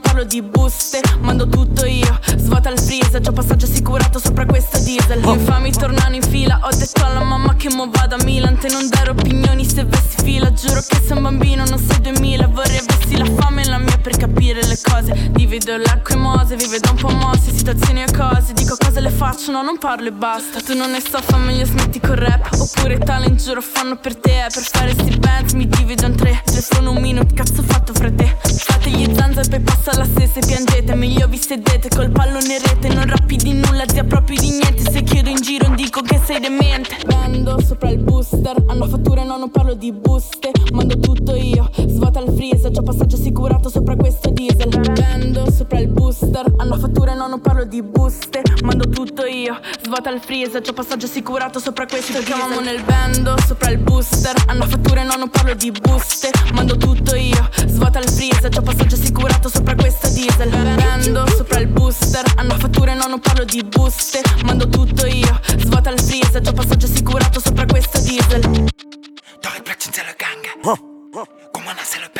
non 0.00 0.12
parlo 0.12 0.24
di 0.24 0.40
buste 0.42 1.00
Mando 1.20 1.46
tutto 1.46 1.84
io, 1.84 2.18
svuota 2.36 2.70
il 2.70 2.78
freezer 2.78 3.20
C'ho 3.20 3.32
passaggio 3.32 3.66
assicurato 3.66 4.18
sopra 4.18 4.46
questa 4.46 4.78
diesel. 4.78 5.20
Gli 5.20 5.28
infami 5.28 5.70
tornano 5.72 6.14
in 6.14 6.22
fila 6.22 6.58
Ho 6.62 6.74
detto 6.74 7.04
alla 7.04 7.22
mamma 7.22 7.54
che 7.54 7.68
mo 7.72 7.88
vado 7.90 8.14
a 8.14 8.24
Milan. 8.24 8.56
Te 8.58 8.68
non 8.68 8.88
dare 8.88 9.10
opinioni 9.10 9.64
se 9.64 9.84
vessi 9.84 10.16
fila 10.24 10.52
Giuro 10.52 10.80
che 10.86 11.00
sei 11.04 11.16
un 11.16 11.22
bambino, 11.22 11.64
non 11.66 11.78
sei 11.78 12.00
2000 12.00 12.46
Vorrei 12.48 12.78
avessi 12.78 13.16
la 13.16 13.26
fame 13.36 13.62
e 13.62 13.68
la 13.68 13.78
mia 13.78 13.89
per 14.00 14.16
capire 14.16 14.64
le 14.66 14.78
cose. 14.82 15.30
Divido 15.30 15.76
l'acqua 15.76 16.14
e 16.14 16.18
mose, 16.18 16.56
vive 16.56 16.78
da 16.78 16.90
un 16.90 16.96
po' 16.96 17.08
mosse 17.08 17.52
Situazioni 17.52 18.02
e 18.02 18.12
cose, 18.16 18.52
dico 18.54 18.76
cose 18.78 19.00
le 19.00 19.10
faccio 19.10 19.52
No, 19.52 19.62
non 19.62 19.78
parlo 19.78 20.08
e 20.08 20.12
basta. 20.12 20.60
Tu 20.60 20.74
non 20.74 20.90
ne 20.90 21.00
so, 21.00 21.20
fa 21.20 21.36
meglio 21.36 21.64
smetti 21.64 22.00
col 22.00 22.16
rap. 22.16 22.48
Oppure 22.58 22.98
talent, 22.98 23.42
giuro 23.42 23.60
fanno 23.60 23.96
per 23.96 24.16
te. 24.16 24.46
Per 24.52 24.62
fare 24.62 24.92
sti 24.92 25.18
bands 25.18 25.52
mi 25.52 25.66
divido 25.66 26.06
in 26.06 26.16
tre. 26.16 26.42
Telefono 26.44 26.92
un 26.92 27.00
minuto, 27.00 27.34
cazzo 27.34 27.62
fatto 27.62 27.92
fra 27.92 28.10
te. 28.10 28.36
Fate 28.42 28.90
gli 28.90 29.12
zanza 29.14 29.42
e 29.42 29.48
poi 29.48 29.60
passa 29.60 29.96
la 29.96 30.04
stessa 30.04 30.40
e 30.40 30.46
piangete. 30.46 30.94
Meglio 30.94 31.28
vi 31.28 31.38
sedete 31.38 31.88
col 31.88 32.10
pallone 32.10 32.58
rete. 32.58 32.88
Non 32.88 33.06
rappi 33.06 33.36
di 33.36 33.52
nulla, 33.52 33.84
zia 33.86 34.04
proprio 34.04 34.38
di 34.40 34.50
niente. 34.50 34.90
Se 34.90 35.02
chiedo 35.02 35.28
in 35.28 35.40
giro 35.40 35.68
dico 35.74 36.00
che 36.00 36.20
sei 36.24 36.40
demente. 36.40 36.96
Vendo 37.06 37.60
sopra 37.60 37.90
il 37.90 37.98
booster 37.98 38.64
Hanno 38.68 38.86
fatture, 38.86 39.24
no, 39.24 39.36
non 39.36 39.50
parlo 39.50 39.74
di 39.74 39.92
buste. 39.92 40.50
Mando 40.72 40.98
tutto 40.98 41.34
io, 41.34 41.68
svuota 41.74 42.20
il 42.20 42.32
freezer 42.34 42.70
C'ho 42.70 42.82
passaggio 42.82 43.16
assicurato 43.16 43.68
sopra 43.68 43.89
questo 43.96 44.30
diesel 44.30 44.68
Vendo 44.92 45.50
sopra 45.50 45.78
il 45.78 45.88
booster. 45.88 46.44
Hanno 46.58 46.78
fatture, 46.78 47.14
no, 47.14 47.26
non 47.26 47.40
parlo 47.40 47.64
di 47.64 47.82
buste 47.82 48.42
Mando 48.62 48.88
tutto 48.88 49.24
io, 49.24 49.58
svuota 49.82 50.10
il 50.10 50.20
freezer 50.20 50.60
C'ho 50.62 50.72
passaggio 50.72 51.06
assicurato 51.06 51.58
sopra 51.58 51.86
questo 51.86 52.12
diesel 52.12 52.24
Chiamamo 52.24 52.60
nel 52.60 52.82
bando, 52.82 53.34
sopra 53.46 53.70
il 53.70 53.78
booster. 53.78 54.34
Hanno 54.46 54.66
fatture, 54.66 55.02
no, 55.04 55.16
non 55.16 55.28
parlo 55.30 55.54
di 55.54 55.70
buste 55.70 56.30
Mando 56.52 56.76
tutto 56.76 57.14
io, 57.14 57.48
svuota 57.66 57.98
il 57.98 58.08
freezer 58.08 58.50
C'ho 58.50 58.62
passaggio 58.62 58.94
assicurato 58.94 59.48
sopra 59.48 59.74
questo 59.74 60.08
diesel. 60.10 60.50
Vendo 60.50 61.26
sopra 61.28 61.58
il 61.60 61.68
booster. 61.68 62.24
Hanno 62.36 62.54
fatture, 62.58 62.94
no, 62.94 63.06
non 63.06 63.20
parlo 63.20 63.44
di 63.44 63.62
buste 63.64 64.20
Mando 64.44 64.68
tutto 64.68 65.06
io, 65.06 65.40
svuota 65.58 65.90
il 65.90 66.00
freezer 66.00 66.42
C'ho 66.42 66.52
passaggio 66.52 66.86
assicurato 66.86 67.40
sopra 67.40 67.64
questo 67.66 68.00
diesel. 68.00 68.40
Dans 69.42 69.52
les 69.54 69.62
platines, 69.62 69.94
c'est 69.94 70.04
le 70.04 70.14
gang. 70.18 70.42
Comment 71.52 71.70
on 71.70 71.84
c'est 71.84 71.98
le 71.98 72.08
bendo 72.14 72.19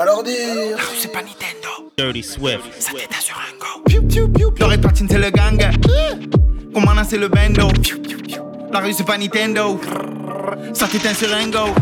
Alors 0.00 0.22
dire. 0.22 0.76
La 0.76 0.76
rue, 0.76 0.96
c'est 0.96 1.12
pas 1.12 1.22
Nintendo. 1.22 1.90
Dirty 1.96 2.22
Swift. 2.22 2.60
Ça 2.78 2.92
t'éteint 2.92 3.20
sur 3.20 3.36
un 3.36 3.58
go. 3.58 3.82
Piu, 3.84 4.02
piu, 4.06 4.28
piu. 4.28 4.68
Les 4.70 4.78
platines, 4.78 5.08
c'est 5.10 5.18
le 5.18 5.30
gang. 5.30 5.60
Comment 6.72 6.92
on 6.96 7.04
c'est 7.04 7.18
le 7.18 7.26
bendo 7.26 7.68
La 8.72 8.78
rue, 8.78 8.92
c'est 8.92 9.04
pas 9.04 9.18
Nintendo. 9.18 9.80
Ça 10.72 10.86
t'éteint 10.86 11.14
sur 11.14 11.34
un 11.34 11.48
go. 11.48 11.74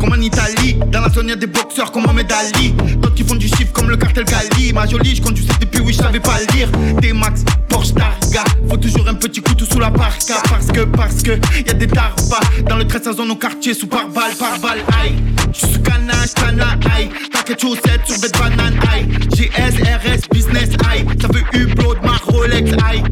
Comme 0.00 0.12
en 0.12 0.20
Italie, 0.20 0.74
dans 0.90 1.02
la 1.02 1.08
zone 1.08 1.28
y'a 1.28 1.36
des 1.36 1.46
boxeurs 1.46 1.92
comme 1.92 2.02
Mohamed 2.02 2.32
Ali. 2.32 2.72
D'autres 2.72 2.99
qui 3.20 3.26
font 3.26 3.36
du 3.36 3.48
chiffre 3.48 3.72
comme 3.72 3.90
le 3.90 3.96
cartel 3.96 4.24
Gali. 4.24 4.72
Ma 4.72 4.86
jolie, 4.86 5.14
je 5.14 5.22
conduisais 5.22 5.52
depuis 5.60 5.80
oui, 5.80 5.92
je 5.92 5.98
savais 5.98 6.20
pas 6.20 6.38
lire. 6.54 6.70
Des 7.00 7.12
max, 7.12 7.44
Porsche 7.68 7.94
Targa. 7.94 8.44
Faut 8.68 8.76
toujours 8.76 9.06
un 9.08 9.14
petit 9.14 9.40
couteau 9.42 9.64
sous 9.64 9.78
la 9.78 9.90
parka. 9.90 10.34
Parce 10.48 10.66
que, 10.68 10.80
parce 10.80 11.22
que, 11.22 11.32
y 11.32 11.70
a 11.70 11.74
des 11.74 11.86
tarpas. 11.86 12.40
Dans 12.68 12.76
le 12.76 12.86
13 12.86 13.16
zone 13.16 13.30
au 13.30 13.36
quartier, 13.36 13.74
sous 13.74 13.86
par 13.86 14.08
balle, 14.08 14.34
par 14.38 14.58
balle, 14.60 14.80
aïe. 15.02 15.14
J'suis 15.52 15.74
sous 15.74 15.80
canage, 15.80 16.32
cana, 16.34 16.78
aïe. 16.94 17.10
Paquet 17.32 17.56
chaussettes 17.60 18.06
sur 18.06 18.20
des 18.20 18.38
bananes, 18.38 18.80
aïe. 18.90 19.06
GS, 19.34 19.82
RS, 19.82 20.28
business, 20.32 20.70
aïe. 20.90 21.04
Ça 21.20 21.28
veut 21.28 21.60
Hublot, 21.60 21.96
ma 22.02 22.16
Rolex, 22.16 22.70
aïe. 22.84 23.02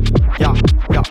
Ya, 0.40 0.52
ya, 0.90 1.02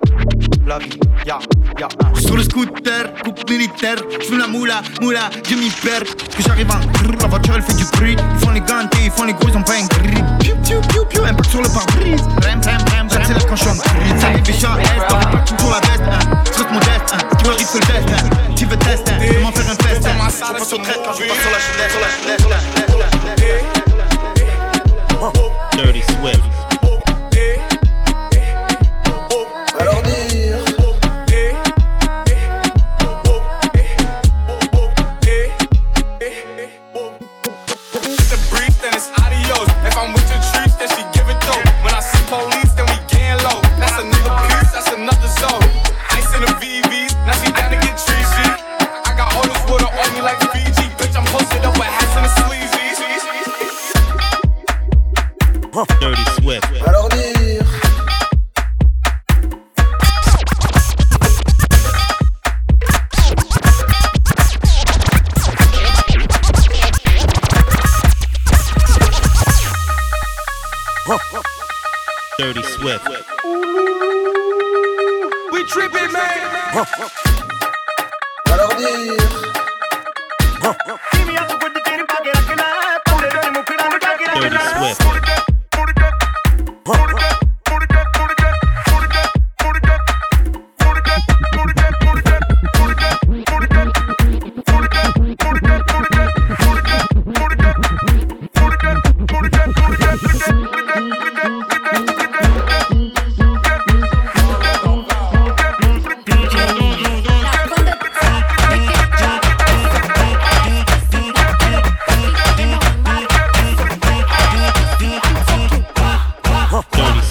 la 0.68 0.80
vie, 0.80 1.00
ya, 1.26 1.40
ya. 1.80 1.88
Sur 2.20 2.36
le 2.36 2.44
scooter, 2.44 3.14
coupe 3.24 3.50
militaire. 3.50 3.96
J'fume 4.20 4.40
la 4.40 4.48
moula, 4.48 4.82
moula, 5.02 5.30
je 5.50 5.56
m'y 5.56 5.70
perds. 5.70 6.04
Que 6.04 6.44
j'arrive 6.44 6.70
en 6.70 6.80
grrr, 6.92 7.16
la 7.22 7.28
voiture 7.28 7.54
elle 7.56 7.62
fait 7.62 7.74
du 7.76 7.86
bruit. 7.94 8.18
Ils 8.18 8.40
font 8.40 8.52
les 8.52 8.60
gantés, 8.60 8.98
ils 9.06 9.12
font 9.12 9.24
les 9.24 9.34
gros, 9.34 9.48
ils 9.48 9.58
ont 9.58 9.64
pas 9.64 9.74
un 9.74 9.86
gris. 9.86 10.22
Piu, 10.40 10.54
piu, 10.64 10.82
piu, 10.90 11.02
piu, 11.10 11.22
impact 11.22 11.50
sur 11.50 11.62
le 11.62 11.70
pare-brise. 11.70 12.22
Rem, 12.44 12.60
rem, 12.66 12.78
rem, 12.92 13.08
j'accélère 13.10 13.48
quand 13.48 13.56
j'suis 13.56 13.70
en 13.70 13.76
gris. 13.76 14.20
Ça 14.20 14.30
les 14.30 14.40
est, 14.40 14.62
parking 15.08 15.58
sur 15.58 15.70
la 15.70 15.80
veste, 15.80 16.04
hein. 16.06 16.20
Je 16.46 16.58
reste 16.58 16.72
modeste, 16.72 17.14
hein. 17.14 17.18
Tu 17.38 17.48
le 17.48 17.86
test, 17.86 18.10
hein. 18.12 18.30
Tu 18.56 18.66
veux 18.66 18.78
tester, 18.78 19.12
hein. 19.12 19.34
Comment 19.36 19.52
faire 19.54 19.72
un 19.72 19.76
test, 19.76 20.06
hein. 20.06 20.10
Je 20.30 20.54
passe 20.60 20.74
au 20.74 20.78
trait 20.78 21.00
quand 21.06 21.14
je 21.14 21.24
passe 21.28 21.38
sur 21.40 21.52
la 21.52 21.60
chaînette, 21.60 21.92
sur 21.92 22.02
la 22.02 22.08
chaînette, 22.10 22.42
sur 22.42 22.50
la 22.50 22.58
chaînette, 22.60 22.90
sur 22.90 23.00
la 23.00 23.10
chaînette. 23.10 23.48
Dirty 25.78 26.02
Swift. 26.02 26.67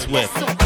with. 0.09 0.56